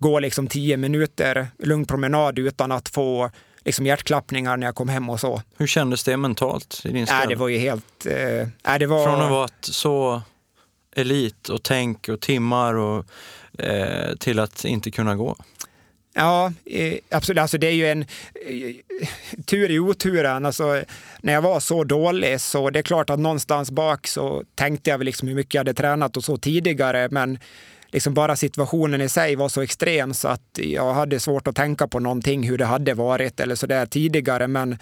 [0.00, 3.30] gå liksom tio minuter lugn promenad utan att få
[3.64, 5.42] liksom hjärtklappningar när jag kom hem och så.
[5.56, 7.22] Hur kändes det mentalt i din ställ?
[7.22, 8.06] Äh, det var ju helt...
[8.06, 9.04] Äh, det var...
[9.04, 10.22] Från att vara så
[10.96, 13.06] elit och tänk och timmar och,
[13.58, 15.36] eh, till att inte kunna gå?
[16.14, 17.40] Ja, eh, absolut.
[17.40, 18.74] Alltså det är ju en eh,
[19.44, 20.46] tur i oturen.
[20.46, 20.82] Alltså,
[21.20, 24.98] när jag var så dålig så det är klart att någonstans bak så tänkte jag
[24.98, 27.08] väl liksom hur mycket jag hade tränat och så tidigare.
[27.10, 27.38] Men
[27.90, 31.88] liksom bara situationen i sig var så extrem så att jag hade svårt att tänka
[31.88, 34.46] på någonting hur det hade varit eller så där tidigare.
[34.46, 34.78] Men,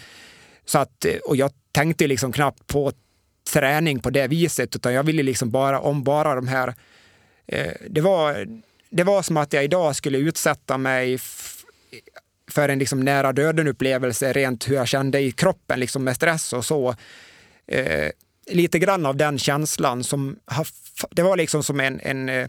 [0.65, 2.93] så att, och jag tänkte liksom knappt på
[3.53, 6.75] träning på det viset, utan jag ville liksom bara, om bara de här
[7.47, 8.47] eh, det, var,
[8.91, 11.19] det var som att jag idag skulle utsätta mig
[12.51, 16.65] för en liksom nära döden-upplevelse rent hur jag kände i kroppen liksom med stress och
[16.65, 16.95] så.
[17.67, 18.11] Eh,
[18.51, 20.37] lite grann av den känslan som
[21.11, 22.49] det var liksom som en, en, eh,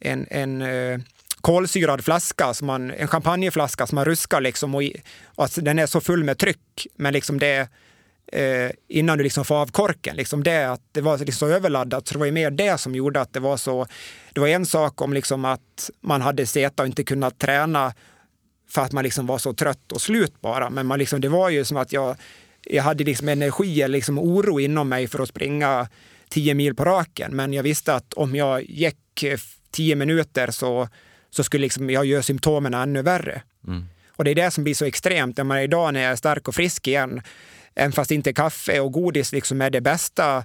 [0.00, 1.00] en, en, eh,
[1.40, 4.82] kolsyrad flaska, som man, en champagneflaska som man ruskar liksom och,
[5.24, 6.86] och alltså den är så full med tryck.
[6.96, 7.68] Men liksom det
[8.32, 12.08] eh, innan du liksom får av korken, liksom det, att det var liksom så överladdat.
[12.08, 13.86] Så det var ju mer det som gjorde att det var så.
[14.32, 17.92] Det var en sak om liksom att man hade seta och inte kunnat träna
[18.68, 20.70] för att man liksom var så trött och slut bara.
[20.70, 22.16] Men man liksom, det var ju som att jag,
[22.64, 25.88] jag hade liksom energi eller liksom oro inom mig för att springa
[26.28, 27.36] tio mil på raken.
[27.36, 29.38] Men jag visste att om jag gick eh,
[29.72, 30.88] tio minuter så,
[31.30, 33.42] så skulle liksom jag göra symptomen ännu värre.
[33.66, 33.84] Mm.
[34.16, 35.38] Och det är det som blir så extremt.
[35.38, 37.22] Jag menar, idag när jag är stark och frisk igen,
[37.74, 40.44] även fast inte kaffe och godis liksom är det bästa,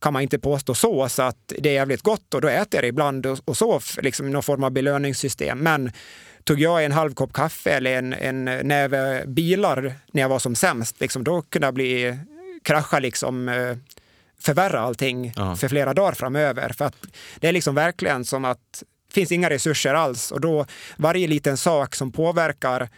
[0.00, 1.08] kan man inte påstå så.
[1.08, 3.80] Så att det är jävligt gott och då äter jag det ibland och, och så,
[4.02, 5.58] liksom någon form av belöningssystem.
[5.58, 5.92] Men
[6.44, 10.54] tog jag en halv kopp kaffe eller en, en näve bilar när jag var som
[10.54, 12.18] sämst, liksom, då kunde jag bli
[12.62, 13.76] krascha liksom eh,
[14.40, 15.56] förvärra allting ja.
[15.56, 16.68] för flera dagar framöver.
[16.78, 16.96] För att
[17.40, 21.56] det är liksom verkligen som att det finns inga resurser alls och då varje liten
[21.56, 22.88] sak som påverkar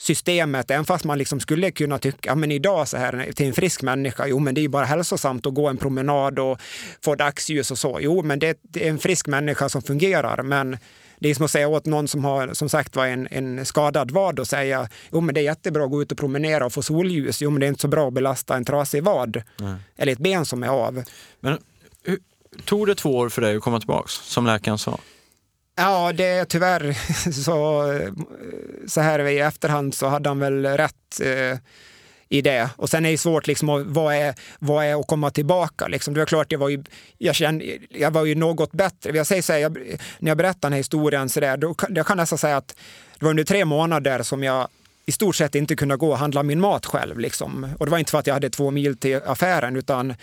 [0.00, 3.52] systemet, även fast man liksom skulle kunna tycka, ja men idag så här till en
[3.52, 6.60] frisk människa, jo men det är ju bara hälsosamt att gå en promenad och
[7.04, 7.98] få dagsljus och så.
[8.00, 10.76] Jo, men det, det är en frisk människa som fungerar, men
[11.20, 14.10] det är som att säga åt någon som har som sagt var en, en skadad
[14.10, 16.82] vad och säga jo men det är jättebra att gå ut och promenera och få
[16.82, 17.42] solljus.
[17.42, 19.74] Jo men det är inte så bra att belasta en trasig vad Nej.
[19.96, 21.04] eller ett ben som är av.
[21.40, 21.58] Men
[22.04, 22.18] hur,
[22.64, 24.98] tog det två år för dig att komma tillbaks som läkaren sa?
[25.76, 26.92] Ja, det är tyvärr
[27.32, 27.84] så,
[28.86, 31.20] så här i efterhand så hade han väl rätt.
[32.32, 32.70] I det.
[32.76, 35.88] Och sen är det svårt, liksom, vad, är, vad är att komma tillbaka?
[35.88, 36.14] Liksom.
[36.14, 36.84] Det var klart, jag var ju,
[37.18, 39.16] jag kände, jag var ju något bättre.
[39.16, 39.78] Jag säger så här, jag,
[40.18, 42.76] när jag berättar den här historien, så där, då, jag kan nästan säga att
[43.18, 44.68] det var under tre månader som jag
[45.06, 47.18] i stort sett inte kunde gå och handla min mat själv.
[47.18, 47.68] Liksom.
[47.78, 50.14] Och det var inte för att jag hade två mil till affären, utan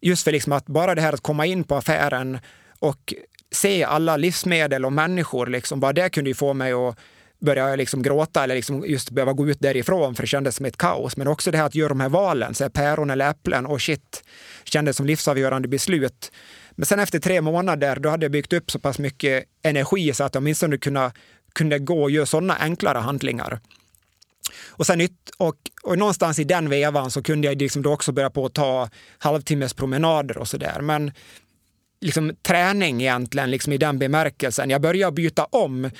[0.00, 2.38] just för liksom att bara det här att komma in på affären
[2.78, 3.14] och
[3.50, 6.96] se alla livsmedel och människor, liksom, bara det kunde ju få mig att
[7.38, 10.76] börja liksom gråta eller liksom just behöva gå ut därifrån för det kändes som ett
[10.76, 11.16] kaos.
[11.16, 13.80] Men också det här att göra de här valen, så här päron eller äpplen, och
[13.80, 14.22] shit,
[14.64, 16.32] kändes som livsavgörande beslut.
[16.70, 20.24] Men sen efter tre månader, då hade jag byggt upp så pass mycket energi så
[20.24, 21.12] att jag åtminstone kunde,
[21.52, 23.60] kunde gå och göra sådana enklare handlingar.
[24.68, 28.30] Och, sen, och, och någonstans i den vevan så kunde jag liksom då också börja
[28.30, 28.88] på att ta
[29.18, 30.80] halvtimmes promenader och sådär.
[30.80, 31.12] Men
[32.00, 34.70] liksom träning egentligen, liksom i den bemärkelsen.
[34.70, 35.90] Jag började byta om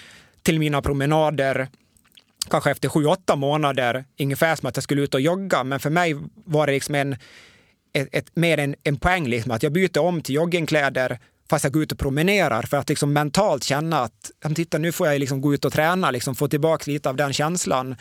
[0.46, 1.68] till mina promenader
[2.50, 5.64] kanske efter sju, åtta månader, ungefär som att jag skulle ut och jogga.
[5.64, 7.12] Men för mig var det liksom en,
[7.92, 11.18] ett, ett mer en, en poäng, liksom, att jag byter om till joggingkläder
[11.50, 15.06] fast jag går ut och promenerar för att liksom mentalt känna att titta, nu får
[15.06, 17.96] jag liksom gå ut och träna, liksom få tillbaka lite av den känslan.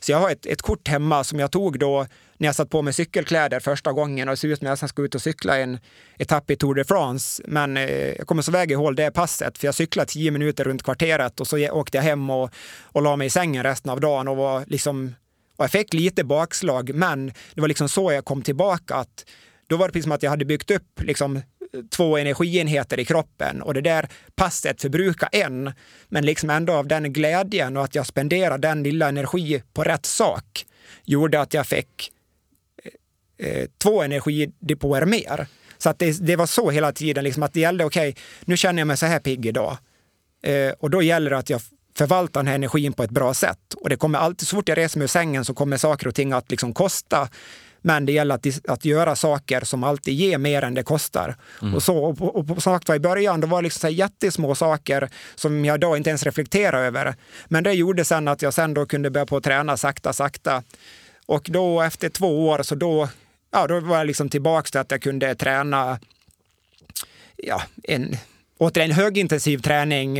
[0.00, 2.82] Så jag har ett, ett kort hemma som jag tog då när jag satt på
[2.82, 5.78] mig cykelkläder första gången och det ser ut som jag ska ut och cykla en
[6.18, 7.42] etapp i Tour de France.
[7.46, 10.82] Men eh, jag kommer så väl ihåg det passet, för jag cyklade tio minuter runt
[10.82, 12.50] kvarteret och så åkte jag hem och,
[12.82, 15.14] och la mig i sängen resten av dagen och var liksom
[15.56, 18.94] och jag fick lite bakslag, men det var liksom så jag kom tillbaka.
[18.94, 19.26] att
[19.66, 21.42] Då var det precis som att jag hade byggt upp liksom eh,
[21.90, 25.72] två energienheter i kroppen och det där passet förbrukar en,
[26.08, 30.06] men liksom ändå av den glädjen och att jag spenderade den lilla energi på rätt
[30.06, 30.66] sak
[31.04, 32.10] gjorde att jag fick
[33.44, 35.46] eh, två energidepåer mer.
[35.78, 38.56] Så att det, det, var så hela tiden, liksom att det gällde, okej, okay, nu
[38.56, 39.76] känner jag mig så här pigg idag.
[40.42, 41.60] Eh, och då gäller det att jag
[41.96, 43.74] förvaltar den här energin på ett bra sätt.
[43.80, 46.14] Och det kommer alltid, så fort jag reser mig ur sängen så kommer saker och
[46.14, 47.28] ting att liksom kosta.
[47.86, 51.36] Men det gäller att, att göra saker som alltid ger mer än det kostar.
[51.62, 51.74] Mm.
[51.74, 55.08] Och så och, och, och sagt var i början, det var liksom så jättesmå saker
[55.34, 57.14] som jag idag inte ens reflekterar över.
[57.48, 60.62] Men det gjorde sen att jag sen då kunde börja på att träna sakta, sakta.
[61.26, 63.08] Och då efter två år så då,
[63.54, 65.98] ja, då var jag liksom tillbaka till att jag kunde träna
[67.36, 68.16] ja, en,
[68.58, 70.18] återigen högintensiv träning.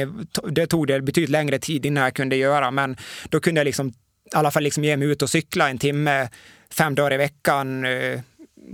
[0.50, 2.96] Det tog det betydligt längre tid innan jag kunde göra, men
[3.28, 3.92] då kunde jag liksom, i
[4.32, 6.28] alla fall liksom ge mig ut och cykla en timme
[6.70, 8.20] fem dagar i veckan, eh,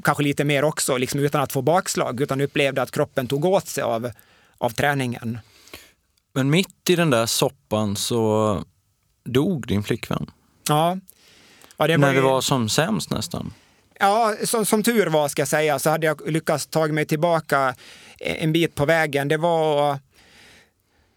[0.04, 3.66] kanske lite mer också, liksom utan att få bakslag, utan upplevde att kroppen tog åt
[3.66, 4.10] sig av,
[4.58, 5.38] av träningen.
[6.32, 8.64] Men mitt i den där soppan så
[9.24, 10.30] dog din flickvän.
[10.68, 10.98] Ja.
[11.76, 12.14] ja det När ju...
[12.14, 13.52] det var som sämst nästan.
[14.02, 17.74] Ja, som, som tur var ska jag säga så hade jag lyckats ta mig tillbaka
[18.18, 19.28] en bit på vägen.
[19.28, 19.98] Det var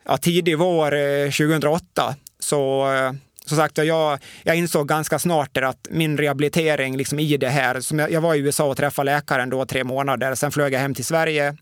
[0.06, 2.16] ja, tidig vår eh, 2008.
[2.40, 3.12] Så eh,
[3.46, 8.00] som sagt, jag, jag insåg ganska snart att min rehabilitering liksom i det här, som
[8.00, 10.96] jag, jag var i USA och träffade läkaren då tre månader, sen flög jag hem
[10.96, 11.58] till Sverige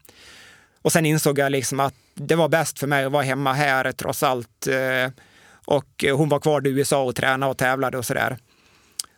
[0.82, 3.92] och sen insåg jag liksom att det var bäst för mig att vara hemma här
[3.92, 4.68] trots allt.
[4.68, 5.12] Eh,
[5.66, 8.38] och hon var kvar i USA och tränade och tävlade och sådär.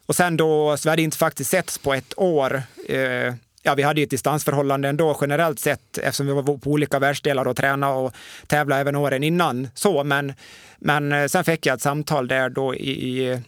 [0.06, 2.64] Och sen då, så vi hade inte faktiskt setts på ett år.
[2.90, 7.00] Eh, ja, vi hade ju ett distansförhållande ändå generellt sett eftersom vi var på olika
[7.00, 8.14] världsdelar och tränade och
[8.48, 9.68] tävlade även åren innan.
[9.74, 10.34] Så, men,
[10.78, 13.40] men eh, sen fick jag ett samtal där då i,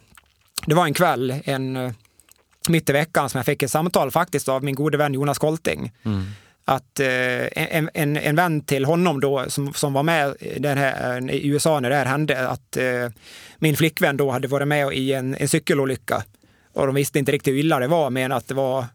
[0.66, 1.94] det var en kväll, en,
[2.70, 5.92] mitt i veckan, som jag fick ett samtal faktiskt av min gode vän Jonas Kolting.
[6.06, 6.26] Mm
[6.66, 11.32] att eh, en, en, en vän till honom då som, som var med den här,
[11.32, 13.10] i USA när det här hände, att eh,
[13.58, 16.24] min flickvän då hade varit med i en, en cykelolycka.
[16.76, 18.86] Och de visste inte riktigt hur illa det var, men att det var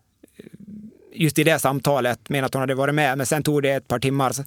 [1.13, 3.19] just i det samtalet, men att hon hade varit med.
[3.19, 4.45] Men sen tog det ett par timmar så,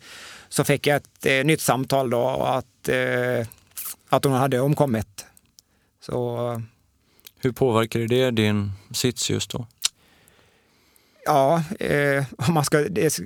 [0.50, 3.48] så fick jag ett eh, nytt samtal då att, eh,
[4.10, 5.26] att hon hade omkommit.
[6.02, 6.62] Så,
[7.40, 9.68] hur påverkade det din sits just då?
[11.26, 13.20] ja, eh, om man ska, det,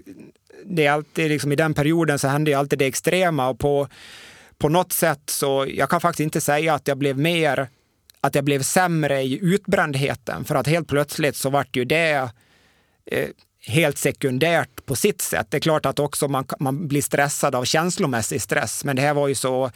[0.65, 3.87] det, är alltid liksom, i den perioden så hände ju alltid det extrema och på,
[4.57, 7.67] på något sätt så, jag kan faktiskt inte säga att jag blev mer,
[8.21, 12.29] att jag blev sämre i utbrändheten för att helt plötsligt så vart ju det
[13.11, 13.27] eh,
[13.67, 15.47] helt sekundärt på sitt sätt.
[15.49, 19.13] Det är klart att också man, man blir stressad av känslomässig stress, men det här
[19.13, 19.71] var ju så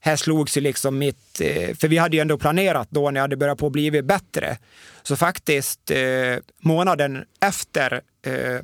[0.00, 3.24] här slogs ju liksom mitt, eh, för vi hade ju ändå planerat då när jag
[3.24, 4.58] hade börjat på att bli bättre.
[5.02, 8.60] Så faktiskt eh, månaden efter eh,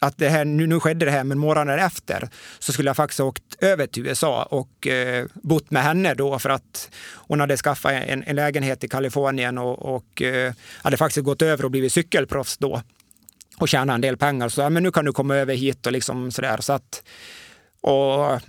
[0.00, 2.28] att det här, nu, nu skedde det här, men månaden efter
[2.58, 6.38] så skulle jag faktiskt ha åkt över till USA och eh, bott med henne då
[6.38, 10.52] för att hon hade skaffat en, en lägenhet i Kalifornien och, och eh,
[10.82, 12.82] hade faktiskt gått över och blivit cykelproffs då
[13.58, 14.48] och tjänat en del pengar.
[14.48, 16.56] Så ja, men nu kan du komma över hit och liksom sådär.
[16.60, 17.02] Så att,
[17.80, 18.40] och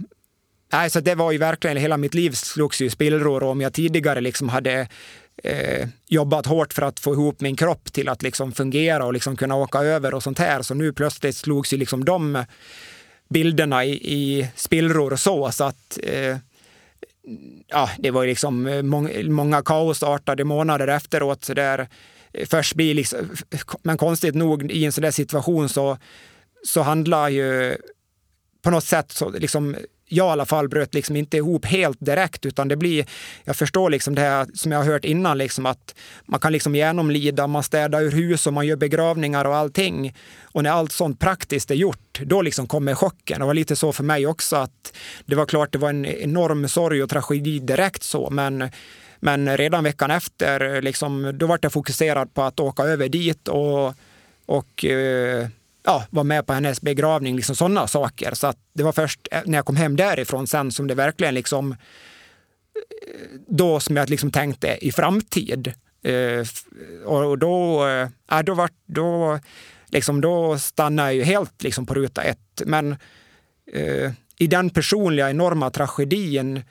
[0.72, 3.74] Nej, så det var ju verkligen, hela mitt liv slogs ju i spillror om jag
[3.74, 4.88] tidigare liksom hade
[5.44, 9.36] eh, jobbat hårt för att få ihop min kropp till att liksom fungera och liksom
[9.36, 10.62] kunna åka över och sånt här.
[10.62, 12.46] Så nu plötsligt slogs ju liksom de
[13.30, 15.52] bilderna i, i spillror och så.
[15.52, 16.38] så att, eh,
[17.68, 21.46] ja, det var ju liksom eh, må många kaosartade månader efteråt.
[21.46, 21.88] Så där,
[22.34, 23.30] eh, först blir liksom,
[23.84, 25.98] men konstigt nog i en sån där situation så,
[26.64, 27.78] så handlar ju
[28.62, 29.76] på något sätt så liksom
[30.10, 33.06] jag i alla fall bröt liksom inte ihop helt direkt, utan det blir,
[33.44, 36.76] jag förstår liksom det här som jag har hört innan, liksom att man kan liksom
[36.76, 40.16] genomlida, man städar ur hus och man gör begravningar och allting.
[40.44, 43.40] Och när allt sånt praktiskt är gjort, då liksom kommer chocken.
[43.40, 44.94] Det var lite så för mig också, att
[45.26, 48.70] det var klart det var en enorm sorg och tragedi direkt så, men
[49.20, 53.94] men redan veckan efter, liksom, då var jag fokuserad på att åka över dit och,
[54.46, 55.48] och eh,
[55.88, 58.34] ja, var med på hennes begravning, liksom sådana saker.
[58.34, 61.34] Så att det var först eh, när jag kom hem därifrån sen som det verkligen
[61.34, 61.78] liksom eh,
[63.48, 65.74] då som jag liksom tänkte i framtid.
[66.04, 66.48] Eh,
[67.06, 67.88] och då,
[68.32, 69.40] äh, då, var, då,
[69.88, 72.62] liksom, då stannade jag ju helt liksom på ruta ett.
[72.66, 72.96] Men
[74.38, 76.62] i den personliga enorma tragedin,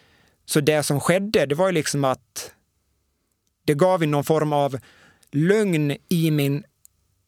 [0.45, 2.53] så det som skedde, det var ju liksom att
[3.65, 4.79] det gav någon form av
[5.33, 6.65] lugn i min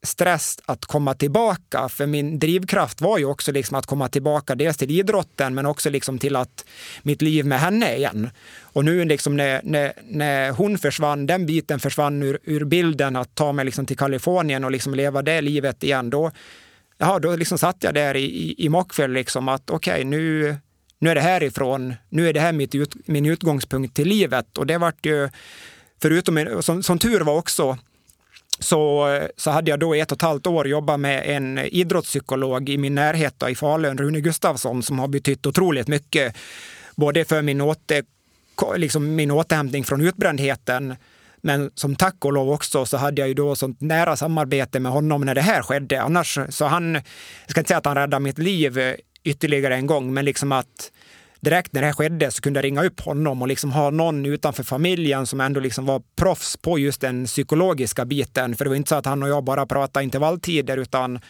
[0.03, 1.89] stress att komma tillbaka.
[1.89, 5.91] För min drivkraft var ju också liksom att komma tillbaka dels till idrotten men också
[5.91, 6.65] liksom till att
[7.03, 8.31] mitt liv med henne igen.
[8.63, 13.35] Och nu liksom när, när, när hon försvann, den biten försvann ur, ur bilden att
[13.35, 16.11] ta mig liksom till Kalifornien och liksom leva det livet igen.
[16.11, 16.31] Då,
[16.99, 20.57] ja, då liksom satt jag där i, i, i Mockfjäll liksom att okej, okay, nu,
[20.99, 21.95] nu är det härifrån.
[22.09, 24.59] Nu är det här mitt ut, min utgångspunkt till livet.
[24.59, 25.29] Och det vart ju,
[26.03, 27.79] förutom, som, som tur var också,
[28.59, 31.59] så, eh, så hade jag då i ett och ett halvt år jobbat med en
[31.59, 36.37] idrottspsykolog i min närhet då, i Falun, Rune Gustafsson, som har betytt otroligt mycket.
[36.97, 38.03] Både för min, åter,
[38.77, 40.97] liksom min återhämtning från utbrändheten,
[41.37, 44.93] men som tack och lov också så hade jag ju då sånt nära samarbete med
[44.93, 46.03] honom när det här skedde.
[46.03, 47.03] Annars så han, jag
[47.47, 50.93] ska inte säga att han räddade mitt liv ytterligare en gång, men liksom att
[51.41, 54.27] direkt när det här skedde så kunde jag ringa upp honom och liksom ha någon
[54.27, 58.57] utanför familjen som ändå liksom var proffs på just den psykologiska biten.
[58.57, 61.21] För det var inte så att han och jag bara pratade intervalltider utan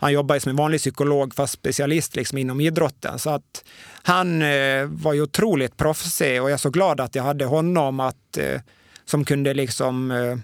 [0.00, 3.18] han jobbar som en vanlig psykolog fast specialist liksom inom idrotten.
[3.18, 3.64] Så att
[4.02, 8.00] han eh, var ju otroligt proffsig och jag är så glad att jag hade honom
[8.00, 8.60] att, eh,
[9.04, 10.36] som kunde liksom, eh,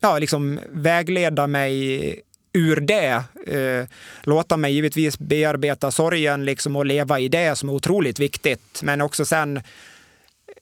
[0.00, 3.24] ja, liksom vägleda mig ur det.
[3.46, 3.88] Eh,
[4.22, 8.82] låta mig givetvis bearbeta sorgen liksom och leva i det som är otroligt viktigt.
[8.82, 9.60] Men också sen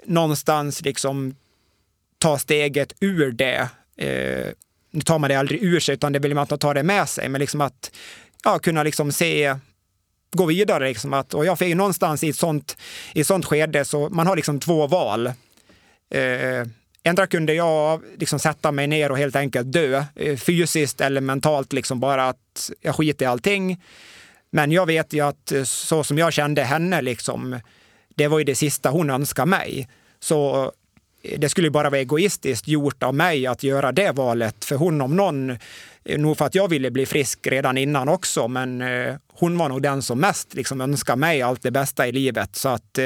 [0.04, 1.34] någonstans liksom
[2.18, 3.68] ta steget ur det.
[3.96, 4.52] Eh,
[4.90, 7.08] nu tar man det aldrig ur sig, utan det vill man att ta det med
[7.08, 7.28] sig.
[7.28, 7.90] Men liksom att
[8.44, 9.56] ja, kunna liksom se
[10.30, 10.88] gå vidare.
[10.88, 12.76] Liksom att, och jag fick någonstans i ett sånt,
[13.12, 15.26] i ett sånt skede, så man har liksom två val.
[16.10, 16.66] Eh,
[17.06, 21.72] Ändra kunde jag liksom sätta mig ner och helt enkelt dö, eh, fysiskt eller mentalt,
[21.72, 23.82] liksom bara att jag skiter i allting.
[24.50, 27.60] Men jag vet ju att eh, så som jag kände henne, liksom,
[28.14, 29.88] det var ju det sista hon önskade mig.
[30.20, 30.64] Så
[31.22, 34.64] eh, det skulle bara vara egoistiskt gjort av mig att göra det valet.
[34.64, 35.58] För hon om någon,
[36.04, 38.82] nog för att jag ville bli frisk redan innan också, men
[39.32, 42.56] hon var nog den som mest liksom önskade mig allt det bästa i livet.
[42.56, 42.98] Så, att,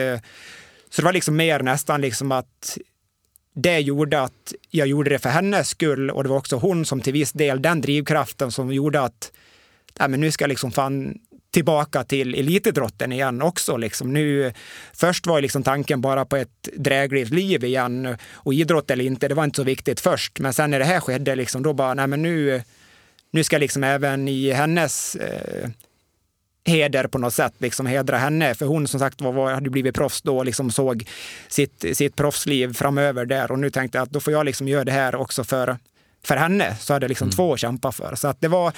[0.91, 2.79] så det var liksom mer nästan liksom att
[3.63, 7.01] det gjorde att jag gjorde det för hennes skull och det var också hon som
[7.01, 9.33] till viss del, den drivkraften som gjorde att
[9.99, 11.19] nej, men nu ska jag liksom fan
[11.51, 13.77] tillbaka till elitidrotten igen också.
[13.77, 14.13] Liksom.
[14.13, 14.53] Nu,
[14.93, 19.35] först var liksom tanken bara på ett drägligt liv igen och idrott eller inte, det
[19.35, 20.39] var inte så viktigt först.
[20.39, 22.63] Men sen när det här skedde, liksom, då bara, nej men nu,
[23.31, 25.71] nu ska liksom även i hennes eh,
[26.65, 28.55] heder på något sätt, liksom hedra henne.
[28.55, 31.09] För hon som sagt var, hade blivit proffs då och liksom såg
[31.49, 33.53] sitt, sitt proffsliv framöver där.
[33.53, 35.77] Och nu tänkte jag att då får jag liksom göra det här också för,
[36.25, 36.77] för henne.
[36.81, 37.37] Så hade jag liksom mm.
[37.37, 38.15] två att kämpa för.
[38.15, 38.73] Så att det var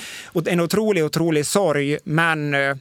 [0.46, 1.98] en otrolig, otrolig sorg.
[2.04, 2.76] Men eh,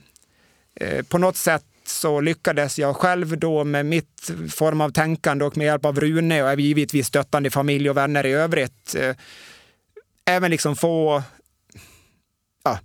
[0.75, 5.57] eh, på något sätt så lyckades jag själv då med mitt form av tänkande och
[5.57, 9.15] med hjälp av Rune och givetvis stöttande familj och vänner i övrigt eh,
[10.25, 11.23] även liksom få
[12.63, 12.79] ja,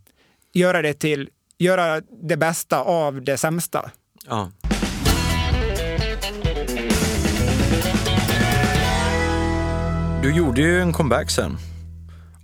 [0.52, 1.28] göra det till
[1.58, 3.90] göra det bästa av det sämsta.
[4.26, 4.50] Ja.
[10.22, 11.56] Du gjorde ju en comeback sen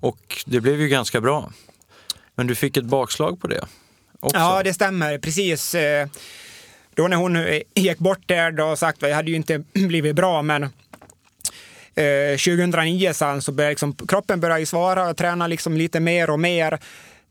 [0.01, 1.53] och det blev ju ganska bra.
[2.35, 3.65] Men du fick ett bakslag på det
[4.21, 4.37] också.
[4.39, 5.19] Ja, det stämmer.
[5.19, 5.75] Precis.
[5.75, 6.09] Eh,
[6.95, 10.43] då när hon eh, gick bort där, då sagt jag hade ju inte blivit bra,
[10.43, 10.69] men
[11.95, 16.41] 2009 eh, sen så började liksom, kroppen börja svara och träna liksom lite mer och
[16.41, 16.79] mer.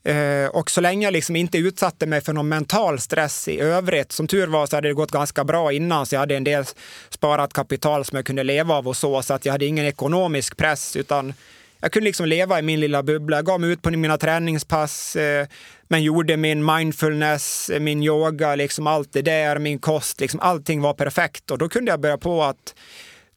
[0.03, 4.11] Eh, och så länge jag liksom inte utsatte mig för någon mental stress i övrigt,
[4.11, 6.65] som tur var så hade det gått ganska bra innan, så jag hade en del
[7.09, 10.57] sparat kapital som jag kunde leva av och så, så att jag hade ingen ekonomisk
[10.57, 11.33] press, utan
[11.79, 13.37] jag kunde liksom leva i min lilla bubbla.
[13.37, 15.47] Jag gav mig ut på mina träningspass, eh,
[15.87, 20.93] men gjorde min mindfulness, min yoga, liksom allt det där, min kost, liksom allting var
[20.93, 21.51] perfekt.
[21.51, 22.75] Och då kunde jag börja på att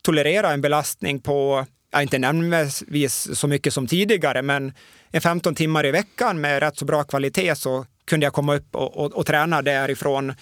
[0.02, 4.72] tolerera en belastning på, ja, inte nämnvärsvis så mycket som tidigare, men
[5.10, 8.74] en 15 timmar i veckan med rätt så bra kvalitet så kunde jag komma upp
[8.74, 10.34] och, och, och träna därifrån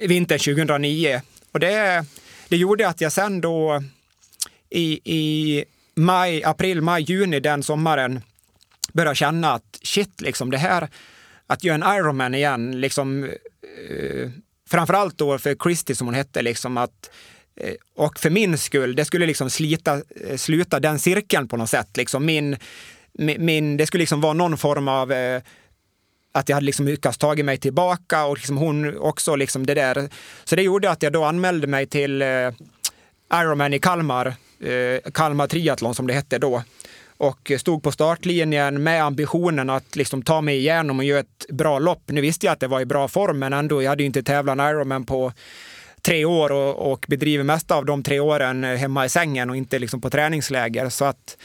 [0.00, 1.20] vintern 2009.
[1.52, 2.04] Och det,
[2.48, 3.82] det gjorde att jag sen då
[4.70, 5.64] i, i
[5.94, 8.20] maj, april, maj, juni den sommaren
[8.92, 10.88] började känna att shit, liksom det här
[11.46, 14.30] att göra en Ironman igen, liksom eh,
[14.68, 17.12] framförallt då för Christie som hon hette, liksom att eh,
[17.60, 21.70] Eh, och för min skull, det skulle liksom slita, eh, sluta den cirkeln på något
[21.70, 21.96] sätt.
[21.96, 22.56] Liksom min,
[23.12, 25.42] min, det skulle liksom vara någon form av eh,
[26.32, 30.08] att jag hade liksom lyckats ta mig tillbaka och liksom hon också liksom det där.
[30.44, 32.28] Så det gjorde att jag då anmälde mig till eh,
[33.34, 34.26] Ironman i Kalmar,
[34.60, 36.62] eh, Kalmar Triathlon som det hette då
[37.18, 41.78] och stod på startlinjen med ambitionen att liksom ta mig igenom och göra ett bra
[41.78, 42.02] lopp.
[42.06, 44.22] Nu visste jag att det var i bra form, men ändå, jag hade ju inte
[44.22, 45.32] tävlat Ironman på
[46.08, 49.78] tre år och, och bedriver mesta av de tre åren hemma i sängen och inte
[49.78, 50.88] liksom på träningsläger.
[50.88, 51.36] Så att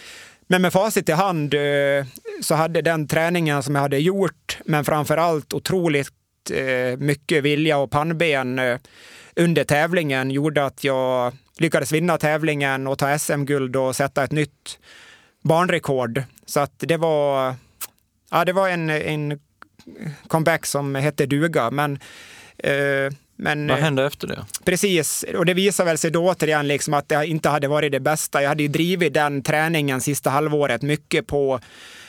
[0.47, 2.05] men med facit i hand eh,
[2.41, 6.11] så hade den träningen som jag hade gjort, men framför allt otroligt
[6.51, 8.77] eh, mycket vilja och pannben eh,
[9.35, 14.79] under tävlingen gjorde att jag lyckades vinna tävlingen och ta SM-guld och sätta ett nytt
[15.41, 16.23] banrekord.
[16.45, 17.55] Så att det var,
[18.31, 19.39] ja, det var en, en
[20.27, 21.71] comeback som hette duga.
[21.71, 21.99] Men
[23.35, 24.45] men, Vad hände efter det?
[24.65, 27.99] Precis, och det visar väl sig då återigen liksom att det inte hade varit det
[27.99, 28.41] bästa.
[28.41, 31.59] Jag hade ju drivit den träningen sista halvåret mycket på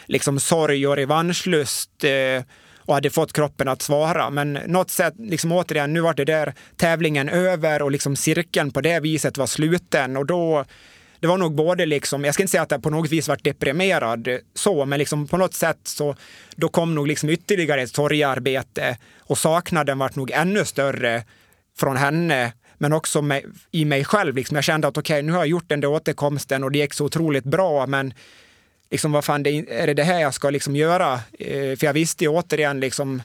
[0.06, 2.44] liksom sorg och revanschlust eh,
[2.86, 4.30] och hade fått kroppen att svara.
[4.30, 8.80] Men något sätt, liksom återigen, nu var det där tävlingen över och liksom cirkeln på
[8.80, 10.64] det viset var sluten och då
[11.24, 13.38] det var nog både liksom, jag ska inte säga att jag på något vis var
[13.42, 16.16] deprimerad så, men liksom på något sätt så
[16.56, 21.24] då kom nog liksom ytterligare ett sorgarbete och saknaden vart nog ännu större
[21.76, 24.36] från henne men också med, i mig själv.
[24.36, 24.54] Liksom.
[24.54, 26.94] Jag kände att okej, okay, nu har jag gjort den där återkomsten och det gick
[26.94, 28.14] så otroligt bra, men
[28.90, 31.12] liksom, vad fan, det, är det det här jag ska liksom göra?
[31.38, 33.22] Eh, för jag visste ju återigen, liksom,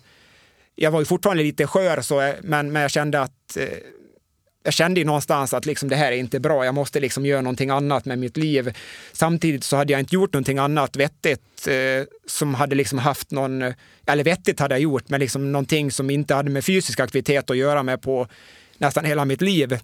[0.75, 3.67] jag var ju fortfarande lite skör, så, eh, men, men jag kände att eh,
[4.63, 7.41] jag kände ju någonstans att liksom, det här är inte bra, jag måste liksom göra
[7.41, 8.77] någonting annat med mitt liv.
[9.11, 13.73] Samtidigt så hade jag inte gjort någonting annat vettigt eh, som hade liksom haft någon,
[14.05, 17.57] eller vettigt hade jag gjort, men liksom någonting som inte hade med fysisk aktivitet att
[17.57, 18.27] göra med på
[18.77, 19.79] nästan hela mitt liv.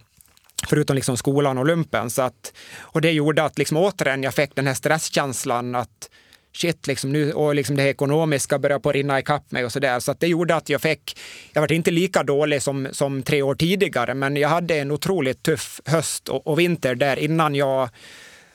[0.69, 2.09] Förutom liksom skolan och lumpen.
[2.09, 6.09] Så att, och det gjorde att liksom återigen jag fick den här stresskänslan att
[6.55, 9.99] shit, liksom nu, och liksom det ekonomiska började på rinna ikapp mig och så där.
[9.99, 11.17] Så att det gjorde att jag fick,
[11.53, 15.43] jag var inte lika dålig som, som tre år tidigare, men jag hade en otroligt
[15.43, 17.89] tuff höst och, och vinter där innan jag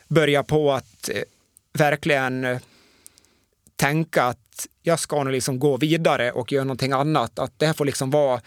[0.07, 1.21] började på att eh,
[1.73, 2.59] verkligen eh,
[3.75, 7.39] tänka att jag ska nog liksom gå vidare och göra någonting annat.
[7.39, 8.41] Att det här får liksom vara eh,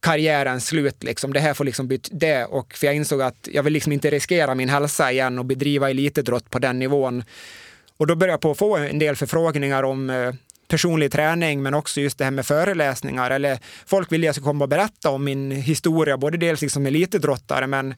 [0.00, 1.02] karriärens slut.
[1.02, 1.32] Liksom.
[1.32, 2.44] Det här får liksom bli det.
[2.44, 5.90] Och för jag insåg att jag vill liksom inte riskera min hälsa igen och bedriva
[5.90, 7.24] elitidrott på den nivån.
[7.96, 10.32] Och då började jag på att få en del förfrågningar om eh,
[10.68, 13.30] personlig träning men också just det här med föreläsningar.
[13.30, 17.66] Eller folk vill jag ska komma och berätta om min historia, både dels liksom elitidrottare
[17.66, 17.94] men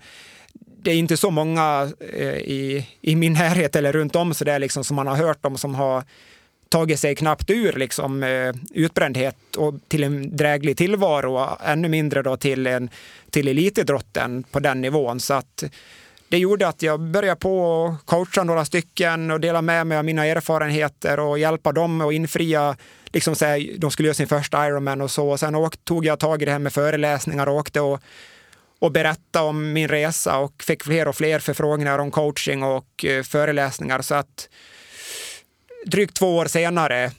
[0.83, 4.59] det är inte så många eh, i, i min närhet eller runt om så där
[4.59, 6.05] liksom som man har hört om som har
[6.69, 12.23] tagit sig knappt ur liksom, eh, utbrändhet och till en dräglig tillvaro och ännu mindre
[12.23, 12.91] då till, en,
[13.31, 15.21] till elitidrotten på den nivån.
[15.21, 15.65] Så att
[16.29, 20.05] det gjorde att jag började på att coacha några stycken och dela med mig av
[20.05, 22.77] mina erfarenheter och hjälpa dem att infria,
[23.07, 25.29] liksom så här, de skulle göra sin första Ironman och så.
[25.29, 28.01] Och sen åkte, tog jag tag i det här med föreläsningar och åkte och,
[28.79, 33.23] och berättade om min resa och fick fler och fler förfrågningar om coaching och eh,
[33.23, 34.03] föreläsningar.
[34.03, 34.49] Så att
[35.87, 37.13] drygt två år senare,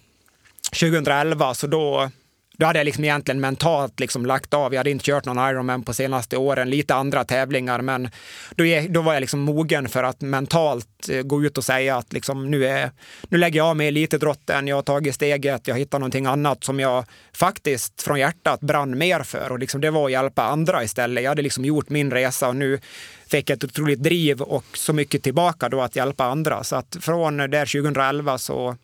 [0.79, 2.09] 2011, så då,
[2.57, 4.73] då hade jag liksom egentligen mentalt liksom lagt av.
[4.73, 8.09] Jag hade inte kört någon Ironman på senaste åren, lite andra tävlingar, men
[8.55, 12.13] då, då var jag liksom mogen för att mentalt eh, gå ut och säga att
[12.13, 12.91] liksom, nu, är,
[13.29, 16.79] nu lägger jag av med elitidrotten, jag har tagit steget, jag hittar någonting annat som
[16.79, 21.23] jag faktiskt från hjärtat brann mer för och liksom, det var att hjälpa andra istället.
[21.23, 22.79] Jag hade liksom gjort min resa och nu
[23.27, 26.63] fick ett otroligt driv och så mycket tillbaka då att hjälpa andra.
[26.63, 28.77] Så att från där 2011 så,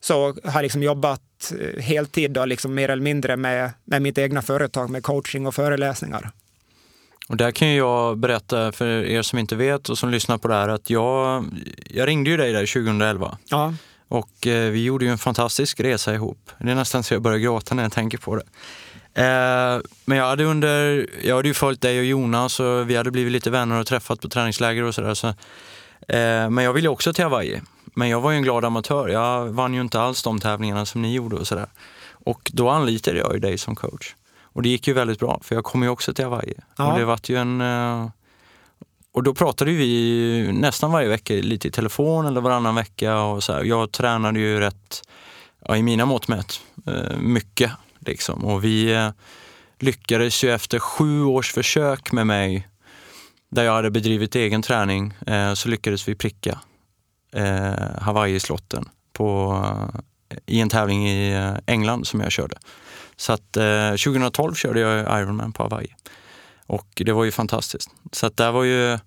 [0.00, 4.42] så har liksom jobbat eh, heltid då, liksom mer eller mindre med, med mitt egna
[4.42, 6.30] företag med coaching och föreläsningar.
[7.28, 10.54] Och där kan jag berätta för er som inte vet och som lyssnar på det
[10.54, 11.44] här att jag,
[11.90, 13.38] jag ringde ju dig där 2011.
[13.48, 13.74] Ja.
[14.08, 16.50] Och eh, vi gjorde ju en fantastisk resa ihop.
[16.58, 18.42] Det är nästan så jag börjar gråta när jag tänker på det.
[19.22, 23.10] Eh, men jag hade under, jag hade ju följt dig och Jonas och vi hade
[23.10, 25.14] blivit lite vänner och träffat på träningsläger och sådär.
[25.14, 27.60] Så, eh, men jag ville också till Hawaii.
[27.98, 29.08] Men jag var ju en glad amatör.
[29.08, 31.68] Jag vann ju inte alls de tävlingarna som ni gjorde och sådär.
[32.12, 34.14] Och då anlitade jag ju dig som coach.
[34.42, 36.54] Och det gick ju väldigt bra, för jag kom ju också till Hawaii.
[36.76, 36.92] Ja.
[36.92, 37.60] Och det var ju en...
[37.60, 38.08] Eh,
[39.12, 43.20] och då pratade vi nästan varje vecka lite i telefon eller varannan vecka.
[43.20, 43.64] Och så här.
[43.64, 45.02] Jag tränade ju rätt,
[45.68, 48.44] ja, i mina mått mätt, eh, mycket Liksom.
[48.44, 49.10] Och vi eh,
[49.78, 52.68] lyckades ju efter sju års försök med mig,
[53.50, 55.14] där jag hade bedrivit egen träning,
[55.54, 56.60] så lyckades vi pricka
[57.36, 59.62] eh, Hawaii-slotten på,
[60.46, 62.56] i en tävling i eh, England som jag körde.
[63.16, 65.94] Så att eh, 2012 körde jag Ironman på Hawaii.
[66.66, 67.90] Och det var ju fantastiskt.
[68.12, 68.98] Så att det var ju,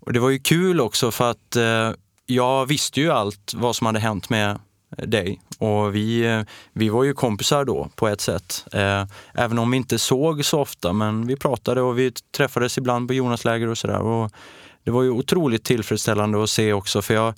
[0.00, 1.90] och det var ju kul också för att eh,
[2.26, 4.58] jag visste ju allt vad som hade hänt med
[4.96, 5.40] dig.
[5.58, 8.66] Och vi, vi var ju kompisar då på ett sätt.
[8.72, 13.08] Eh, även om vi inte såg så ofta, men vi pratade och vi träffades ibland
[13.08, 14.30] på Jonasläger och sådär.
[14.84, 17.34] Det var ju otroligt tillfredsställande att se också, för jag,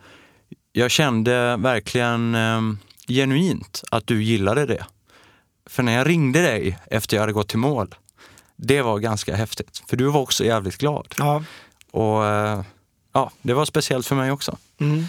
[0.72, 2.60] jag kände verkligen eh,
[3.08, 4.86] genuint att du gillade det.
[5.66, 7.94] För när jag ringde dig efter jag hade gått till mål,
[8.56, 9.82] det var ganska häftigt.
[9.86, 11.14] För du var också jävligt glad.
[11.18, 11.44] Ja.
[11.90, 12.62] Och eh,
[13.12, 14.58] ja, det var speciellt för mig också.
[14.78, 15.04] Mm.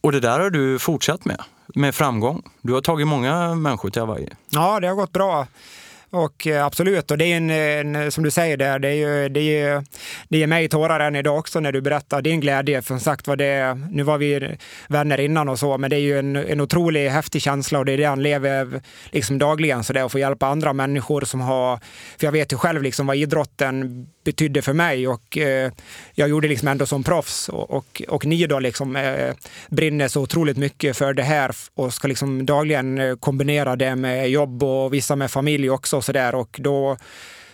[0.00, 2.42] Och det där har du fortsatt med, med framgång.
[2.62, 4.28] Du har tagit många människor till Hawaii.
[4.48, 5.46] Ja, det har gått bra.
[6.10, 9.28] Och eh, absolut, och det är en, en, som du säger där, det, är ju,
[9.28, 9.84] det, är,
[10.28, 12.82] det ger mig tårar än idag också när du berättar din glädje.
[12.82, 14.56] För som sagt var, det, nu var vi
[14.88, 17.92] vänner innan och så, men det är ju en, en otrolig häftig känsla och det
[17.92, 18.80] är det han lever
[19.10, 21.80] liksom dagligen, så det att få hjälpa andra människor som har,
[22.18, 25.72] för jag vet ju själv liksom vad idrotten betydde för mig och eh,
[26.14, 29.34] jag gjorde liksom ändå som proffs och, och, och ni då liksom eh,
[29.68, 34.30] brinner så otroligt mycket för det här och ska liksom dagligen eh, kombinera det med
[34.30, 36.96] jobb och vissa med familj också och så där och då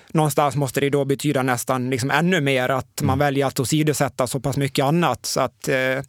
[0.09, 3.19] någonstans måste det då betyda nästan liksom ännu mer att man mm.
[3.19, 6.01] väljer att åsidosätta så pass mycket annat så att eh,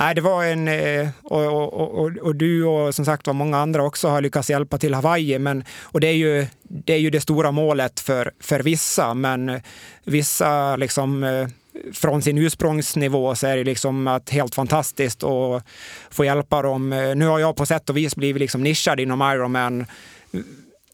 [0.00, 0.68] Nej, det var en...
[0.68, 4.50] Eh, och, och, och, och, du och som sagt var många andra också har lyckats
[4.50, 5.38] hjälpa till Hawaii.
[5.38, 9.60] Men, och det är, ju, det är ju det stora målet för, för vissa, men
[10.04, 11.48] vissa liksom eh,
[11.92, 15.64] från sin ursprungsnivå så är det liksom att helt fantastiskt att
[16.10, 16.92] få hjälpa dem.
[16.92, 19.86] Eh, nu har jag på sätt och vis blivit liksom nischad inom Ironman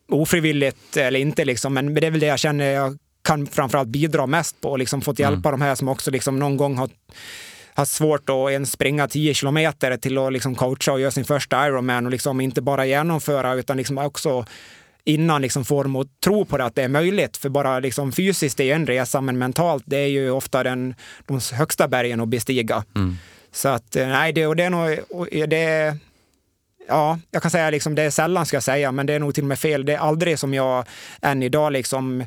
[0.08, 4.26] ofrivilligt eller inte, liksom, men det är väl det jag känner jag kan framförallt bidra
[4.26, 4.76] mest på.
[4.76, 5.60] Liksom fått hjälpa mm.
[5.60, 6.90] de här som också liksom någon gång har
[7.76, 11.66] har svårt att ens springa 10 kilometer till att liksom coacha och göra sin första
[11.66, 14.44] Ironman och liksom inte bara genomföra utan liksom också
[15.04, 17.36] innan liksom får dem att tro på det, att det är möjligt.
[17.36, 20.94] För bara liksom fysiskt är en resa, men mentalt det är ju ofta den,
[21.26, 22.84] de högsta bergen att bestiga.
[22.94, 23.16] Mm.
[23.52, 25.96] Så att eh, nej, det, och det är nog, det,
[26.88, 29.34] ja, jag kan säga liksom det är sällan ska jag säga, men det är nog
[29.34, 29.84] till och med fel.
[29.84, 30.84] Det är aldrig som jag
[31.22, 32.24] än idag liksom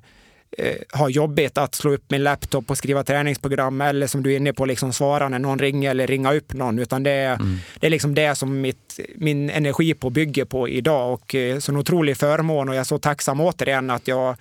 [0.92, 4.54] har jobbigt att slå upp min laptop och skriva träningsprogram eller som du är inne
[4.54, 6.80] på, liksom svara när någon ringer eller ringa upp någon.
[6.80, 7.58] Utan det är, mm.
[7.80, 11.72] det är liksom det som mitt, min energi på bygger på idag och eh, så
[11.72, 14.36] en otrolig förmån och jag är så tacksam återigen att jag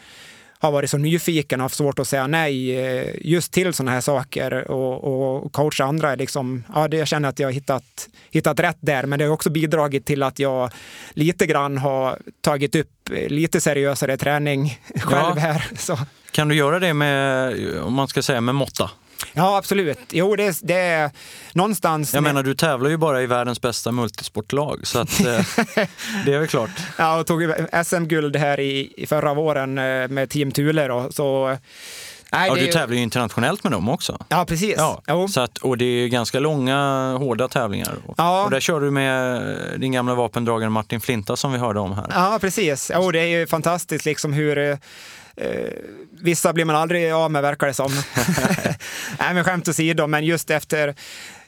[0.59, 4.01] har varit så nyfiken och haft svårt att säga nej eh, just till sådana här
[4.01, 6.15] saker och, och coacha andra.
[6.15, 9.33] Liksom, ja, det, jag känner att jag har hittat, hittat rätt där, men det har
[9.33, 10.71] också bidragit till att jag
[11.11, 15.41] lite grann har tagit upp lite seriösare träning själv ja.
[15.41, 15.67] här.
[15.77, 15.99] Så.
[16.31, 18.91] Kan du göra det med, om man ska säga med måtta?
[19.32, 19.99] Ja, absolut.
[20.11, 21.11] Jo, det, det är
[21.53, 22.15] någonstans...
[22.15, 25.27] Jag menar, du tävlar ju bara i världens bästa multisportlag, så att, eh,
[26.27, 26.70] det är väl klart.
[26.97, 27.43] Ja, och tog
[27.85, 30.89] SM-guld här i, förra våren eh, med Team Thule.
[30.89, 31.57] Då, så,
[32.32, 34.19] Nej, ja, du tävlar ju internationellt med dem också.
[34.28, 34.74] Ja, precis.
[34.77, 37.95] Ja, så att, och det är ganska långa, hårda tävlingar.
[38.16, 38.45] Ja.
[38.45, 42.07] Och där kör du med din gamla vapendragare Martin Flinta som vi hörde om här.
[42.15, 42.90] Ja, precis.
[42.90, 44.78] Ja, det är ju fantastiskt liksom hur eh, Eh,
[46.10, 47.93] vissa blir man aldrig av med verkar det som.
[49.19, 50.94] Nej, men skämt åsido, men just efter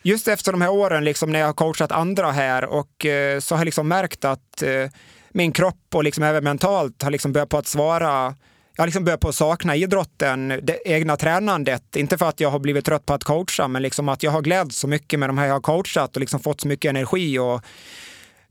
[0.02, 3.54] just efter de här åren liksom, när jag har coachat andra här och eh, så
[3.54, 4.90] har jag liksom märkt att eh,
[5.30, 8.34] min kropp och liksom även mentalt har liksom börjat på att svara
[8.80, 11.96] jag har liksom börjat på att sakna idrotten, det egna tränandet.
[11.96, 14.42] Inte för att jag har blivit trött på att coacha, men liksom att jag har
[14.42, 17.38] glädts så mycket med de här jag har coachat och liksom fått så mycket energi.
[17.38, 17.60] Och eh,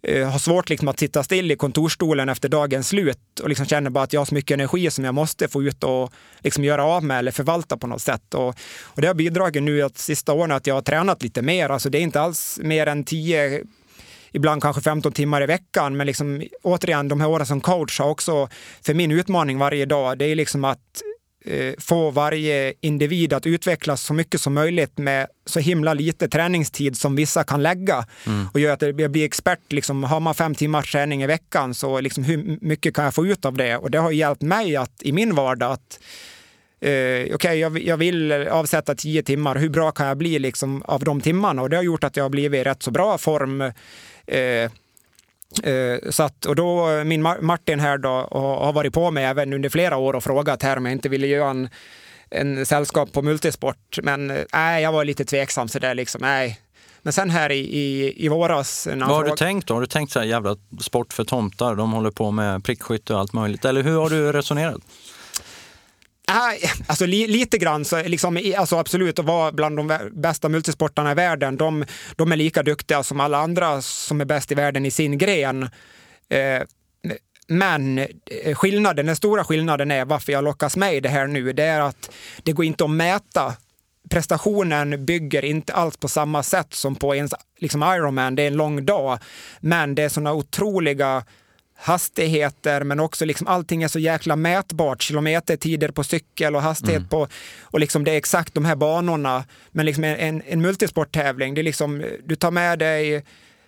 [0.01, 3.89] Eh, har svårt liksom att sitta still i kontorsstolen efter dagens slut och liksom känner
[3.89, 6.83] bara att jag har så mycket energi som jag måste få ut och liksom göra
[6.85, 8.33] av med eller förvalta på något sätt.
[8.33, 11.69] Och, och det har bidragit nu att sista åren att jag har tränat lite mer.
[11.69, 13.63] Alltså det är inte alls mer än 10
[14.31, 15.97] ibland kanske 15 timmar i veckan.
[15.97, 18.49] Men liksom, återigen, de här åren som coach har också,
[18.81, 21.01] för min utmaning varje dag, det är liksom att
[21.77, 27.15] få varje individ att utvecklas så mycket som möjligt med så himla lite träningstid som
[27.15, 28.47] vissa kan lägga mm.
[28.53, 29.71] och göra att det blir expert.
[29.71, 33.25] Liksom, har man fem timmars träning i veckan så liksom, hur mycket kan jag få
[33.25, 33.77] ut av det?
[33.77, 35.99] Och det har hjälpt mig att i min vardag att
[36.79, 39.55] eh, okej, okay, jag, jag, vill avsätta tio timmar.
[39.55, 41.61] Hur bra kan jag bli liksom, av de timmarna?
[41.61, 43.61] Och det har gjort att jag har blivit i rätt så bra form
[44.27, 44.71] eh,
[45.63, 49.69] Eh, så att, och då, min Martin här då, har varit på mig även under
[49.69, 51.69] flera år och frågat här om jag inte ville göra en,
[52.29, 53.99] en sällskap på multisport.
[54.03, 56.21] Men eh, jag var lite tveksam sådär liksom.
[56.21, 56.59] Nej.
[57.01, 58.87] Men sen här i, i, i våras...
[58.87, 59.73] Vad har du tänkt då?
[59.73, 61.75] Har du tänkt så här jävla sport för tomtar?
[61.75, 63.65] De håller på med prickskytte och allt möjligt.
[63.65, 64.81] Eller hur har du resonerat?
[66.29, 71.11] Äh, alltså li, lite grann, så liksom, alltså absolut att vara bland de bästa multisportarna
[71.11, 71.57] i världen.
[71.57, 71.85] De,
[72.15, 75.63] de är lika duktiga som alla andra som är bäst i världen i sin gren.
[76.29, 76.61] Eh,
[77.47, 81.53] men eh, skillnaden, den stora skillnaden är varför jag lockas med i det här nu,
[81.53, 82.11] det är att
[82.43, 83.55] det går inte att mäta
[84.09, 88.35] prestationen bygger inte alls på samma sätt som på ens liksom Ironman.
[88.35, 89.19] Det är en lång dag,
[89.59, 91.23] men det är sådana otroliga
[91.81, 95.01] hastigheter, men också liksom allting är så jäkla mätbart.
[95.01, 97.09] Kilometertider på cykel och hastighet mm.
[97.09, 97.27] på,
[97.61, 99.43] och liksom det är exakt de här banorna.
[99.71, 103.15] Men liksom en, en multisporttävling, det är liksom, du tar med dig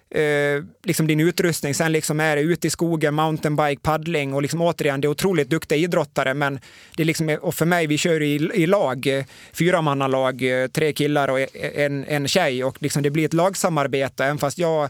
[0.09, 4.61] eh, liksom din utrustning, sen liksom är det ute i skogen, mountainbike, paddling och liksom
[4.61, 6.59] återigen, det är otroligt duktiga idrottare, men
[6.95, 10.43] det är liksom, och för mig, vi kör i, i lag, fyramannalag,
[10.73, 11.39] tre killar och
[11.75, 14.89] en, en tjej och liksom det blir ett lagsamarbete, även fast jag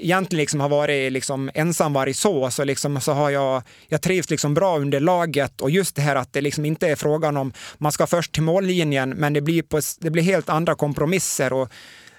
[0.00, 4.54] egentligen liksom har varit liksom ensamvarg så, så, liksom, så har jag, jag trivs liksom
[4.54, 7.92] bra under laget och just det här att det liksom inte är frågan om man
[7.92, 11.52] ska först till mållinjen, men det blir, på, det blir helt andra kompromisser.
[11.52, 11.68] Och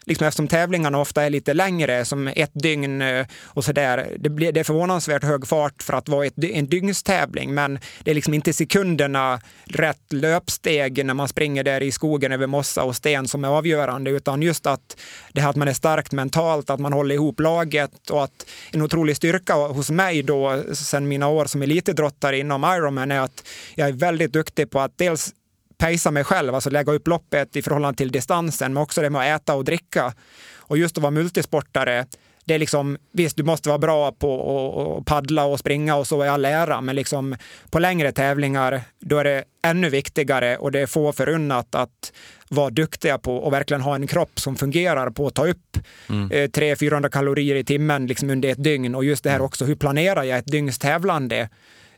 [0.07, 4.15] liksom eftersom tävlingarna ofta är lite längre, som ett dygn eh, och sådär.
[4.19, 8.11] Det, blir, det är förvånansvärt hög fart för att vara ett, en dygnstävling, men det
[8.11, 12.95] är liksom inte sekunderna rätt löpsteg när man springer där i skogen över mossa och
[12.95, 14.97] sten som är avgörande, utan just att
[15.34, 18.81] det här att man är starkt mentalt, att man håller ihop laget och att en
[18.81, 23.88] otrolig styrka hos mig då, sen mina år som elitidrottare inom Ironman, är att jag
[23.88, 25.34] är väldigt duktig på att dels
[25.77, 29.35] pejsa mig själv, alltså lägga upp loppet i förhållande till distansen, men också det med
[29.35, 30.13] att äta och dricka.
[30.55, 32.05] Och just att vara multisportare,
[32.45, 36.25] det är liksom, visst, du måste vara bra på att paddla och springa och så
[36.25, 37.35] i all ära, men liksom
[37.69, 42.13] på längre tävlingar, då är det ännu viktigare och det är få förunnat att
[42.49, 45.77] vara duktiga på och verkligen ha en kropp som fungerar på att ta upp
[46.09, 46.29] mm.
[46.29, 48.95] 300-400 eh, kalorier i timmen liksom under ett dygn.
[48.95, 49.45] Och just det här mm.
[49.45, 51.49] också, hur planerar jag ett dygns tävlande?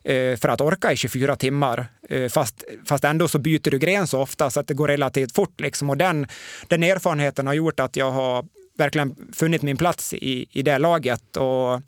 [0.03, 1.87] Eh, för att orka i 24 timmar.
[2.09, 5.35] Eh, fast, fast ändå så byter du gren så ofta så att det går relativt
[5.35, 5.59] fort.
[5.61, 5.89] Liksom.
[5.89, 6.27] Och den,
[6.67, 8.45] den erfarenheten har gjort att jag har
[8.77, 11.37] verkligen funnit min plats i, i det laget.
[11.37, 11.81] Och,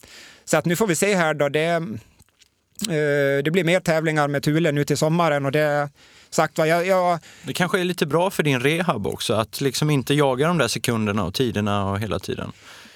[0.46, 1.50] så att nu får vi se här då.
[1.50, 5.90] Det, eh, det blir mer tävlingar med Thule nu till sommaren och det
[6.30, 7.20] sagt jag, jag...
[7.44, 10.68] Det kanske är lite bra för din rehab också, att liksom inte jaga de där
[10.68, 12.52] sekunderna och tiderna och hela tiden.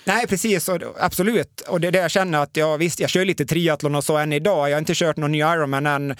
[0.05, 0.69] Nej, precis.
[0.69, 1.61] Och, absolut.
[1.61, 4.17] Och det är det jag känner att jag visst, jag kör lite triathlon och så
[4.17, 4.69] än idag.
[4.69, 6.11] Jag har inte kört någon ny Ironman än.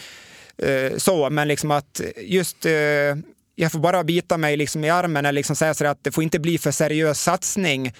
[0.57, 2.72] eh, så, men liksom att just eh,
[3.56, 6.24] jag får bara bita mig liksom i armen eller liksom säga så att det får
[6.24, 7.94] inte bli för seriös satsning.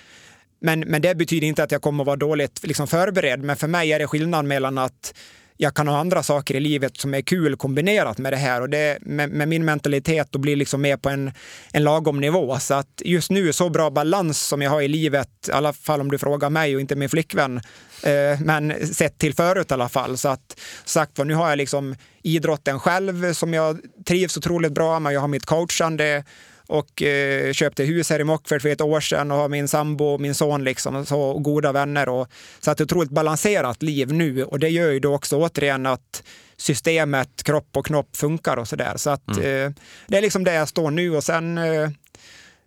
[0.60, 3.40] Men, men det betyder inte att jag kommer att vara dåligt liksom förberedd.
[3.44, 5.14] Men för mig är det skillnad mellan att
[5.58, 8.62] jag kan ha andra saker i livet som är kul kombinerat med det här.
[8.62, 11.32] Och det, med, med min mentalitet då blir liksom mer på en,
[11.74, 12.60] en lagom nivå.
[12.60, 16.02] Så att just nu, så bra balans som jag har i livet, i alla fall
[16.02, 17.62] om du frågar mig och inte min flickvän,
[18.04, 20.18] eh, men sett till förut i alla fall.
[20.18, 25.00] Så att sagt var, nu har jag liksom idrotten själv som jag trivs otroligt bra
[25.00, 25.14] med.
[25.14, 26.24] Jag har mitt coachande
[26.68, 30.06] och eh, köpte hus här i Mockfjärd för ett år sedan och har min sambo
[30.06, 32.10] och min son liksom, så, och goda vänner.
[32.10, 32.28] Och,
[32.60, 35.38] så att det är ett otroligt balanserat liv nu och det gör ju då också
[35.38, 36.24] återigen att
[36.58, 38.94] systemet, kropp och knopp funkar och sådär.
[38.96, 39.66] Så att mm.
[39.68, 39.72] eh,
[40.08, 41.90] det är liksom det jag står nu och sen eh,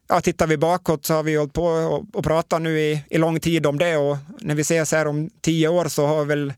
[0.09, 3.19] ja, tittar vi bakåt så har vi hållit på och, och pratat nu i, i
[3.19, 6.29] lång tid om det och när vi ses här om tio år så har vi
[6.29, 6.53] väl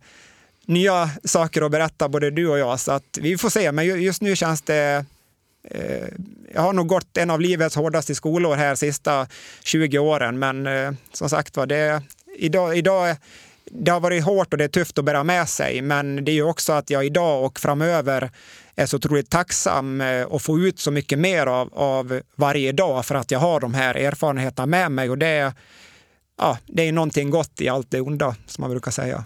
[0.67, 2.81] nya saker att berätta, både du och jag.
[2.81, 5.05] Så att vi får se, men just nu känns det
[5.65, 6.09] Eh,
[6.55, 9.27] jag har nog gått en av livets hårdaste skolor här sista
[9.65, 12.03] 20 åren, men eh, som sagt var, det,
[12.37, 13.17] idag, idag
[13.73, 16.35] det har varit hårt och det är tufft att bära med sig, men det är
[16.35, 18.31] ju också att jag idag och framöver
[18.75, 23.07] är så otroligt tacksam och att få ut så mycket mer av, av varje dag
[23.07, 25.55] för att jag har de här erfarenheterna med mig och det,
[26.39, 29.25] ja, det är någonting gott i allt det onda, som man brukar säga.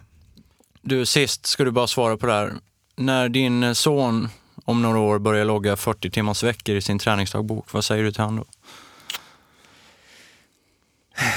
[0.82, 2.52] Du, sist ska du bara svara på det här.
[2.97, 4.28] När din son
[4.65, 8.23] om några år börjar logga 40 timmars veckor i sin träningsdagbok, vad säger du till
[8.23, 8.45] honom då?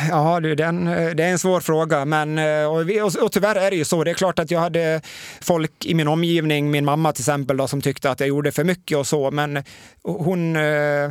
[0.09, 3.55] Ja, det är, en, eh, det är en svår fråga, men eh, och, och tyvärr
[3.55, 4.03] är det ju så.
[4.03, 5.01] Det är klart att jag hade
[5.41, 8.63] folk i min omgivning, min mamma till exempel, då, som tyckte att jag gjorde för
[8.63, 9.63] mycket och så, men
[10.03, 10.61] hon, eh,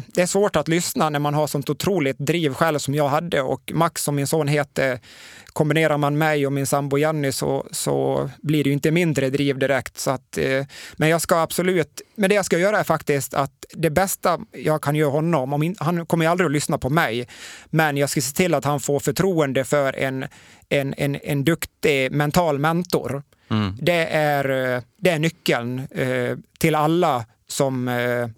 [0.07, 3.43] det är svårt att lyssna när man har sånt otroligt driv själv som jag hade
[3.43, 5.01] och Max som min son heter,
[5.57, 9.59] kombinerar man mig och min sambo Jenny så, så blir det ju inte mindre driv
[9.59, 9.99] direkt.
[9.99, 10.39] Så att,
[10.97, 14.83] men jag ska absolut, men det jag ska göra är faktiskt att det bästa jag
[14.83, 17.29] kan göra honom, om han kommer aldrig att lyssna på mig,
[17.71, 20.27] men jag ska se till att han får förtroende för en,
[20.69, 23.23] en, en, en duktig mental mentor.
[23.51, 23.77] Mm.
[23.81, 28.29] Det, är, det är nyckeln eh, till alla som eh,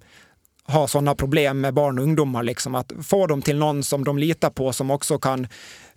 [0.72, 2.42] har sådana problem med barn och ungdomar.
[2.42, 2.74] Liksom.
[2.74, 5.46] Att få dem till någon som de litar på som också kan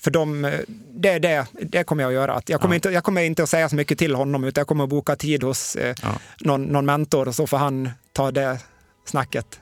[0.04, 0.60] för de, eh,
[0.94, 2.42] det, det, det kommer jag att göra.
[2.46, 2.76] Jag kommer, ja.
[2.76, 5.16] inte, jag kommer inte att säga så mycket till honom utan jag kommer att boka
[5.16, 6.10] tid hos eh, ja.
[6.40, 8.60] någon, någon mentor och så får han ta det
[9.06, 9.60] snacket.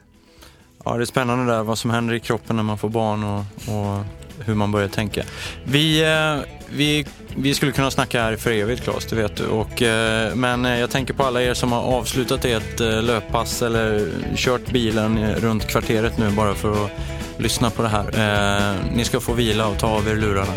[0.86, 3.40] Ja, det är spännande där vad som händer i kroppen när man får barn och,
[3.40, 4.04] och
[4.46, 5.24] hur man börjar tänka.
[5.64, 7.06] Vi, eh, vi,
[7.36, 9.46] vi skulle kunna snacka här för evigt Claes, det vet du.
[9.46, 14.12] Och, eh, men jag tänker på alla er som har avslutat ett eh, löppass eller
[14.36, 16.92] kört bilen runt kvarteret nu bara för att
[17.40, 18.76] lyssna på det här.
[18.94, 20.54] Ni ska få vila och ta av er lurarna.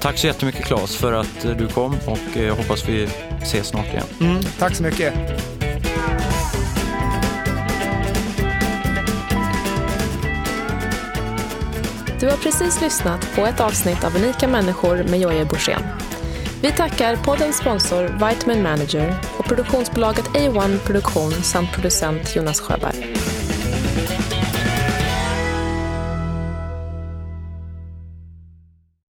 [0.00, 3.08] Tack så jättemycket Claes för att du kom och jag hoppas vi
[3.42, 4.06] ses snart igen.
[4.20, 5.14] Mm, tack så mycket.
[12.20, 15.82] Du har precis lyssnat på ett avsnitt av Unika människor med Jojje Borssén.
[16.62, 23.14] Vi tackar poddens sponsor Vitamin Manager och produktionsbolaget A1 Produktion samt producent Jonas Sjöberg.